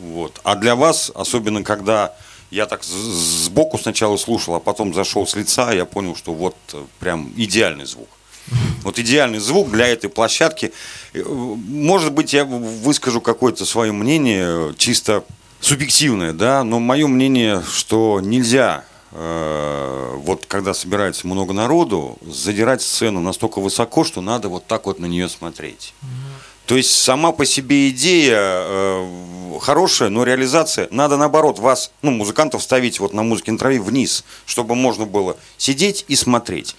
Вот. 0.00 0.40
А 0.44 0.56
для 0.56 0.74
вас, 0.74 1.12
особенно 1.14 1.62
когда 1.62 2.14
я 2.50 2.66
так 2.66 2.84
сбоку 2.84 3.78
сначала 3.78 4.16
слушал, 4.16 4.54
а 4.54 4.60
потом 4.60 4.94
зашел 4.94 5.26
с 5.26 5.34
лица, 5.36 5.72
я 5.72 5.84
понял, 5.84 6.16
что 6.16 6.32
вот 6.32 6.56
прям 6.98 7.32
идеальный 7.36 7.86
звук. 7.86 8.08
Вот 8.84 8.98
идеальный 8.98 9.38
звук 9.38 9.70
для 9.70 9.86
этой 9.86 10.10
площадки. 10.10 10.72
Может 11.14 12.12
быть, 12.12 12.32
я 12.32 12.44
выскажу 12.44 13.20
какое-то 13.20 13.64
свое 13.64 13.92
мнение, 13.92 14.74
чисто 14.76 15.24
субъективное, 15.60 16.32
да, 16.32 16.64
но 16.64 16.80
мое 16.80 17.06
мнение, 17.06 17.62
что 17.72 18.20
нельзя, 18.20 18.84
э, 19.12 20.14
вот 20.16 20.46
когда 20.46 20.74
собирается 20.74 21.26
много 21.26 21.52
народу, 21.52 22.18
задирать 22.26 22.82
сцену 22.82 23.20
настолько 23.20 23.60
высоко, 23.60 24.04
что 24.04 24.20
надо 24.20 24.48
вот 24.48 24.66
так 24.66 24.86
вот 24.86 24.98
на 24.98 25.06
нее 25.06 25.28
смотреть. 25.28 25.94
То 26.66 26.76
есть 26.76 26.90
сама 26.90 27.32
по 27.32 27.44
себе 27.44 27.90
идея 27.90 28.40
э, 28.40 29.58
хорошая, 29.60 30.08
но 30.08 30.24
реализация 30.24 30.88
надо 30.90 31.16
наоборот 31.16 31.58
вас, 31.58 31.92
ну, 32.02 32.10
музыкантов 32.10 32.62
ставить 32.62 32.98
вот 33.00 33.12
на 33.12 33.22
музыке 33.22 33.52
на 33.52 33.58
траве 33.58 33.80
вниз, 33.80 34.24
чтобы 34.46 34.74
можно 34.74 35.04
было 35.04 35.36
сидеть 35.58 36.04
и 36.08 36.16
смотреть 36.16 36.74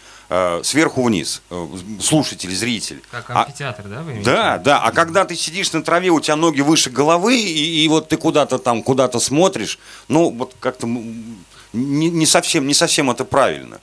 сверху 0.64 1.04
вниз, 1.04 1.42
э, 1.50 1.68
слушатель, 2.02 2.54
зритель. 2.56 3.02
Как 3.12 3.30
А- 3.30 3.44
амфитеатр, 3.44 3.84
да, 3.84 4.02
вы 4.02 4.12
имеете? 4.14 4.26
да, 4.30 4.58
да. 4.58 4.82
А 4.82 4.92
когда 4.92 5.26
ты 5.26 5.36
сидишь 5.36 5.72
на 5.74 5.84
траве, 5.84 6.10
у 6.10 6.20
тебя 6.20 6.36
ноги 6.36 6.62
выше 6.62 6.90
головы, 6.90 7.38
и, 7.38 7.84
и 7.84 7.88
вот 7.88 8.10
ты 8.10 8.18
куда-то 8.18 8.58
там, 8.58 8.82
куда-то 8.84 9.20
смотришь, 9.20 9.78
ну, 10.08 10.30
вот 10.32 10.56
как-то 10.60 10.88
не, 10.88 12.10
не 12.10 12.26
совсем, 12.26 12.68
не 12.68 12.74
совсем 12.74 13.12
это 13.12 13.26
правильно. 13.26 13.80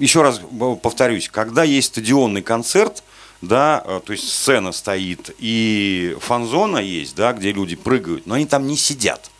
Еще 0.00 0.22
раз 0.22 0.40
э, 0.40 0.76
повторюсь, 0.82 1.28
когда 1.28 1.64
есть 1.64 1.88
стадионный 1.88 2.42
концерт, 2.42 3.02
да, 3.42 3.82
э, 3.84 4.00
то 4.04 4.12
есть 4.12 4.28
сцена 4.32 4.72
стоит 4.72 5.34
и 5.38 6.16
фан-зона 6.20 6.78
есть, 6.78 7.14
да, 7.14 7.32
где 7.32 7.52
люди 7.52 7.76
прыгают, 7.76 8.26
но 8.26 8.34
они 8.34 8.46
там 8.46 8.66
не 8.66 8.76
сидят. 8.76 9.30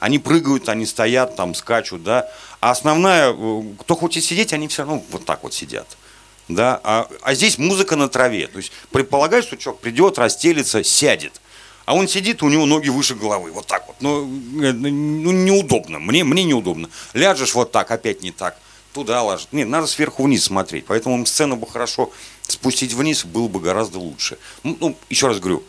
Они 0.00 0.18
прыгают, 0.18 0.68
они 0.68 0.86
стоят, 0.86 1.36
там 1.36 1.54
скачут, 1.54 2.04
да. 2.04 2.28
А 2.60 2.70
основная, 2.70 3.32
э, 3.32 3.62
кто 3.80 3.96
хочет 3.96 4.24
сидеть, 4.24 4.52
они 4.52 4.68
все 4.68 4.82
равно 4.82 5.02
вот 5.10 5.24
так 5.24 5.42
вот 5.42 5.54
сидят. 5.54 5.96
Да, 6.48 6.80
а, 6.82 7.08
а 7.22 7.34
здесь 7.34 7.58
музыка 7.58 7.96
на 7.96 8.08
траве. 8.08 8.46
То 8.46 8.58
есть 8.58 8.72
предполагаешь, 8.90 9.44
что 9.44 9.56
человек 9.56 9.82
придет, 9.82 10.18
расстелится, 10.18 10.82
сядет. 10.82 11.40
А 11.84 11.94
он 11.94 12.06
сидит, 12.06 12.42
у 12.42 12.48
него 12.48 12.66
ноги 12.66 12.88
выше 12.88 13.14
головы. 13.14 13.50
Вот 13.50 13.66
так 13.66 13.86
вот. 13.86 13.96
Ну, 14.00 14.24
э, 14.62 14.72
ну 14.72 15.32
неудобно. 15.32 15.98
Мне, 15.98 16.22
мне 16.24 16.44
неудобно. 16.44 16.88
Ляжешь 17.12 17.54
вот 17.54 17.72
так, 17.72 17.90
опять 17.90 18.22
не 18.22 18.30
так. 18.30 18.56
Туда 18.92 19.22
ложишь. 19.22 19.48
Нет, 19.52 19.68
надо 19.68 19.86
сверху 19.86 20.24
вниз 20.24 20.44
смотреть. 20.44 20.86
Поэтому 20.86 21.24
сцену 21.26 21.56
бы 21.56 21.66
хорошо 21.66 22.10
спустить 22.46 22.92
вниз 22.94 23.24
было 23.24 23.48
бы 23.48 23.60
гораздо 23.60 23.98
лучше. 23.98 24.38
Ну, 24.62 24.76
ну, 24.80 24.96
еще 25.10 25.28
раз 25.28 25.38
говорю, 25.38 25.62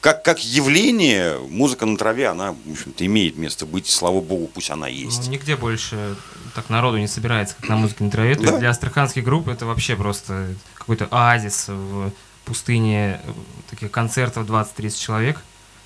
как, 0.00 0.24
как 0.24 0.44
явление, 0.44 1.38
музыка 1.48 1.86
на 1.86 1.96
траве, 1.96 2.28
она, 2.28 2.52
в 2.52 2.72
общем-то, 2.72 3.04
имеет 3.06 3.36
место 3.36 3.66
быть. 3.66 3.86
Слава 3.88 4.20
богу, 4.20 4.48
пусть 4.52 4.70
она 4.70 4.88
есть. 4.88 5.26
Ну, 5.26 5.32
нигде 5.32 5.56
больше 5.56 6.16
так 6.54 6.68
народу 6.70 6.98
не 6.98 7.08
собирается, 7.08 7.54
как 7.58 7.68
на 7.68 7.76
музыке 7.76 8.04
на 8.04 8.10
траве. 8.10 8.34
То 8.34 8.42
есть 8.42 8.52
Да. 8.54 8.58
для 8.58 8.70
астраханских 8.70 9.24
групп 9.24 9.48
это 9.48 9.66
вообще 9.66 9.96
просто 9.96 10.54
какой-то 10.74 11.06
оазис 11.10 11.66
в 11.68 12.10
пустыне 12.44 13.20
э, 13.24 13.30
таких 13.70 13.90
концертов 13.90 14.46
20-30 14.48 14.98
человек. 14.98 15.40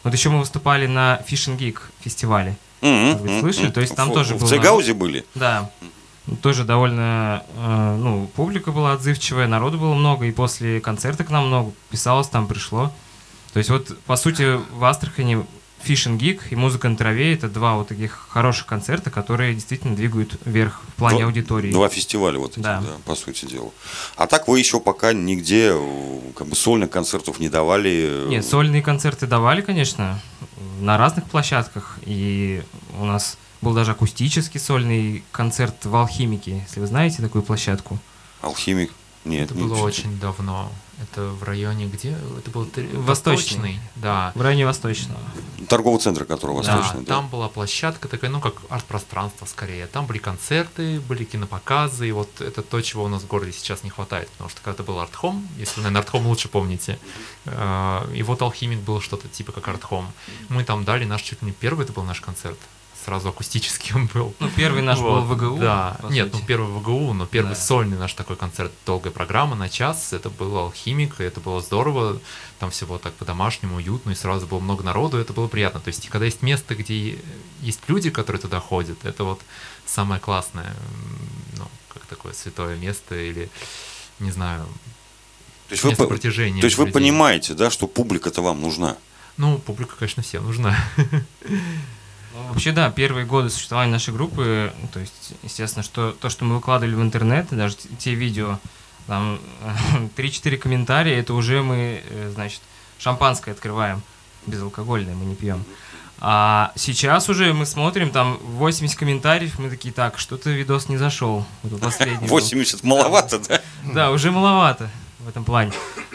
Вот 0.05 0.13
еще 0.15 0.31
мы 0.31 0.39
выступали 0.41 0.87
на 0.87 1.21
Fishing 1.29 1.57
Geek 1.59 1.79
фестивале. 2.01 2.57
Мгм, 2.81 2.93
Может 2.95 3.21
быть, 3.23 3.31
мгм, 3.31 3.41
слышали? 3.41 3.71
То 3.71 3.81
есть 3.81 3.95
там 3.95 4.11
В- 4.11 4.15
тоже 4.15 4.35
В 4.35 4.41
был 4.41 4.49
Цегаузе 4.49 4.95
были? 4.95 5.25
Да. 5.35 5.71
Тоже 6.43 6.65
довольно, 6.65 7.45
э, 7.57 7.97
ну, 8.01 8.27
публика 8.35 8.73
была 8.73 8.93
отзывчивая, 8.95 9.47
народу 9.47 9.79
было 9.79 9.95
много, 9.95 10.27
и 10.27 10.33
после 10.33 10.81
концерта 10.81 11.23
к 11.23 11.31
нам 11.31 11.47
много 11.47 11.73
писалось, 11.91 12.27
там 12.29 12.49
пришло. 12.49 12.93
То 13.57 13.61
есть 13.61 13.71
вот, 13.71 13.99
по 14.01 14.17
сути, 14.17 14.61
в 14.75 14.85
Астрахани 14.85 15.43
Fishing 15.83 16.19
Geek 16.19 16.41
и 16.51 16.57
музыка 16.57 16.91
на 16.91 16.97
траве 16.99 17.33
это 17.33 17.49
два 17.49 17.77
вот 17.77 17.89
таких 17.89 18.27
хороших 18.29 18.67
концерта, 18.67 19.11
которые 19.11 19.55
действительно 19.55 19.97
двигают 19.97 20.39
вверх 20.45 20.83
в 20.87 20.93
плане 20.97 21.21
Два- 21.21 21.27
аудитории. 21.29 21.73
Два 21.73 21.89
фестиваля 21.89 22.39
вот 22.39 22.53
эти, 22.53 22.61
Да. 22.61 22.81
да. 22.83 22.89
по 23.07 23.15
сути 23.15 23.47
дела. 23.47 23.71
А 24.19 24.27
так 24.27 24.47
вы 24.47 24.59
еще 24.59 24.79
пока 24.79 25.15
нигде 25.15 25.71
э, 25.73 26.21
как 26.37 26.49
бы 26.49 26.55
сольных 26.55 26.91
концертов 26.91 27.41
не 27.41 27.49
давали. 27.49 28.27
э, 28.27 28.29
Нет, 28.29 28.45
сольные 28.45 28.83
концерты 28.83 29.27
давали, 29.27 29.63
конечно, 29.63 30.21
на 30.81 30.99
разных 30.99 31.25
площадках. 31.25 31.99
И 32.05 32.63
у 33.01 33.07
нас 33.07 33.39
был 33.63 33.73
даже 33.73 33.93
акустический 33.93 34.61
сольный 34.61 35.25
концерт 35.33 35.83
в 35.87 35.97
Алхимике, 35.97 36.63
если 36.69 36.79
вы 36.81 36.87
знаете 36.89 37.23
такую 37.23 37.41
площадку. 37.43 37.99
Алхимик? 38.43 38.93
Нет, 39.25 39.51
Это 39.51 39.55
не 39.55 39.63
было 39.63 39.77
читал. 39.77 39.87
очень 39.87 40.21
давно. 40.21 40.71
Это 41.03 41.25
в 41.27 41.43
районе 41.43 41.87
где? 41.87 42.17
Это 42.39 42.51
был 42.51 42.65
три- 42.65 42.89
Восточный. 42.89 43.79
Да. 43.97 44.33
В 44.35 44.41
районе 44.41 44.65
Восточного. 44.65 45.21
Торгового 45.69 46.01
центра, 46.01 46.25
который 46.25 46.63
Да, 46.63 46.77
восточный. 46.77 47.01
да. 47.05 47.15
там 47.17 47.29
была 47.29 47.49
площадка 47.49 48.09
такая, 48.09 48.31
ну, 48.31 48.41
как 48.41 48.55
арт-пространство 48.71 49.45
скорее. 49.47 49.87
Там 49.89 50.07
были 50.07 50.19
концерты, 50.19 51.01
были 51.01 51.25
кинопоказы, 51.25 52.09
и 52.09 52.13
вот 52.13 52.41
это 52.41 52.63
то, 52.63 52.81
чего 52.81 53.05
у 53.05 53.09
нас 53.09 53.23
в 53.23 53.27
городе 53.27 53.53
сейчас 53.53 53.85
не 53.85 53.91
хватает. 53.91 54.29
Потому 54.31 54.49
что 54.49 54.61
когда-то 54.63 54.85
был 54.85 54.99
артхом, 54.99 55.47
если 55.59 55.77
вы, 55.81 55.83
наверное, 55.83 56.01
артхом 56.01 56.27
лучше 56.27 56.49
помните, 56.49 56.99
э, 57.45 58.13
и 58.15 58.23
вот 58.23 58.41
алхимик 58.43 58.81
был 58.81 59.01
что-то 59.01 59.29
типа 59.29 59.53
как 59.53 59.69
артхом. 59.69 60.11
Мы 60.49 60.65
там 60.65 60.85
дали 60.85 61.05
наш 61.05 61.23
чуть 61.23 61.43
ли 61.43 61.47
не 61.49 61.53
первый, 61.53 61.85
это 61.85 61.93
был 61.93 62.05
наш 62.05 62.21
концерт. 62.21 62.59
Сразу 63.07 63.29
акустический 63.29 63.95
он 63.95 64.07
был. 64.13 64.35
Ну, 64.41 64.51
первый 64.57 64.83
наш 64.83 64.99
был 64.99 65.21
Вот, 65.21 65.25
в 65.25 65.35
ВГУ. 65.37 65.59
Да, 65.59 65.97
нет, 66.11 66.27
сути. 66.33 66.41
ну 66.41 66.47
первый 66.47 66.69
в 66.69 66.79
ВГУ, 66.81 67.13
но 67.13 67.25
первый 67.25 67.51
Да. 67.51 67.55
сольный 67.55 67.97
наш 67.97 68.13
такой 68.15 68.35
концерт, 68.35 68.73
долгая 68.85 69.13
программа 69.13 69.55
на 69.55 69.69
час, 69.69 70.13
это 70.13 70.29
был 70.29 70.57
алхимик, 70.59 71.21
и 71.21 71.25
это 71.25 71.39
было 71.39 71.61
здорово, 71.61 72.21
там 72.59 72.71
все 72.73 72.85
было 72.85 72.99
так 72.99 73.15
по-домашнему, 73.15 73.77
уютно, 73.77 74.11
и 74.11 74.15
сразу 74.17 74.49
было 74.49 74.59
много 74.59 74.83
народу, 74.83 75.19
это 75.19 75.33
было 75.33 75.47
приятно. 75.47 75.79
То 75.79 75.89
есть, 75.89 76.09
когда 76.09 76.25
есть 76.27 76.43
место, 76.43 76.75
где 76.75 77.17
есть 77.63 77.81
люди, 77.87 78.11
которые 78.11 78.43
туда 78.43 78.59
ходят, 78.59 79.05
это 79.05 79.23
вот 79.23 79.41
самое 79.87 80.21
классное, 80.21 80.75
ну, 81.57 81.65
как 81.95 82.05
такое 82.07 82.33
святое 82.33 82.75
место 82.77 83.15
или, 83.15 83.49
не 84.19 84.33
знаю, 84.33 84.67
То 85.69 85.73
есть 85.75 85.85
вы, 85.85 85.91
место 85.91 86.05
по- 86.09 86.19
то 86.19 86.27
есть 86.27 86.77
вы 86.77 86.87
людей. 86.87 86.93
понимаете, 86.93 87.55
да, 87.55 87.71
что 87.71 87.87
публика-то 87.87 88.43
вам 88.43 88.61
нужна? 88.61 88.97
Ну, 89.37 89.59
публика, 89.59 89.95
конечно, 89.97 90.25
всем 90.25 90.43
нужна. 90.45 90.77
Ну, 92.37 92.49
Вообще, 92.49 92.73
да, 92.73 92.91
первые 92.91 93.25
годы 93.25 93.49
существования 93.49 93.93
нашей 93.93 94.13
группы, 94.13 94.73
ну, 94.83 94.89
то 94.93 95.01
есть, 95.01 95.33
естественно, 95.43 95.83
что 95.83 96.13
то, 96.13 96.29
что 96.29 96.45
мы 96.45 96.57
выкладывали 96.57 96.95
в 96.95 97.01
интернет, 97.01 97.47
даже 97.51 97.77
те 97.99 98.15
видео, 98.15 98.59
там 99.07 99.39
3-4 100.17 100.57
комментария, 100.59 101.19
это 101.19 101.33
уже 101.33 101.63
мы, 101.63 102.03
э, 102.09 102.31
значит, 102.35 102.61
шампанское 102.99 103.53
открываем, 103.53 104.03
безалкогольное 104.47 105.15
мы 105.15 105.25
не 105.25 105.35
пьем. 105.35 105.65
А 106.19 106.73
сейчас 106.77 107.29
уже 107.29 107.53
мы 107.53 107.67
смотрим, 107.67 108.11
там 108.11 108.39
80 108.43 108.99
комментариев, 108.99 109.59
мы 109.59 109.71
такие, 109.71 109.93
так, 109.93 110.19
что-то 110.19 110.51
видос 110.51 110.89
не 110.89 110.97
зашел. 110.97 111.47
Вот 111.63 111.81
последний 111.81 112.27
был. 112.27 112.29
80 112.29 112.83
маловато, 112.85 113.39
да? 113.39 113.61
Да, 113.85 114.11
уже 114.11 114.31
маловато 114.31 114.91
в 115.21 115.29
этом 115.29 115.45
плане. 115.45 115.73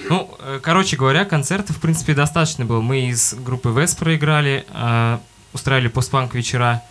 Ну, 0.09 0.29
э, 0.39 0.59
короче 0.61 0.97
говоря, 0.97 1.25
концертов, 1.25 1.77
в 1.77 1.79
принципе, 1.79 2.13
достаточно 2.13 2.65
было. 2.65 2.81
Мы 2.81 3.07
из 3.09 3.33
группы 3.35 3.69
Вес 3.69 3.93
проиграли, 3.95 4.65
э, 4.69 5.19
устраивали 5.53 5.87
постпанк 5.87 6.33
вечера 6.35 6.81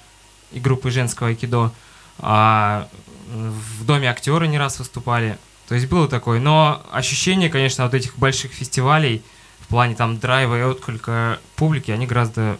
и 0.53 0.61
группы 0.61 0.91
женского 0.91 1.29
айкидо. 1.29 1.73
А 2.19 2.89
в 3.29 3.85
доме 3.85 4.11
актера 4.11 4.45
не 4.45 4.59
раз 4.59 4.79
выступали. 4.79 5.39
То 5.69 5.75
есть 5.75 5.87
было 5.87 6.09
такое. 6.09 6.41
Но 6.41 6.85
ощущение, 6.91 7.49
конечно, 7.49 7.85
от 7.85 7.95
этих 7.95 8.19
больших 8.19 8.53
фестивалей 8.53 9.23
в 9.61 9.69
плане 9.69 9.95
там 9.95 10.19
драйва 10.19 10.59
и 10.59 10.63
отклика 10.63 11.39
публики, 11.57 11.93
они 11.93 12.07
гораздо 12.07 12.59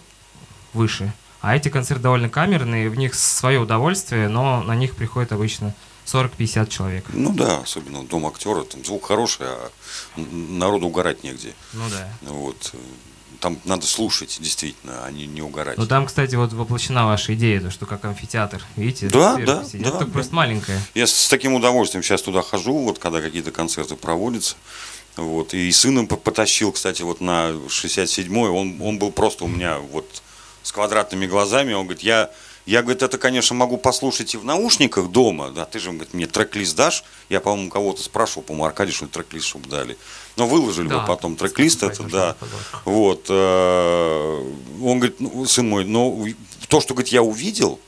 выше. 0.73 1.13
А 1.41 1.57
эти 1.57 1.69
концерты 1.69 2.03
довольно 2.03 2.29
камерные, 2.29 2.89
в 2.89 2.97
них 2.97 3.15
свое 3.15 3.59
удовольствие, 3.59 4.29
но 4.29 4.63
на 4.63 4.77
них 4.77 4.95
приходит 4.95 5.33
обычно 5.33 5.75
40-50 6.07 6.69
человек. 6.69 7.05
Ну 7.13 7.33
да, 7.33 7.59
особенно 7.59 8.05
дом 8.05 8.27
актера, 8.27 8.63
там 8.63 8.85
звук 8.85 9.07
хороший, 9.07 9.47
а 9.47 9.71
народу 10.17 10.87
угорать 10.87 11.25
негде. 11.25 11.55
Ну 11.73 11.85
да. 11.91 12.09
Вот. 12.23 12.75
Там 13.41 13.59
надо 13.65 13.87
слушать, 13.87 14.37
действительно, 14.41 15.05
а 15.05 15.11
не, 15.11 15.27
не 15.27 15.41
угорать. 15.41 15.79
Ну 15.79 15.87
там, 15.87 16.07
кстати, 16.07 16.35
вот 16.35 16.53
воплощена 16.53 17.07
ваша 17.07 17.35
идея, 17.35 17.61
то, 17.61 17.71
что 17.71 17.87
как 17.87 18.05
амфитеатр. 18.05 18.63
Видите? 18.77 19.09
Да, 19.09 19.37
да, 19.37 19.65
сидят. 19.65 19.85
да, 19.85 19.91
Только 19.93 20.05
да. 20.07 20.13
просто 20.13 20.35
маленькая. 20.35 20.81
Я 20.95 21.07
с 21.07 21.29
таким 21.29 21.55
удовольствием 21.55 22.03
сейчас 22.03 22.21
туда 22.21 22.43
хожу, 22.43 22.77
вот 22.79 22.99
когда 22.99 23.23
какие-то 23.23 23.51
концерты 23.51 23.97
проводятся. 23.97 24.57
Вот. 25.17 25.55
И 25.55 25.73
сыном 25.73 26.07
по- 26.07 26.17
потащил, 26.17 26.71
кстати, 26.73 27.03
вот 27.03 27.21
на 27.21 27.51
67-й. 27.51 28.49
Он, 28.49 28.81
он 28.81 28.99
был 28.99 29.11
просто 29.11 29.45
у 29.45 29.49
меня 29.49 29.79
вот 29.79 30.23
с 30.63 30.71
квадратными 30.73 31.27
глазами. 31.27 31.73
Он 31.73 31.85
говорит, 31.87 32.03
я, 32.03 32.31
я 32.67 32.83
говорит, 32.83 33.03
это, 33.03 33.19
конечно, 33.19 33.57
могу 33.57 33.77
послушать 33.77 34.35
и 34.35 34.37
в 34.37 34.45
наушниках 34.45 35.11
дома. 35.11 35.51
Да, 35.51 35.65
ты 35.65 35.79
же 35.79 35.91
говорит, 35.91 36.15
мне 36.15 36.27
трек-лист 36.27 36.77
дашь. 36.77 37.05
Я, 37.29 37.41
по-моему, 37.41 37.71
кого-то 37.71 38.03
спрашивал, 38.03 38.43
по-моему, 38.43 38.67
Аркадий, 38.67 38.93
что 38.93 39.07
ли, 39.07 39.11
трек-лист, 39.11 39.47
чтобы 39.47 39.69
дали. 39.69 39.97
Но 40.41 40.47
выложили 40.47 40.87
бы 40.89 40.95
Да, 40.95 41.01
потом 41.01 41.37
трек-лист 41.37 41.83
это, 41.83 42.03
да. 42.05 42.37
Вот. 42.87 43.27
э, 43.29 44.53
Он 44.83 44.99
говорит, 44.99 45.21
ну, 45.21 45.45
сын 45.45 45.69
мой, 45.69 45.85
но 45.85 46.27
то, 46.69 46.81
что, 46.81 46.95
говорит, 46.95 47.13
я 47.13 47.23
увидел, 47.23 47.79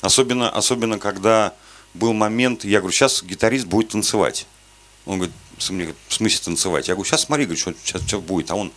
особенно, 0.00 0.50
особенно 0.50 0.98
когда 0.98 1.52
был 1.94 2.12
момент, 2.12 2.64
я 2.64 2.80
говорю, 2.80 2.92
сейчас 2.92 3.22
гитарист 3.22 3.66
будет 3.66 3.90
танцевать. 3.90 4.46
Он 5.04 5.18
говорит, 5.18 5.34
мне 5.70 5.84
говорит, 5.84 5.96
в 6.08 6.14
смысле 6.14 6.40
танцевать? 6.44 6.88
Я 6.88 6.94
говорю, 6.94 7.08
сейчас 7.08 7.22
смотри, 7.22 7.44
говорит, 7.44 7.60
что 7.60 7.72
сейчас, 7.84 8.02
что 8.02 8.20
будет. 8.20 8.50
А 8.50 8.56
он 8.56 8.72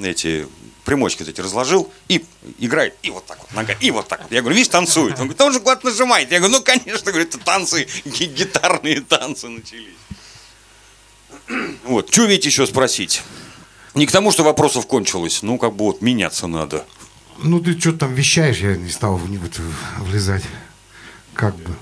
эти 0.00 0.46
примочки 0.84 1.22
эти 1.22 1.40
разложил 1.40 1.90
и 2.08 2.24
играет, 2.58 2.96
и 3.02 3.10
вот 3.10 3.24
так 3.26 3.38
вот, 3.40 3.52
нога, 3.54 3.72
и 3.80 3.90
вот 3.90 4.08
так 4.08 4.22
вот. 4.24 4.32
Я 4.32 4.40
говорю, 4.40 4.56
видишь, 4.56 4.68
танцует. 4.70 5.12
Он 5.14 5.20
говорит, 5.28 5.40
он 5.40 5.52
же 5.52 5.60
куда-то 5.60 5.86
нажимает. 5.86 6.30
Я 6.30 6.38
говорю, 6.38 6.56
ну, 6.58 6.62
конечно, 6.62 7.12
говорит, 7.12 7.30
танцы, 7.44 7.86
ги- 8.04 8.26
гитарные 8.26 9.00
танцы 9.00 9.48
начались. 9.48 9.94
Вот, 11.84 12.12
что 12.12 12.24
ведь 12.26 12.44
еще 12.46 12.66
спросить? 12.66 13.22
Не 13.94 14.06
к 14.06 14.12
тому, 14.12 14.30
что 14.32 14.42
вопросов 14.44 14.86
кончилось, 14.86 15.42
ну, 15.42 15.58
как 15.58 15.74
бы 15.74 15.84
вот 15.86 16.00
меняться 16.00 16.46
надо. 16.46 16.84
Ну, 17.42 17.60
ты 17.60 17.78
что 17.78 17.92
там 17.92 18.14
вещаешь, 18.14 18.58
я 18.58 18.76
не 18.76 18.88
стал 18.90 19.16
в, 19.16 19.26
в 19.26 19.44
это 19.44 19.62
влезать. 19.98 20.44
Как 21.34 21.56
бы. 21.56 21.74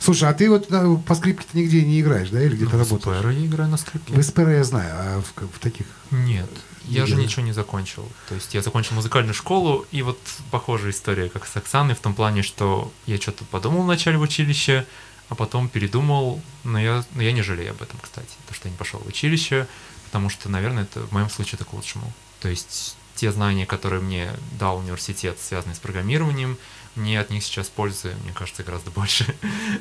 Слушай, 0.00 0.28
а 0.30 0.32
ты 0.32 0.48
вот 0.48 0.70
на- 0.70 0.96
по 0.96 1.14
скрипке-то 1.14 1.56
нигде 1.56 1.82
не 1.82 2.00
играешь, 2.00 2.30
да, 2.30 2.42
или 2.42 2.56
где-то 2.56 2.76
Ну, 2.76 2.84
в 2.84 2.90
работаешь? 2.90 3.18
СПР 3.20 3.28
я 3.30 3.46
играю 3.46 3.70
на 3.70 3.76
скрипке. 3.76 4.12
В 4.14 4.22
СПР 4.22 4.48
я 4.48 4.64
знаю, 4.64 4.92
а 4.96 5.20
в, 5.20 5.42
в 5.54 5.58
таких... 5.58 5.86
Нет, 6.10 6.48
я 6.84 7.06
же 7.06 7.16
ничего 7.16 7.42
не 7.42 7.52
закончил. 7.52 8.08
То 8.28 8.34
есть 8.34 8.54
я 8.54 8.62
закончил 8.62 8.94
музыкальную 8.94 9.34
школу, 9.34 9.86
и 9.92 10.02
вот 10.02 10.18
похожая 10.50 10.92
история, 10.92 11.28
как 11.28 11.46
с 11.46 11.56
Оксаной, 11.56 11.94
в 11.94 12.00
том 12.00 12.14
плане, 12.14 12.42
что 12.42 12.90
я 13.06 13.18
что-то 13.20 13.44
подумал 13.44 13.82
вначале 13.82 14.16
в 14.18 14.22
училище, 14.22 14.86
а 15.30 15.34
потом 15.34 15.68
передумал, 15.68 16.42
но 16.64 16.78
я, 16.78 17.04
но 17.14 17.22
я 17.22 17.32
не 17.32 17.40
жалею 17.42 17.70
об 17.70 17.80
этом, 17.82 17.98
кстати, 18.02 18.28
то, 18.46 18.54
что 18.54 18.68
я 18.68 18.72
не 18.72 18.76
пошел 18.76 19.00
в 19.00 19.06
училище, 19.06 19.66
потому 20.04 20.28
что, 20.28 20.48
наверное, 20.50 20.82
это 20.82 21.00
в 21.00 21.12
моем 21.12 21.30
случае 21.30 21.54
это 21.54 21.64
к 21.64 21.72
лучшему. 21.72 22.12
То 22.40 22.48
есть 22.48 22.96
те 23.14 23.30
знания, 23.32 23.64
которые 23.66 24.00
мне 24.02 24.30
дал 24.58 24.78
университет, 24.78 25.38
связанные 25.40 25.74
с 25.76 25.78
программированием, 25.78 26.58
мне 26.96 27.20
от 27.20 27.30
них 27.30 27.44
сейчас 27.44 27.68
пользы, 27.68 28.14
мне 28.24 28.32
кажется, 28.32 28.62
гораздо 28.64 28.90
больше. 29.00 29.34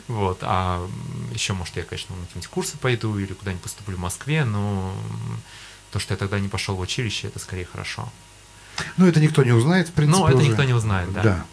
вот. 0.08 0.39
А 0.43 0.88
еще, 1.34 1.54
может, 1.54 1.76
я, 1.78 1.84
конечно, 1.84 2.16
на 2.16 2.22
какие-нибудь 2.26 2.50
курсы 2.50 2.78
пойду 2.78 3.18
или 3.18 3.34
куда-нибудь 3.34 3.64
поступлю 3.64 3.97
в 3.97 4.00
Москве, 4.00 4.45
но 4.45 4.93
то, 5.91 5.97
что 6.00 6.14
я 6.14 6.18
тогда 6.18 6.39
не 6.39 6.47
пошел 6.47 6.76
в 6.76 6.80
училище, 6.80 7.28
это 7.28 7.39
скорее 7.39 7.66
хорошо. 7.66 8.08
Ну, 8.97 9.08
это 9.08 9.20
никто 9.20 9.43
не 9.43 9.52
узнает, 9.52 9.89
в 9.89 9.93
принципе, 9.93 10.20
Ну, 10.22 10.28
это 10.28 10.38
уже. 10.38 10.47
никто 10.50 10.64
не 10.64 10.74
узнает, 10.74 11.12
да. 11.12 11.24
Да. 11.24 11.45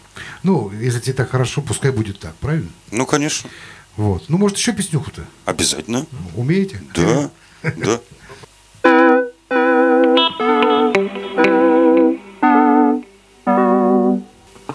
Ну, 0.43 0.71
если 0.71 0.99
тебе 0.99 1.13
так 1.13 1.31
хорошо, 1.31 1.61
пускай 1.61 1.91
будет 1.91 2.19
так, 2.19 2.35
правильно? 2.35 2.69
Ну, 2.91 3.05
конечно, 3.05 3.49
Вот. 3.97 4.25
Ну, 4.29 4.37
может, 4.37 4.57
еще 4.57 4.73
песнюху-то? 4.73 5.25
обязательно. 5.45 6.05
Умеете? 6.35 6.81
Да, 6.95 7.31
да. 7.63 7.99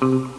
Thank 0.01 0.37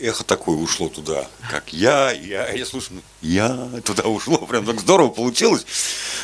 эхо, 0.00 0.24
такое 0.24 0.56
ушло 0.56 0.88
туда, 0.88 1.26
как 1.50 1.72
я, 1.72 2.12
я, 2.12 2.50
я 2.52 2.66
слушаю, 2.66 2.96
ну, 2.96 3.28
я 3.28 3.68
туда 3.84 4.04
ушло, 4.04 4.38
прям 4.38 4.66
так 4.66 4.80
здорово 4.80 5.08
получилось. 5.08 5.66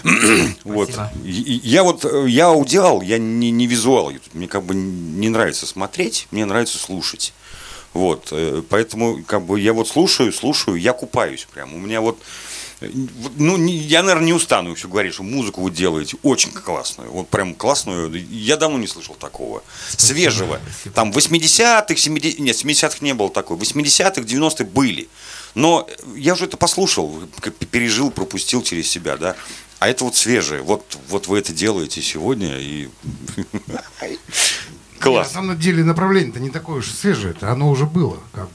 вот. 0.64 0.90
И- 1.24 1.60
Я 1.64 1.82
вот, 1.82 2.04
э, 2.04 2.28
я 2.28 2.46
аудиал, 2.48 3.00
я 3.02 3.18
не, 3.18 3.50
не 3.50 3.66
визуал, 3.66 4.12
мне 4.32 4.48
как 4.48 4.64
бы 4.64 4.74
не 4.74 5.28
нравится 5.28 5.66
смотреть, 5.66 6.28
мне 6.30 6.44
нравится 6.44 6.78
слушать. 6.78 7.32
Вот, 7.92 8.28
э, 8.30 8.62
поэтому 8.68 9.22
как 9.24 9.42
бы 9.42 9.58
я 9.58 9.72
вот 9.72 9.88
слушаю, 9.88 10.32
слушаю, 10.32 10.76
я 10.76 10.92
купаюсь 10.92 11.46
прям. 11.52 11.74
У 11.74 11.78
меня 11.78 12.00
вот, 12.00 12.18
э, 12.80 12.88
ну, 13.36 13.56
я, 13.66 14.02
наверное, 14.02 14.26
не 14.26 14.32
устану 14.32 14.74
все 14.76 14.88
говорить, 14.88 15.14
что 15.14 15.24
музыку 15.24 15.60
вы 15.60 15.70
делаете 15.72 16.16
очень 16.22 16.52
классную, 16.52 17.10
вот 17.10 17.28
прям 17.28 17.54
классную. 17.54 18.12
Я 18.30 18.56
давно 18.56 18.78
не 18.78 18.86
слышал 18.86 19.16
такого. 19.16 19.64
Свежего. 19.96 20.60
Там 20.94 21.10
80-х, 21.10 21.96
70 21.96 22.38
нет, 22.38 22.56
70-х 22.56 22.98
не 23.00 23.12
было 23.12 23.28
такой. 23.28 23.56
80-х, 23.56 24.20
90-х 24.20 24.64
были. 24.64 25.08
Но 25.56 25.88
я 26.14 26.34
уже 26.34 26.44
это 26.44 26.56
послушал, 26.56 27.22
пережил, 27.70 28.12
пропустил 28.12 28.62
через 28.62 28.88
себя, 28.88 29.16
да. 29.16 29.34
А 29.80 29.88
это 29.88 30.04
вот 30.04 30.14
свежее. 30.14 30.62
Вот, 30.62 30.96
вот 31.08 31.26
вы 31.26 31.38
это 31.38 31.52
делаете 31.52 32.02
сегодня 32.02 32.58
и 32.58 32.88
На 35.00 35.04
класс. 35.04 35.32
самом 35.32 35.58
деле 35.58 35.82
направление-то 35.84 36.40
не 36.40 36.50
такое 36.50 36.78
уж 36.78 36.90
свежее, 36.90 37.30
это 37.32 37.50
оно 37.52 37.70
уже 37.70 37.86
было, 37.86 38.18
как 38.32 38.44
бы. 38.44 38.50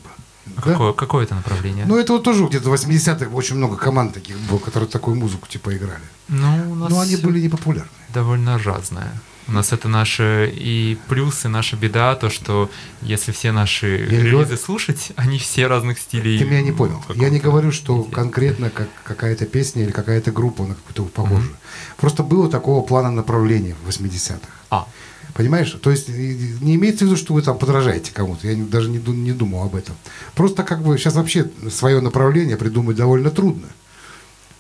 Да? 0.46 0.62
Какое, 0.62 0.94
какое 0.94 1.24
это 1.26 1.34
направление? 1.36 1.86
Ну, 1.88 1.98
это 1.98 2.14
вот 2.14 2.24
тоже 2.24 2.46
где-то 2.46 2.70
в 2.70 2.74
80-х 2.74 3.28
очень 3.34 3.56
много 3.56 3.76
команд 3.78 4.14
таких 4.14 4.40
было, 4.42 4.60
которые 4.60 4.88
такую 4.90 5.16
музыку 5.16 5.48
типа 5.48 5.76
играли. 5.76 6.04
Ну, 6.28 6.72
у 6.72 6.76
нас 6.76 6.90
Но 6.92 7.00
они 7.00 7.16
были 7.18 7.40
непопулярны. 7.42 7.90
довольно 8.14 8.58
разное. 8.60 9.12
У 9.48 9.52
нас 9.52 9.72
это 9.74 9.88
наши 9.88 10.52
и 10.56 10.98
плюсы, 11.08 11.50
наша 11.50 11.76
беда, 11.76 12.16
то, 12.16 12.32
что 12.32 12.70
если 13.04 13.32
все 13.32 13.52
наши 13.52 13.86
не 14.10 14.18
релизы 14.18 14.32
говорю- 14.32 14.58
слушать, 14.58 15.12
они 15.18 15.38
все 15.38 15.68
разных 15.68 16.00
стилей. 16.00 16.40
Ты 16.40 16.46
меня 16.46 16.62
не 16.64 16.72
понял. 16.72 17.04
Я 17.14 17.30
не 17.30 17.40
говорю, 17.40 17.72
что 17.72 18.02
виде. 18.02 18.12
конкретно 18.12 18.70
как 18.72 18.88
какая-то 19.04 19.46
песня 19.46 19.84
или 19.84 19.92
какая-то 19.92 20.32
группа 20.32 20.64
на 20.64 20.74
какую-то 20.74 21.04
похожа. 21.04 21.50
Просто 21.98 22.24
было 22.24 22.50
такого 22.50 22.84
плана 22.84 23.12
направления 23.12 23.76
в 23.84 23.88
80-х. 23.90 24.40
А, 24.72 24.88
Понимаешь? 25.36 25.70
То 25.82 25.92
есть 25.92 26.08
не 26.08 26.76
имеется 26.76 27.04
в 27.04 27.08
виду, 27.10 27.18
что 27.18 27.34
вы 27.34 27.42
там 27.42 27.58
подражаете 27.58 28.14
кому-то. 28.14 28.48
Я 28.48 28.56
не- 28.56 28.64
даже 28.64 28.90
не, 28.90 29.00
не 29.00 29.34
думал 29.34 29.64
об 29.64 29.76
этом. 29.76 29.94
Просто 30.34 30.64
как 30.64 30.82
бы 30.82 30.98
сейчас 30.98 31.16
вообще 31.16 31.52
свое 31.70 32.00
направление 32.00 32.56
придумать 32.56 32.96
довольно 32.96 33.30
трудно. 33.30 33.68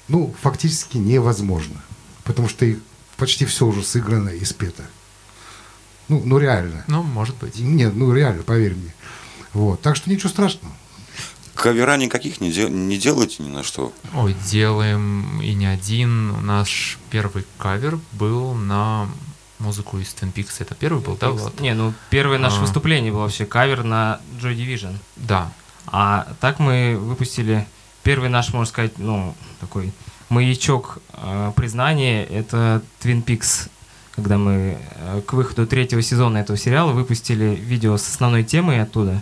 Ну, 0.09 0.36
фактически 0.41 0.97
невозможно. 0.97 1.82
Потому 2.26 2.49
что 2.49 2.65
почти 3.15 3.45
все 3.45 3.65
уже 3.65 3.84
сыграно 3.84 4.28
и 4.28 4.43
спето. 4.43 4.84
Ну, 6.09 6.21
ну 6.26 6.38
реально. 6.39 6.84
ну, 6.88 7.03
может 7.03 7.38
быть. 7.38 7.57
Нет, 7.57 7.95
ну 7.95 8.13
реально, 8.13 8.43
поверь 8.43 8.76
мне. 8.76 8.93
Вот. 9.53 9.82
Так 9.82 9.95
что 9.95 10.09
ничего 10.09 10.28
страшного. 10.28 10.76
Кавера 11.55 11.95
никаких 11.95 12.41
не, 12.41 12.51
дел- 12.51 12.67
не 12.69 12.97
делаете 12.97 13.43
ни 13.43 13.49
на 13.49 13.63
что. 13.63 13.93
Ой, 14.13 14.36
делаем 14.51 15.39
и 15.41 15.53
не 15.53 15.67
один. 15.67 16.45
Наш 16.45 16.99
первый 17.09 17.45
кавер 17.57 17.97
был 18.11 18.53
на 18.55 19.07
музыку 19.60 19.97
из 19.99 20.08
Twin 20.08 20.34
Peaks. 20.34 20.56
Это 20.60 20.76
первый 20.76 21.01
был, 21.01 21.16
да, 21.16 21.30
Влад? 21.32 21.60
Не, 21.60 21.74
ну 21.74 21.93
первое 22.10 22.38
наше 22.38 22.58
А. 22.58 22.62
выступление 22.62 23.12
было 23.12 23.22
вообще 23.22 23.45
кавер 23.45 23.84
на 23.84 24.20
Joy 24.41 24.56
Division. 24.56 24.95
Да. 25.16 25.51
А 25.88 26.28
так 26.39 26.60
мы 26.60 26.97
выпустили 26.99 27.68
первый 28.03 28.30
наш, 28.30 28.53
можно 28.53 28.70
сказать, 28.70 28.97
ну, 28.97 29.36
такой 29.60 29.91
маячок 30.30 30.99
э, 31.14 31.51
признания. 31.56 32.24
Это 32.26 32.82
Twin 33.01 33.24
Peaks, 33.24 33.70
когда 34.16 34.38
мы 34.38 34.78
э, 34.95 35.22
к 35.26 35.34
выходу 35.34 35.68
третьего 35.68 36.01
сезона 36.01 36.38
этого 36.39 36.58
сериала 36.58 36.91
выпустили 36.91 37.56
видео 37.56 37.97
с 37.97 38.08
основной 38.08 38.43
темой 38.43 38.82
оттуда. 38.82 39.22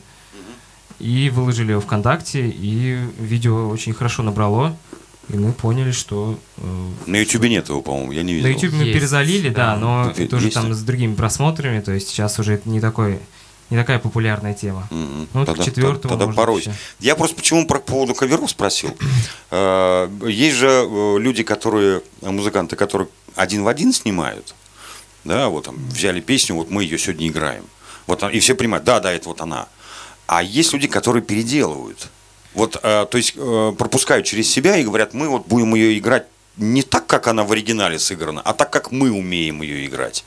И 0.99 1.29
выложили 1.29 1.71
его 1.71 1.81
ВКонтакте, 1.81 2.47
и 2.47 2.97
видео 3.19 3.67
очень 3.69 3.93
хорошо 3.93 4.23
набрало. 4.23 4.77
И 5.29 5.37
мы 5.37 5.53
поняли, 5.53 5.91
что 5.91 6.37
э, 6.57 6.89
На 7.07 7.15
Ютубе 7.17 7.49
нет 7.49 7.69
его, 7.69 7.81
по-моему, 7.81 8.11
я 8.11 8.23
не 8.23 8.33
видел. 8.33 8.47
на 8.49 8.53
YouTube 8.53 8.73
мы 8.73 8.83
Есть, 8.83 8.93
перезалили, 8.99 9.49
да, 9.49 9.73
да. 9.73 9.77
но 9.77 10.13
Тут 10.15 10.29
тоже 10.29 10.45
есть. 10.47 10.55
там 10.55 10.73
с 10.73 10.81
другими 10.81 11.15
просмотрами, 11.15 11.79
то 11.79 11.91
есть 11.93 12.09
сейчас 12.09 12.39
уже 12.39 12.55
это 12.55 12.69
не 12.69 12.81
такой, 12.81 13.19
не 13.69 13.77
такая 13.77 13.99
популярная 13.99 14.53
тема. 14.53 14.85
Мгм. 14.91 15.27
Ну, 15.33 15.45
тогда, 15.45 15.63
к 15.63 15.65
четвертому, 15.65 16.17
тогда 16.17 16.33
порой. 16.33 16.55
вообще. 16.55 16.73
Я 16.99 17.15
просто 17.15 17.37
почему 17.37 17.65
про 17.65 17.79
поводу 17.79 18.13
каверов 18.13 18.49
спросил. 18.49 18.95
Э, 19.49 20.09
Есть 20.27 20.57
же 20.57 20.67
э, 20.67 21.17
люди, 21.19 21.43
которые, 21.43 22.01
музыканты, 22.21 22.75
которые 22.75 23.07
один 23.35 23.63
в 23.63 23.67
один 23.69 23.93
снимают. 23.93 24.53
Да, 25.23 25.47
вот 25.47 25.63
там 25.65 25.77
взяли 25.87 26.19
песню, 26.19 26.55
вот 26.55 26.69
мы 26.69 26.83
ее 26.83 26.99
сегодня 26.99 27.29
играем. 27.29 27.63
Вот, 28.07 28.21
и 28.23 28.39
все 28.41 28.55
понимают, 28.55 28.83
да, 28.83 28.99
да, 28.99 29.13
это 29.13 29.29
вот 29.29 29.39
она. 29.39 29.69
А 30.27 30.43
есть 30.43 30.73
люди, 30.73 30.87
которые 30.87 31.23
переделывают. 31.23 32.09
Вот, 32.53 32.79
э, 32.81 33.05
то 33.09 33.17
есть 33.17 33.33
э, 33.35 33.73
пропускают 33.77 34.25
через 34.25 34.49
себя 34.49 34.77
и 34.77 34.83
говорят, 34.83 35.13
мы 35.13 35.27
вот 35.27 35.47
будем 35.47 35.73
ее 35.75 35.97
играть 35.97 36.27
не 36.57 36.83
так, 36.83 37.07
как 37.07 37.27
она 37.27 37.43
в 37.43 37.51
оригинале 37.51 37.97
сыграна, 37.97 38.41
а 38.41 38.53
так, 38.53 38.69
как 38.71 38.91
мы 38.91 39.11
умеем 39.11 39.61
ее 39.61 39.85
играть. 39.87 40.23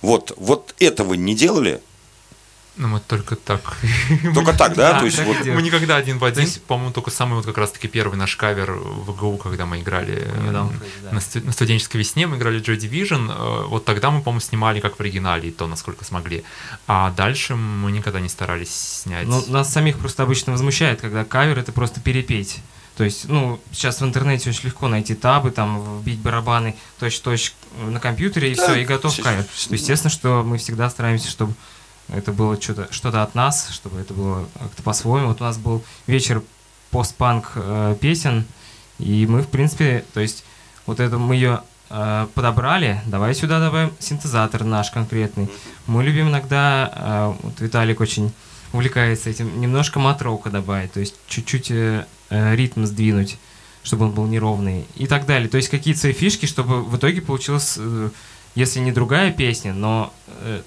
Вот, 0.00 0.32
вот 0.36 0.74
этого 0.78 1.14
не 1.14 1.34
делали? 1.34 1.80
Ну, 2.78 2.86
мы 2.86 3.00
только 3.00 3.34
так. 3.34 3.76
Только 4.34 4.52
так, 4.52 4.74
да? 4.74 4.92
Да, 4.92 4.98
То 5.00 5.06
есть 5.06 5.18
вот 5.24 5.44
Мы 5.44 5.62
никогда 5.62 5.96
один 5.96 6.18
в 6.18 6.24
один, 6.24 6.48
по-моему, 6.68 6.92
только 6.92 7.10
самый 7.10 7.34
вот 7.34 7.44
как 7.44 7.58
раз-таки 7.58 7.88
первый 7.88 8.16
наш 8.16 8.36
кавер 8.36 8.72
в 8.72 9.16
ГУ, 9.16 9.36
когда 9.36 9.66
мы 9.66 9.80
играли 9.80 10.28
э, 10.32 10.66
на, 11.10 11.20
сту- 11.20 11.44
на 11.44 11.50
студенческой 11.52 11.96
весне, 11.96 12.28
мы 12.28 12.36
играли 12.36 12.60
Joy 12.60 12.78
Division, 12.78 13.30
э, 13.30 13.66
вот 13.66 13.84
тогда 13.84 14.12
мы, 14.12 14.22
по-моему, 14.22 14.40
снимали 14.40 14.78
как 14.78 14.96
в 14.96 15.00
оригинале, 15.00 15.48
и 15.48 15.50
то, 15.50 15.66
насколько 15.66 16.04
смогли. 16.04 16.44
А 16.86 17.10
дальше 17.10 17.56
мы 17.56 17.90
никогда 17.90 18.20
не 18.20 18.28
старались 18.28 18.70
снять. 19.02 19.26
Ну, 19.26 19.44
нас 19.48 19.72
самих 19.72 19.98
просто 19.98 20.22
обычно 20.22 20.52
возмущает, 20.52 21.00
когда 21.00 21.24
кавер 21.24 21.58
это 21.58 21.72
просто 21.72 22.00
перепеть. 22.00 22.60
То 22.96 23.04
есть, 23.04 23.28
ну, 23.28 23.60
сейчас 23.72 24.00
в 24.00 24.04
интернете 24.04 24.50
очень 24.50 24.66
легко 24.66 24.88
найти 24.88 25.14
табы, 25.14 25.50
там, 25.52 26.00
вбить 26.00 26.18
барабаны 26.18 26.74
точь-точь 26.98 27.54
на 27.80 28.00
компьютере, 28.00 28.52
и 28.52 28.54
Да, 28.56 28.64
все, 28.64 28.74
и 28.80 28.84
готов 28.84 29.16
кавер. 29.20 29.44
Естественно, 29.70 30.10
что 30.10 30.42
мы 30.44 30.58
всегда 30.58 30.90
стараемся, 30.90 31.28
чтобы 31.28 31.54
это 32.08 32.32
было 32.32 32.60
что-то 32.60 32.88
что 32.90 33.08
от 33.22 33.34
нас, 33.34 33.68
чтобы 33.70 34.00
это 34.00 34.14
было 34.14 34.46
как-то 34.58 34.82
по-своему. 34.82 35.28
Вот 35.28 35.40
у 35.40 35.44
нас 35.44 35.58
был 35.58 35.82
вечер 36.06 36.42
постпанк 36.90 37.52
э, 37.54 37.96
песен, 38.00 38.44
и 38.98 39.26
мы, 39.26 39.42
в 39.42 39.48
принципе, 39.48 40.04
то 40.14 40.20
есть, 40.20 40.44
вот 40.86 41.00
это 41.00 41.18
мы 41.18 41.34
ее 41.34 41.62
э, 41.90 42.26
подобрали, 42.34 43.00
давай 43.06 43.34
сюда 43.34 43.60
добавим 43.60 43.92
синтезатор 43.98 44.64
наш 44.64 44.90
конкретный. 44.90 45.48
Мы 45.86 46.02
любим 46.02 46.28
иногда, 46.28 46.92
э, 46.94 47.34
вот 47.42 47.60
Виталик 47.60 48.00
очень 48.00 48.32
увлекается 48.72 49.30
этим, 49.30 49.60
немножко 49.60 49.98
матрока 49.98 50.50
добавить, 50.50 50.92
то 50.92 51.00
есть 51.00 51.14
чуть-чуть 51.26 51.70
э, 51.70 52.06
э, 52.30 52.54
ритм 52.56 52.84
сдвинуть, 52.84 53.38
чтобы 53.82 54.06
он 54.06 54.12
был 54.12 54.26
неровный 54.26 54.86
и 54.96 55.06
так 55.06 55.26
далее. 55.26 55.48
То 55.48 55.56
есть 55.56 55.68
какие-то 55.68 56.00
свои 56.00 56.12
фишки, 56.12 56.46
чтобы 56.46 56.82
в 56.82 56.96
итоге 56.96 57.22
получилась, 57.22 57.76
э, 57.78 58.10
если 58.54 58.80
не 58.80 58.92
другая 58.92 59.30
песня, 59.30 59.72
но 59.72 60.12
э, 60.42 60.62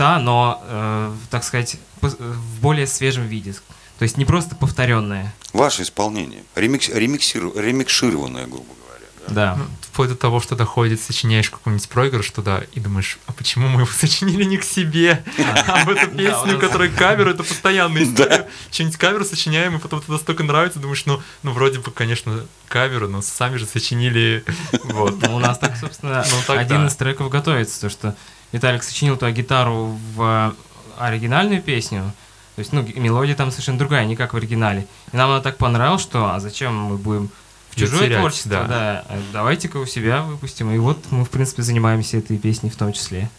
та, 0.00 0.18
но, 0.18 0.62
э, 0.66 1.12
так 1.28 1.44
сказать, 1.44 1.76
по- 2.00 2.08
в 2.08 2.60
более 2.62 2.86
свежем 2.86 3.26
виде. 3.26 3.52
То 3.98 4.04
есть 4.04 4.16
не 4.16 4.24
просто 4.24 4.54
повторенная. 4.56 5.34
Ваше 5.52 5.82
исполнение. 5.82 6.42
Ремикс, 6.54 6.88
ремиксиру- 6.88 7.52
ремикшированное, 7.60 8.46
грубо 8.46 8.64
говоря. 8.82 9.06
да? 9.28 9.34
Да. 9.34 9.54
Ну, 9.58 9.64
Вплоть 9.92 10.08
до 10.08 10.14
того, 10.16 10.40
что 10.40 10.56
доходит, 10.56 11.02
сочиняешь 11.02 11.50
какой-нибудь 11.50 11.86
проигрыш 11.90 12.30
туда 12.30 12.62
и 12.72 12.80
думаешь, 12.80 13.18
а 13.26 13.32
почему 13.34 13.68
мы 13.68 13.82
его 13.82 13.90
сочинили 14.00 14.44
не 14.44 14.56
к 14.56 14.64
себе, 14.64 15.22
а 15.66 15.84
в 15.84 15.90
эту 15.90 16.06
песню, 16.16 16.58
которая 16.58 16.88
кавер, 16.88 17.28
это 17.28 17.42
постоянная 17.44 18.02
история. 18.04 18.48
Что-нибудь 18.70 18.96
кавер 18.96 19.24
сочиняем, 19.26 19.76
и 19.76 19.78
потом 19.80 19.98
это 19.98 20.10
настолько 20.12 20.44
нравится, 20.44 20.78
думаешь, 20.78 21.04
ну, 21.04 21.20
ну 21.42 21.52
вроде 21.52 21.80
бы, 21.80 21.90
конечно, 21.90 22.46
каверы, 22.68 23.06
но 23.08 23.20
сами 23.20 23.58
же 23.58 23.66
сочинили, 23.66 24.44
вот. 24.84 25.20
Ну, 25.20 25.36
у 25.36 25.38
нас 25.40 25.58
так, 25.58 25.76
собственно, 25.76 26.24
Ну, 26.48 26.54
один 26.54 26.86
из 26.86 26.94
треков 26.96 27.28
готовится, 27.28 27.78
то 27.82 27.90
что 27.90 28.16
Виталик 28.52 28.82
сочинил 28.82 29.16
ту 29.16 29.30
гитару 29.30 29.98
в 30.14 30.54
оригинальную 30.98 31.62
песню, 31.62 32.12
то 32.56 32.60
есть, 32.60 32.72
ну, 32.72 32.82
мелодия 32.82 33.34
там 33.34 33.50
совершенно 33.50 33.78
другая, 33.78 34.04
не 34.04 34.16
как 34.16 34.34
в 34.34 34.36
оригинале. 34.36 34.86
И 35.12 35.16
нам 35.16 35.30
она 35.30 35.40
так 35.40 35.56
понравилась, 35.56 36.02
что 36.02 36.34
а 36.34 36.40
зачем 36.40 36.76
мы 36.76 36.98
будем 36.98 37.30
в 37.70 37.76
чужое 37.76 38.06
терять, 38.06 38.18
творчество, 38.18 38.50
да. 38.50 38.66
да. 38.66 39.04
а 39.08 39.22
Давайте-ка 39.32 39.78
у 39.78 39.86
себя 39.86 40.22
выпустим. 40.22 40.70
И 40.70 40.78
вот 40.78 40.98
мы, 41.10 41.24
в 41.24 41.30
принципе, 41.30 41.62
занимаемся 41.62 42.18
этой 42.18 42.36
песней 42.36 42.70
в 42.70 42.76
том 42.76 42.92
числе. 42.92 43.30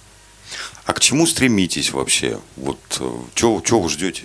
А 0.85 0.93
к 0.93 0.99
чему 0.99 1.27
стремитесь 1.27 1.91
вообще? 1.91 2.39
Вот 2.55 2.79
чего 3.35 3.81
вы 3.81 3.89
ждете 3.89 4.23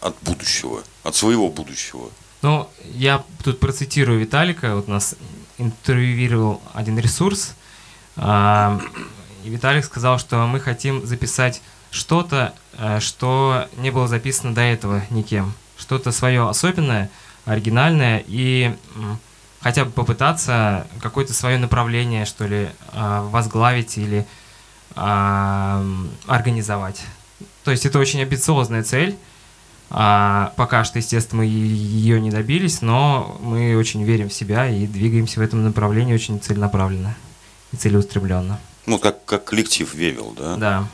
от 0.00 0.16
будущего, 0.22 0.82
от 1.02 1.14
своего 1.14 1.50
будущего? 1.50 2.08
Ну, 2.42 2.68
я 2.94 3.24
тут 3.42 3.60
процитирую 3.60 4.20
Виталика. 4.20 4.76
Вот 4.76 4.88
нас 4.88 5.16
интервьюировал 5.58 6.62
один 6.72 6.98
ресурс. 6.98 7.54
а, 8.16 8.80
И 9.44 9.50
Виталик 9.50 9.84
сказал, 9.84 10.18
что 10.18 10.46
мы 10.46 10.58
хотим 10.58 11.06
записать 11.06 11.62
что-то, 11.90 12.54
э, 12.78 12.98
что 13.00 13.68
не 13.76 13.90
было 13.90 14.08
записано 14.08 14.54
до 14.54 14.62
этого 14.62 15.02
никем. 15.10 15.52
Что-то 15.76 16.12
свое 16.12 16.48
особенное, 16.48 17.10
оригинальное 17.44 18.24
и 18.26 18.74
хотя 19.64 19.86
бы 19.86 19.90
попытаться 19.92 20.86
какое-то 21.00 21.32
свое 21.32 21.56
направление, 21.56 22.26
что 22.26 22.46
ли, 22.46 22.68
а, 22.92 23.22
возглавить 23.30 23.96
или 23.96 24.26
а, 24.94 25.82
организовать. 26.26 27.00
То 27.64 27.70
есть 27.70 27.86
это 27.86 27.98
очень 27.98 28.20
амбициозная 28.20 28.82
цель. 28.82 29.16
А, 29.88 30.52
пока 30.56 30.84
что, 30.84 30.98
естественно, 30.98 31.42
мы 31.42 31.46
ее 31.46 32.20
не 32.20 32.30
добились, 32.30 32.82
но 32.82 33.38
мы 33.40 33.74
очень 33.78 34.04
верим 34.04 34.28
в 34.28 34.34
себя 34.34 34.68
и 34.68 34.86
двигаемся 34.86 35.40
в 35.40 35.42
этом 35.42 35.64
направлении 35.64 36.12
очень 36.12 36.40
целенаправленно 36.40 37.16
и 37.72 37.76
целеустремленно. 37.76 38.60
Ну, 38.86 38.98
как, 38.98 39.24
как 39.24 39.44
коллектив 39.44 39.92
Вевел, 39.94 40.34
да? 40.36 40.56
Да. 40.56 40.88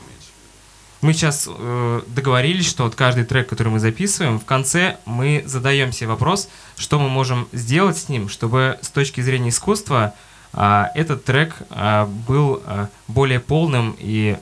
Мы 1.01 1.13
сейчас 1.13 1.47
э, 1.49 2.01
договорились, 2.07 2.69
что 2.69 2.83
вот 2.83 2.95
каждый 2.95 3.25
трек, 3.25 3.49
который 3.49 3.69
мы 3.69 3.79
записываем, 3.79 4.39
в 4.39 4.45
конце 4.45 4.97
мы 5.05 5.43
задаем 5.47 5.91
себе 5.91 6.09
вопрос, 6.09 6.47
что 6.77 6.99
мы 6.99 7.09
можем 7.09 7.47
сделать 7.53 7.97
с 7.97 8.07
ним, 8.07 8.29
чтобы 8.29 8.77
с 8.81 8.89
точки 8.89 9.19
зрения 9.21 9.49
искусства 9.49 10.13
а, 10.53 10.91
этот 10.95 11.23
трек 11.23 11.55
а, 11.69 12.05
был 12.05 12.61
а, 12.65 12.89
более 13.07 13.39
полным 13.39 13.95
и 13.97 14.37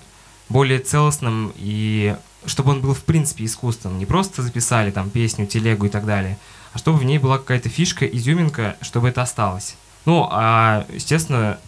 более 0.49 0.79
целостным, 0.79 1.53
и 1.55 2.17
чтобы 2.45 2.71
он 2.71 2.81
был 2.81 2.93
в 2.93 3.03
принципе 3.03 3.45
искусством. 3.45 3.97
Не 3.97 4.05
просто 4.05 4.41
записали 4.41 4.91
там 4.91 5.09
песню, 5.09 5.45
телегу 5.45 5.85
и 5.85 5.89
так 5.89 6.05
далее, 6.05 6.37
а 6.73 6.77
чтобы 6.77 6.97
в 6.97 7.03
ней 7.03 7.19
была 7.19 7.37
какая-то 7.37 7.69
фишка, 7.69 8.05
изюминка, 8.05 8.75
чтобы 8.81 9.09
это 9.09 9.21
осталось. 9.21 9.75
Ну, 10.05 10.27
а, 10.31 10.85
естественно, 10.91 11.59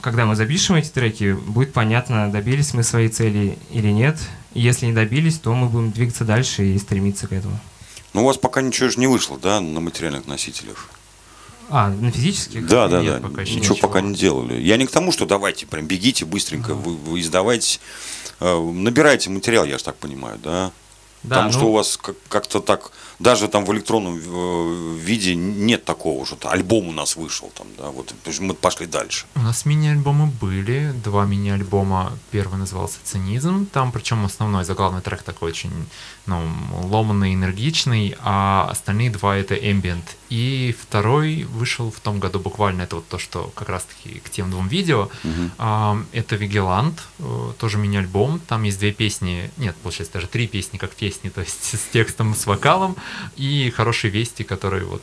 когда 0.00 0.26
мы 0.26 0.34
запишем 0.36 0.76
эти 0.76 0.88
треки, 0.88 1.32
будет 1.32 1.72
понятно, 1.72 2.30
добились 2.30 2.74
мы 2.74 2.82
своей 2.82 3.08
цели 3.08 3.58
или 3.70 3.88
нет. 3.90 4.18
И 4.54 4.60
если 4.60 4.86
не 4.86 4.92
добились, 4.92 5.38
то 5.38 5.54
мы 5.54 5.68
будем 5.68 5.92
двигаться 5.92 6.24
дальше 6.24 6.64
и 6.64 6.78
стремиться 6.78 7.26
к 7.28 7.32
этому. 7.32 7.58
Ну, 8.12 8.22
у 8.22 8.26
вас 8.26 8.36
пока 8.36 8.60
ничего 8.62 8.88
же 8.88 8.98
не 8.98 9.06
вышло, 9.06 9.38
да, 9.38 9.60
на 9.60 9.80
материальных 9.80 10.26
носителях? 10.26 10.88
А, 11.68 11.88
на 11.88 12.10
физических? 12.10 12.66
Да, 12.66 12.88
да, 12.88 13.00
Нет, 13.00 13.22
да. 13.22 13.28
пока 13.28 13.42
ничего 13.42 13.58
ничего. 13.60 13.76
пока 13.76 14.00
не 14.00 14.14
делали. 14.14 14.60
Я 14.60 14.76
не 14.76 14.86
к 14.86 14.90
тому, 14.90 15.12
что 15.12 15.24
давайте, 15.26 15.66
прям 15.66 15.86
бегите 15.86 16.24
быстренько, 16.24 16.74
вы, 16.74 16.96
вы 16.96 17.20
издавайтесь, 17.20 17.80
э, 18.40 18.58
набирайте 18.58 19.30
материал, 19.30 19.64
я 19.64 19.78
же 19.78 19.84
так 19.84 19.94
понимаю, 19.96 20.40
да? 20.42 20.72
Да, 21.22 21.36
Потому 21.36 21.46
ну, 21.46 21.52
что 21.52 21.68
у 21.68 21.72
вас 21.72 21.96
как- 21.96 22.16
как-то 22.28 22.60
так, 22.60 22.90
даже 23.20 23.48
там 23.48 23.66
в 23.66 23.72
электронном 23.72 24.18
э, 24.18 24.96
виде 24.96 25.34
нет 25.34 25.84
такого, 25.84 26.24
что 26.24 26.50
альбом 26.50 26.88
у 26.88 26.92
нас 26.92 27.16
вышел 27.16 27.52
там, 27.54 27.66
да, 27.76 27.90
вот 27.90 28.14
мы 28.40 28.54
пошли 28.54 28.86
дальше. 28.86 29.26
У 29.34 29.40
нас 29.40 29.66
мини-альбомы 29.66 30.26
были, 30.26 30.92
два 31.04 31.26
мини-альбома. 31.26 32.12
Первый 32.30 32.58
назывался 32.58 32.98
«Цинизм», 33.04 33.66
там 33.66 33.92
причем 33.92 34.24
основной 34.24 34.64
заглавный 34.64 35.02
трек 35.02 35.22
такой 35.22 35.50
очень 35.50 35.70
ну, 36.26 36.40
ломанный, 36.84 37.34
энергичный, 37.34 38.16
а 38.20 38.68
остальные 38.70 39.10
два— 39.10 39.36
это 39.38 39.54
ambient. 39.54 40.04
И 40.30 40.74
второй 40.80 41.42
вышел 41.44 41.90
в 41.90 42.00
том 42.00 42.20
году 42.20 42.38
буквально, 42.38 42.82
это 42.82 42.96
вот 42.96 43.08
то, 43.08 43.18
что 43.18 43.52
как 43.54 43.68
раз-таки 43.68 44.20
к 44.20 44.30
тем 44.30 44.50
двум 44.50 44.68
видео. 44.68 45.10
А, 45.58 45.98
Это 46.12 46.36
«Вигелант», 46.36 47.02
э, 47.18 47.52
тоже 47.58 47.78
мини-альбом, 47.78 48.40
там 48.46 48.62
есть 48.62 48.78
две 48.78 48.92
песни, 48.92 49.50
нет, 49.56 49.76
получается 49.82 50.14
даже 50.14 50.26
три 50.26 50.46
песни 50.46 50.78
как 50.78 50.92
песни, 50.92 51.28
то 51.28 51.40
есть 51.40 51.76
с 51.76 51.92
текстом, 51.92 52.34
с 52.34 52.46
вокалом, 52.46 52.96
и 53.36 53.70
«Хорошие 53.76 54.10
вести», 54.10 54.42
которые 54.44 54.84
вот... 54.84 55.02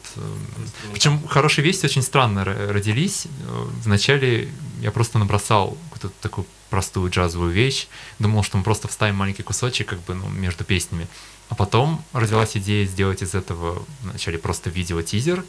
Причем 0.93 1.25
«Хорошие 1.27 1.65
вести» 1.65 1.85
очень 1.85 2.01
странно 2.01 2.39
ро- 2.39 2.71
родились. 2.71 3.25
Э, 3.25 3.65
Вначале 3.83 4.49
я 4.81 4.91
просто 4.91 5.19
набросал 5.19 5.77
какую-то 5.91 6.15
такую 6.21 6.45
простую 6.69 7.09
джазовую 7.09 7.51
вещь, 7.51 7.87
думал, 8.19 8.43
что 8.43 8.57
мы 8.57 8.63
просто 8.63 8.87
вставим 8.87 9.15
маленький 9.15 9.43
кусочек 9.43 9.87
как 9.87 9.99
бы 10.03 10.13
ну, 10.13 10.27
между 10.29 10.63
песнями. 10.63 11.07
А 11.49 11.55
потом 11.55 12.03
родилась 12.13 12.57
идея 12.57 12.85
сделать 12.85 13.21
из 13.21 13.33
этого 13.33 13.81
вначале 14.03 14.37
просто 14.37 14.69
видео-тизер, 14.69 15.45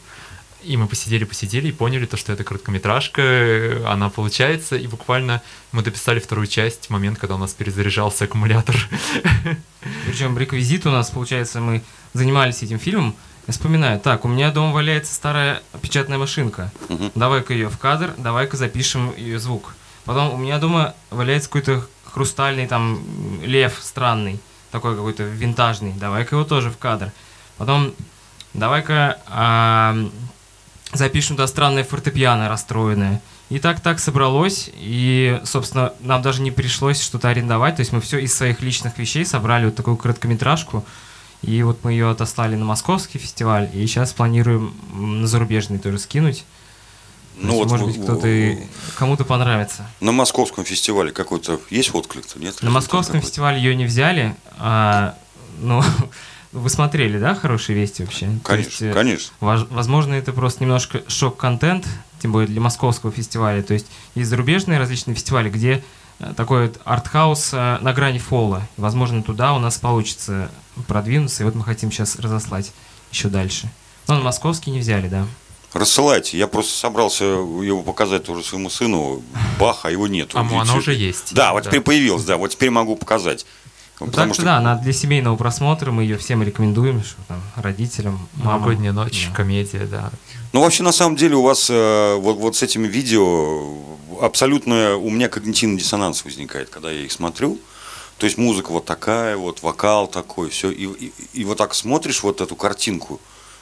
и 0.63 0.77
мы 0.77 0.87
посидели-посидели 0.87 1.69
и 1.69 1.71
поняли 1.71 2.05
то, 2.05 2.17
что 2.17 2.33
это 2.33 2.43
короткометражка, 2.43 3.81
она 3.87 4.09
получается, 4.09 4.75
и 4.75 4.87
буквально 4.87 5.41
мы 5.71 5.81
дописали 5.81 6.19
вторую 6.19 6.47
часть 6.47 6.87
в 6.87 6.89
момент, 6.89 7.17
когда 7.19 7.35
у 7.35 7.37
нас 7.37 7.53
перезаряжался 7.53 8.25
аккумулятор. 8.25 8.75
Причем 10.05 10.37
реквизит 10.37 10.85
у 10.85 10.91
нас, 10.91 11.09
получается, 11.09 11.61
мы 11.61 11.81
занимались 12.13 12.63
этим 12.63 12.79
фильмом. 12.79 13.15
Я 13.47 13.53
вспоминаю, 13.53 13.99
так, 13.99 14.25
у 14.25 14.27
меня 14.27 14.51
дома 14.51 14.73
валяется 14.73 15.13
старая 15.13 15.61
печатная 15.81 16.17
машинка. 16.17 16.71
Давай-ка 17.15 17.53
ее 17.53 17.69
в 17.69 17.77
кадр, 17.77 18.13
давай-ка 18.17 18.57
запишем 18.57 19.13
ее 19.15 19.39
звук. 19.39 19.75
Потом 20.05 20.33
у 20.33 20.37
меня 20.37 20.59
дома 20.59 20.93
валяется 21.09 21.49
какой-то 21.49 21.87
хрустальный 22.03 22.67
там 22.67 23.01
лев 23.43 23.77
странный, 23.81 24.39
такой 24.71 24.95
какой-то 24.95 25.23
винтажный. 25.23 25.93
Давай-ка 25.93 26.35
его 26.35 26.45
тоже 26.45 26.69
в 26.69 26.77
кадр. 26.77 27.11
Потом 27.57 27.93
давай-ка 28.53 29.19
а, 29.27 29.95
запишем 30.93 31.35
туда 31.35 31.47
странное 31.47 31.83
фортепиано 31.83 32.49
расстроенное. 32.49 33.21
И 33.49 33.57
так 33.57 33.81
так 33.81 33.99
собралось, 33.99 34.69
и, 34.75 35.41
собственно, 35.43 35.93
нам 36.01 36.21
даже 36.21 36.41
не 36.41 36.51
пришлось 36.51 37.01
что-то 37.01 37.29
арендовать, 37.29 37.77
то 37.77 37.79
есть 37.79 37.91
мы 37.91 37.99
все 37.99 38.19
из 38.19 38.33
своих 38.33 38.61
личных 38.61 38.97
вещей 38.99 39.25
собрали 39.25 39.65
вот 39.65 39.75
такую 39.75 39.97
короткометражку, 39.97 40.85
и 41.41 41.63
вот 41.63 41.83
мы 41.83 41.93
ее 41.93 42.11
отослали 42.11 42.55
на 42.55 42.65
московский 42.65 43.17
фестиваль, 43.17 43.69
и 43.73 43.85
сейчас 43.87 44.13
планируем 44.13 44.75
на 44.93 45.27
зарубежный 45.27 45.79
тоже 45.79 45.97
скинуть. 45.97 46.45
Ну 47.37 47.53
есть, 47.53 47.59
вот 47.59 47.71
может 47.71 47.87
быть, 47.87 48.03
кто-то 48.03 48.57
кому-то 48.97 49.23
понравится. 49.23 49.87
На 50.01 50.11
московском 50.11 50.65
фестивале 50.65 51.11
какой-то 51.11 51.59
есть 51.69 51.95
отклик-то, 51.95 52.37
нет? 52.37 52.61
На 52.61 52.69
московском 52.69 53.21
фестивале 53.21 53.57
ее 53.57 53.75
не 53.75 53.85
взяли, 53.85 54.35
а, 54.57 55.15
ну, 55.59 55.81
вы 56.51 56.69
смотрели, 56.69 57.19
да, 57.19 57.35
хорошие 57.35 57.79
вести 57.79 58.03
вообще? 58.03 58.25
То 58.25 58.39
Конечно, 58.43 58.69
есть, 58.69 58.81
э, 58.81 58.93
конечно. 58.93 59.33
Возможно, 59.39 60.13
это 60.13 60.33
просто 60.33 60.63
немножко 60.63 61.03
шок-контент, 61.07 61.85
тем 62.21 62.31
более 62.31 62.47
для 62.47 62.61
московского 62.61 63.11
фестиваля. 63.11 63.61
То 63.61 63.73
есть 63.73 63.87
есть 64.15 64.29
зарубежные 64.29 64.79
различные 64.79 65.15
фестивали, 65.15 65.49
где 65.49 65.83
э, 66.19 66.33
такой 66.35 66.67
вот 66.67 66.79
артхаус 66.85 67.51
э, 67.53 67.77
на 67.81 67.93
грани 67.93 68.19
фола. 68.19 68.67
Возможно, 68.77 69.21
туда 69.21 69.53
у 69.53 69.59
нас 69.59 69.77
получится 69.77 70.49
продвинуться. 70.87 71.43
И 71.43 71.45
вот 71.45 71.55
мы 71.55 71.63
хотим 71.63 71.91
сейчас 71.91 72.17
разослать 72.17 72.71
еще 73.11 73.29
дальше. 73.29 73.69
Но 74.07 74.15
на 74.15 74.21
московский 74.21 74.71
не 74.71 74.79
взяли, 74.79 75.07
да. 75.07 75.27
Рассылайте. 75.73 76.37
Я 76.37 76.47
просто 76.47 76.73
собрался 76.73 77.25
его 77.25 77.83
показать 77.83 78.23
тоже 78.23 78.43
своему 78.43 78.71
сыну. 78.71 79.21
Бах, 79.59 79.81
а 79.83 79.91
его 79.91 80.07
нету. 80.07 80.37
А 80.37 80.41
оно 80.41 80.77
уже 80.77 80.95
есть. 80.95 81.35
Да, 81.35 81.53
вот 81.53 81.65
теперь 81.65 81.81
появилось, 81.81 82.23
да, 82.23 82.37
вот 82.37 82.49
теперь 82.49 82.71
могу 82.71 82.95
показать. 82.95 83.45
Ну, 83.99 84.05
Потому 84.07 84.27
так 84.29 84.33
что 84.35 84.43
что 84.43 84.45
да, 84.45 84.57
она 84.57 84.75
для 84.75 84.93
семейного 84.93 85.35
просмотра, 85.35 85.91
мы 85.91 86.03
ее 86.03 86.17
всем 86.17 86.41
рекомендуем, 86.41 87.03
что 87.03 87.17
там 87.27 87.41
родителям, 87.55 88.27
мамам. 88.35 88.61
Новогодняя 88.61 88.93
ночь, 88.93 89.27
Да. 89.29 89.35
комедия, 89.35 89.85
да. 89.85 90.11
Ну, 90.53 90.61
вообще, 90.61 90.83
на 90.83 90.91
самом 90.93 91.17
деле, 91.17 91.35
у 91.35 91.41
вас 91.43 91.69
э, 91.69 92.15
вот, 92.15 92.37
вот 92.37 92.55
с 92.55 92.63
этими 92.63 92.87
видео 92.87 93.77
абсолютно 94.21 94.95
у 94.95 95.09
меня 95.09 95.27
когнитивный 95.29 95.77
диссонанс 95.77 96.23
возникает, 96.23 96.69
когда 96.69 96.89
я 96.91 97.01
их 97.01 97.11
смотрю. 97.11 97.59
То 98.17 98.25
есть 98.25 98.37
музыка 98.37 98.71
вот 98.71 98.85
такая, 98.85 99.37
вот 99.37 99.61
вокал 99.63 100.07
такой, 100.07 100.49
все. 100.49 100.71
И, 100.71 100.85
и, 100.85 101.13
и 101.33 101.43
вот 101.45 101.57
так 101.57 101.73
смотришь 101.73 102.23
вот 102.23 102.41
эту 102.41 102.55
картинку, 102.55 103.19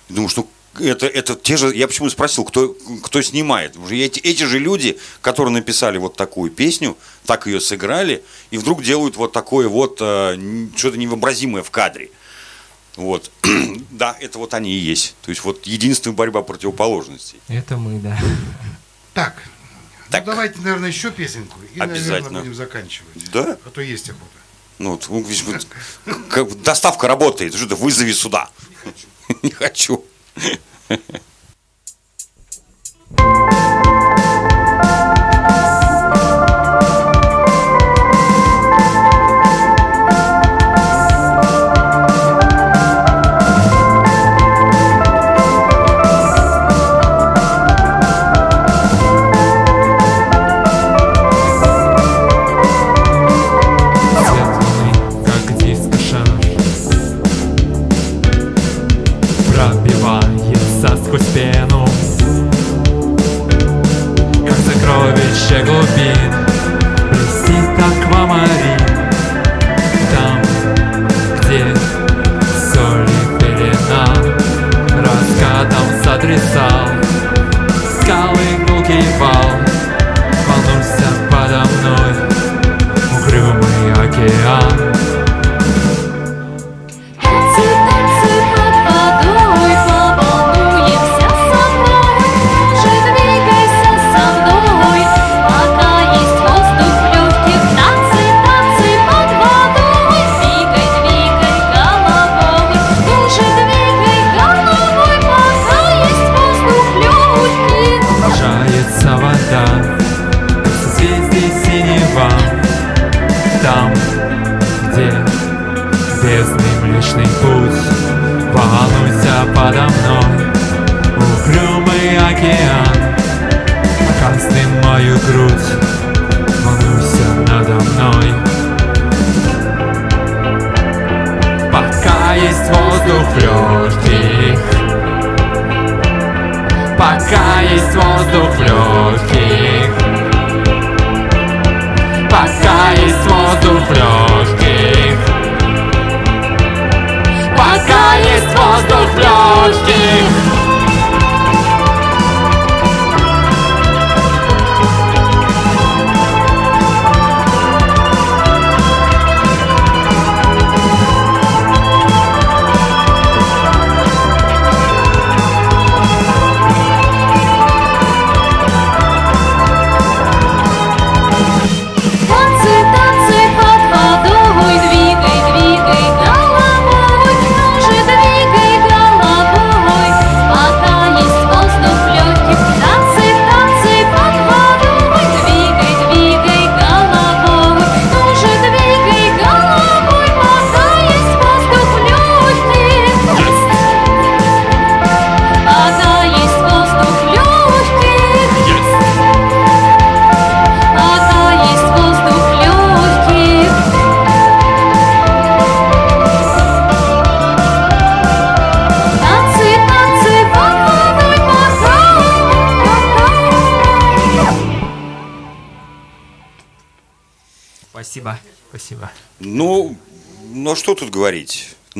и 0.10 0.14
думаешь, 0.14 0.36
ну, 0.36 0.48
это, 0.80 1.06
это 1.08 1.36
те 1.36 1.58
же, 1.58 1.76
я 1.76 1.88
почему 1.88 2.10
спросил, 2.10 2.44
кто, 2.46 2.76
кто 3.04 3.22
снимает. 3.22 3.74
Что 3.76 3.94
Эти, 3.94 4.20
эти 4.20 4.44
же 4.44 4.60
люди, 4.60 4.98
которые 5.22 5.54
написали 5.54 5.98
вот 5.98 6.16
такую 6.16 6.52
песню, 6.52 6.98
так 7.26 7.48
ее 7.48 7.60
сыграли, 7.62 8.24
и 8.52 8.58
вдруг 8.58 8.84
делают 8.84 9.16
вот 9.18 9.34
такое 9.34 9.68
вот 9.68 9.98
э, 10.02 10.68
что-то 10.76 10.98
невообразимое 10.98 11.64
в 11.64 11.72
кадре. 11.72 12.12
Вот. 12.96 13.32
да, 13.92 14.16
это 14.20 14.40
вот 14.40 14.54
они 14.54 14.72
и 14.74 14.80
есть. 14.80 15.16
То 15.22 15.30
есть 15.30 15.44
вот 15.44 15.66
единственная 15.68 16.16
борьба 16.16 16.42
противоположностей. 16.42 17.40
Это 17.48 17.78
мы, 17.78 18.00
да. 18.00 18.18
Так, 19.14 19.42
Так. 20.10 20.26
ну 20.26 20.32
давайте, 20.32 20.60
наверное, 20.62 20.90
еще 20.90 21.12
песенку. 21.12 21.60
И, 21.74 21.80
наверное, 21.80 22.02
Обязательно. 22.02 22.40
будем 22.40 22.56
заканчивать. 22.56 23.32
Да? 23.32 23.58
А 23.66 23.70
то 23.70 23.82
есть 23.82 24.10
охота. 24.10 24.26
Ну, 24.80 24.92
вот, 24.92 25.08
ну, 26.06 26.16
как- 26.30 26.62
доставка 26.62 27.08
работает. 27.08 27.56
Что-то 27.56 27.76
вызови 27.76 28.12
сюда. 28.14 28.50
Не 29.42 29.50
хочу. 29.52 30.04
Светлый, 30.07 30.07
Thank 30.38 30.60
you. 34.02 34.07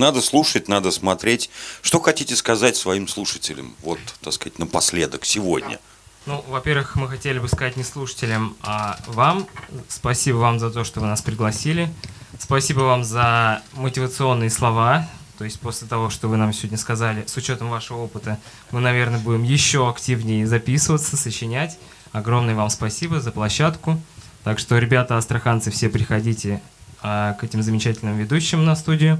Надо 0.08 0.22
слушать, 0.22 0.70
надо 0.70 0.92
смотреть. 0.92 1.50
Что 1.82 2.00
хотите 2.00 2.38
сказать 2.38 2.78
своим 2.78 3.10
слушателям? 3.10 3.76
Вот, 3.84 4.00
так 4.22 4.32
сказать, 4.32 4.58
напоследок, 4.58 5.26
сегодня. 5.26 5.82
Ну, 6.26 6.46
во-первых, 6.48 6.96
мы 6.96 7.10
хотели 7.10 7.40
бы 7.40 7.50
сказать 7.50 7.76
не 7.76 7.84
слушателям, 7.84 8.56
а 8.62 8.98
вам. 9.08 9.46
Спасибо 9.90 10.38
вам 10.38 10.60
за 10.60 10.70
то, 10.70 10.86
что 10.86 11.02
вы 11.02 11.08
нас 11.08 11.22
пригласили. 11.22 11.94
Спасибо 12.40 12.84
вам 12.84 13.04
за 13.04 13.62
мотивационные 13.74 14.50
слова. 14.50 15.10
То 15.38 15.44
есть 15.44 15.60
после 15.60 15.90
того, 15.90 16.10
что 16.10 16.30
вы 16.30 16.38
нам 16.38 16.54
сегодня 16.54 16.78
сказали, 16.78 17.26
с 17.28 17.36
учетом 17.36 17.70
вашего 17.70 17.98
опыта, 17.98 18.40
мы, 18.72 18.80
наверное, 18.80 19.20
будем 19.20 19.44
еще 19.44 19.90
активнее 19.90 20.48
записываться, 20.48 21.18
сочинять. 21.18 21.78
Огромное 22.14 22.56
вам 22.56 22.70
спасибо 22.70 23.20
за 23.20 23.34
площадку. 23.34 24.00
Так 24.46 24.58
что, 24.58 24.78
ребята, 24.78 25.18
астраханцы, 25.18 25.70
все 25.70 25.90
приходите 25.90 26.62
к 27.02 27.38
этим 27.42 27.62
замечательным 27.62 28.18
ведущим 28.18 28.66
на 28.66 28.76
студию. 28.76 29.20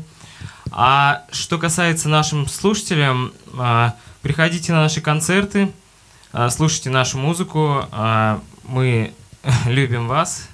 А 0.72 1.24
что 1.32 1.58
касается 1.58 2.10
нашим 2.10 2.48
слушателям, 2.48 3.32
а, 3.58 3.96
приходите 4.22 4.74
на 4.74 4.82
наши 4.82 5.02
концерты, 5.02 5.72
а, 6.32 6.50
слушайте 6.50 6.90
нашу 6.90 7.18
музыку. 7.18 7.86
а, 7.92 8.42
Мы 8.64 9.14
любим 9.66 10.08
вас, 10.08 10.48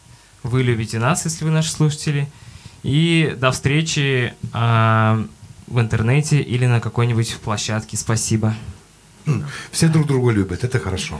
вы 0.44 0.64
любите 0.64 1.00
нас, 1.00 1.26
если 1.26 1.46
вы 1.46 1.52
наши 1.52 1.72
слушатели. 1.72 2.28
И 2.84 3.36
до 3.38 3.52
встречи 3.52 4.34
а, 4.52 5.26
в 5.68 5.80
интернете 5.80 6.42
или 6.42 6.66
на 6.66 6.80
какой-нибудь 6.80 7.38
площадке. 7.38 7.98
Спасибо. 7.98 8.54
Все 9.72 9.88
друг 9.88 10.06
друга 10.08 10.32
любят, 10.32 10.64
это 10.64 10.80
хорошо. 10.80 11.20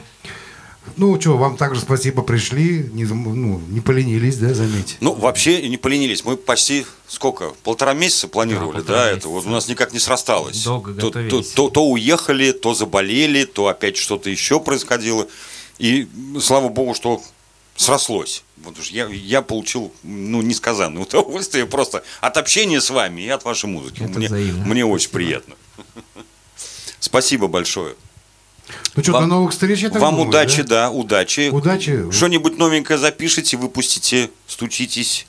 Ну, 0.98 1.20
что, 1.20 1.38
вам 1.38 1.58
также 1.58 1.82
спасибо, 1.82 2.22
пришли, 2.22 2.90
не, 2.94 3.06
ну, 3.06 3.60
не 3.70 3.80
поленились, 3.80 4.38
да, 4.38 4.54
заметьте. 4.54 4.96
Ну, 5.00 5.14
вообще 5.14 5.68
не 5.68 5.78
поленились. 5.78 6.24
Мы 6.24 6.38
почти 6.38 6.86
сколько? 7.08 7.54
Полтора 7.64 7.94
месяца 7.94 8.28
планировали, 8.28 8.78
Да, 8.78 8.78
полтора 8.80 8.98
да, 9.00 9.06
это 9.08 9.16
месяца. 9.16 9.30
вот 9.30 9.46
у 9.46 9.50
нас 9.50 9.68
никак 9.68 9.94
не 9.94 10.00
срасталось. 10.00 10.64
Долго 10.64 10.94
то, 10.94 11.10
то, 11.10 11.42
то, 11.42 11.70
то 11.70 11.86
уехали, 11.90 12.52
то 12.52 12.74
заболели, 12.74 13.46
то 13.46 13.68
опять 13.68 13.98
что-то 13.98 14.30
еще 14.30 14.60
происходило. 14.60 15.28
И 15.80 16.08
слава 16.40 16.70
богу, 16.70 16.94
что 16.94 17.22
срослось. 17.76 18.44
Вот 18.58 18.78
уж 18.80 18.90
я, 18.90 19.08
я 19.08 19.42
получил, 19.42 19.92
ну, 20.04 20.42
несказанное 20.42 21.04
удовольствие 21.04 21.66
просто 21.66 22.04
от 22.22 22.38
общения 22.38 22.80
с 22.80 22.90
вами 22.90 23.22
и 23.22 23.30
от 23.30 23.44
вашей 23.46 23.66
музыки. 23.66 24.04
Это 24.04 24.18
мне, 24.18 24.28
взаимно. 24.28 24.66
мне 24.66 24.86
очень 24.86 25.10
приятно. 25.10 25.56
Спасибо 27.00 27.48
большое. 27.48 27.96
Ну 28.96 29.04
что, 29.04 29.12
Вам- 29.14 29.24
до 29.24 29.28
новых 29.28 29.52
встреч, 29.52 29.80
я 29.82 29.90
так 29.90 30.02
Вам 30.02 30.16
думаю, 30.16 30.30
удачи, 30.30 30.62
да? 30.64 30.88
да, 30.88 30.92
удачи. 30.92 31.50
Удачи. 31.52 32.12
Что-нибудь 32.12 32.58
новенькое 32.58 32.98
запишите, 33.00 33.58
выпустите, 33.58 34.30
стучитесь, 34.48 35.28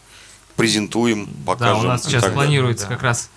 презентуем, 0.57 1.27
покажем. 1.47 1.77
Да, 1.77 1.81
у 1.81 1.87
нас 1.89 2.03
сейчас 2.03 2.23
так 2.23 2.33
далее. 2.33 2.35
планируется 2.37 2.87
да. 2.87 2.95
как 2.95 3.03
раз 3.03 3.31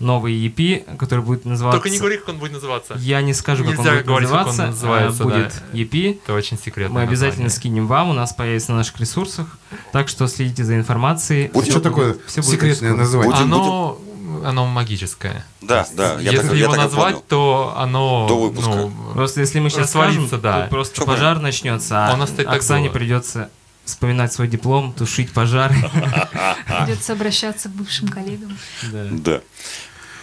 новый 0.00 0.34
EP, 0.34 0.96
который 0.96 1.20
будет 1.24 1.44
называться... 1.44 1.78
Только 1.78 1.88
не 1.88 1.98
говори, 1.98 2.18
как 2.18 2.30
он 2.30 2.38
будет 2.38 2.52
называться. 2.52 2.94
Я 2.98 3.22
не 3.22 3.32
скажу, 3.32 3.62
как 3.64 3.78
он 3.78 3.78
Нельзя 3.78 3.92
будет 3.92 4.06
говорить, 4.06 4.28
как 4.28 4.38
он 4.40 4.46
называться. 4.46 4.66
называется, 4.72 5.22
а, 5.22 5.24
Будет 5.26 5.62
да. 5.72 5.78
EP. 5.78 6.18
Это 6.24 6.34
очень 6.34 6.58
секретно. 6.58 6.94
Мы 6.94 7.02
обязательно 7.02 7.48
скинем 7.48 7.86
вам, 7.86 8.10
у 8.10 8.12
нас 8.12 8.32
появится 8.32 8.72
на 8.72 8.78
наших 8.78 8.98
ресурсах. 8.98 9.56
Так 9.92 10.08
что 10.08 10.26
следите 10.26 10.64
за 10.64 10.74
информацией. 10.76 11.48
Вот 11.54 11.62
Всё 11.64 11.72
что 11.74 11.80
такое 11.80 12.14
будет- 12.14 12.26
всё 12.26 12.42
будет 12.42 12.50
секретное 12.50 12.90
скоро. 12.90 12.96
название? 13.02 13.32
Будем- 13.32 13.44
Оно, 13.44 13.98
оно 14.44 14.66
магическое. 14.66 15.44
Да, 15.60 15.86
да, 15.94 16.14
я 16.20 16.32
Если 16.32 16.48
так, 16.48 16.56
я 16.56 16.64
его 16.64 16.74
и 16.74 16.78
назвать, 16.78 17.14
понял. 17.14 17.24
то 17.28 17.74
оно... 17.76 18.26
До 18.28 18.38
выпуска. 18.40 18.70
ну, 18.70 18.92
Просто 19.14 19.40
если 19.40 19.60
мы 19.60 19.70
сейчас 19.70 19.90
скажем, 19.90 20.28
да. 20.40 20.62
то 20.64 20.66
просто 20.70 20.96
Чё 20.96 21.06
пожар 21.06 21.38
начнется, 21.40 22.06
а 22.08 22.14
У 22.14 22.16
нас, 22.16 22.30
кстати, 22.30 22.46
так 22.46 22.56
Оксане 22.56 22.88
было. 22.88 22.94
придется 22.94 23.48
вспоминать 23.84 24.32
свой 24.32 24.48
диплом, 24.48 24.92
тушить 24.92 25.32
пожар. 25.32 25.72
Придется 26.66 27.12
обращаться 27.12 27.68
к 27.68 27.72
бывшим 27.72 28.08
коллегам. 28.08 28.56
Да. 28.92 29.04
Да. 29.10 29.40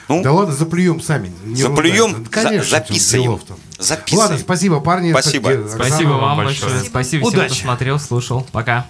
Ну, 0.07 0.23
Да 0.23 0.31
ладно, 0.33 0.53
заплюем 0.53 0.99
сами. 0.99 1.31
не 1.45 1.61
Заплюем, 1.61 2.13
ругаться. 2.15 2.23
за- 2.23 2.29
Конечно, 2.47 2.69
записываем. 2.69 3.39
записываем. 3.79 4.19
Ладно, 4.19 4.37
спасибо, 4.39 4.79
парни. 4.81 5.11
Спасибо. 5.11 5.49
Оксана, 5.51 5.69
Спасибо 5.85 6.09
вам 6.09 6.37
большое. 6.37 6.69
большое. 6.71 6.89
Спасибо 6.89 7.27
всем, 7.29 7.39
Удачи. 7.39 7.53
кто 7.53 7.61
смотрел, 7.63 7.99
слушал. 7.99 8.47
Пока. 8.51 8.87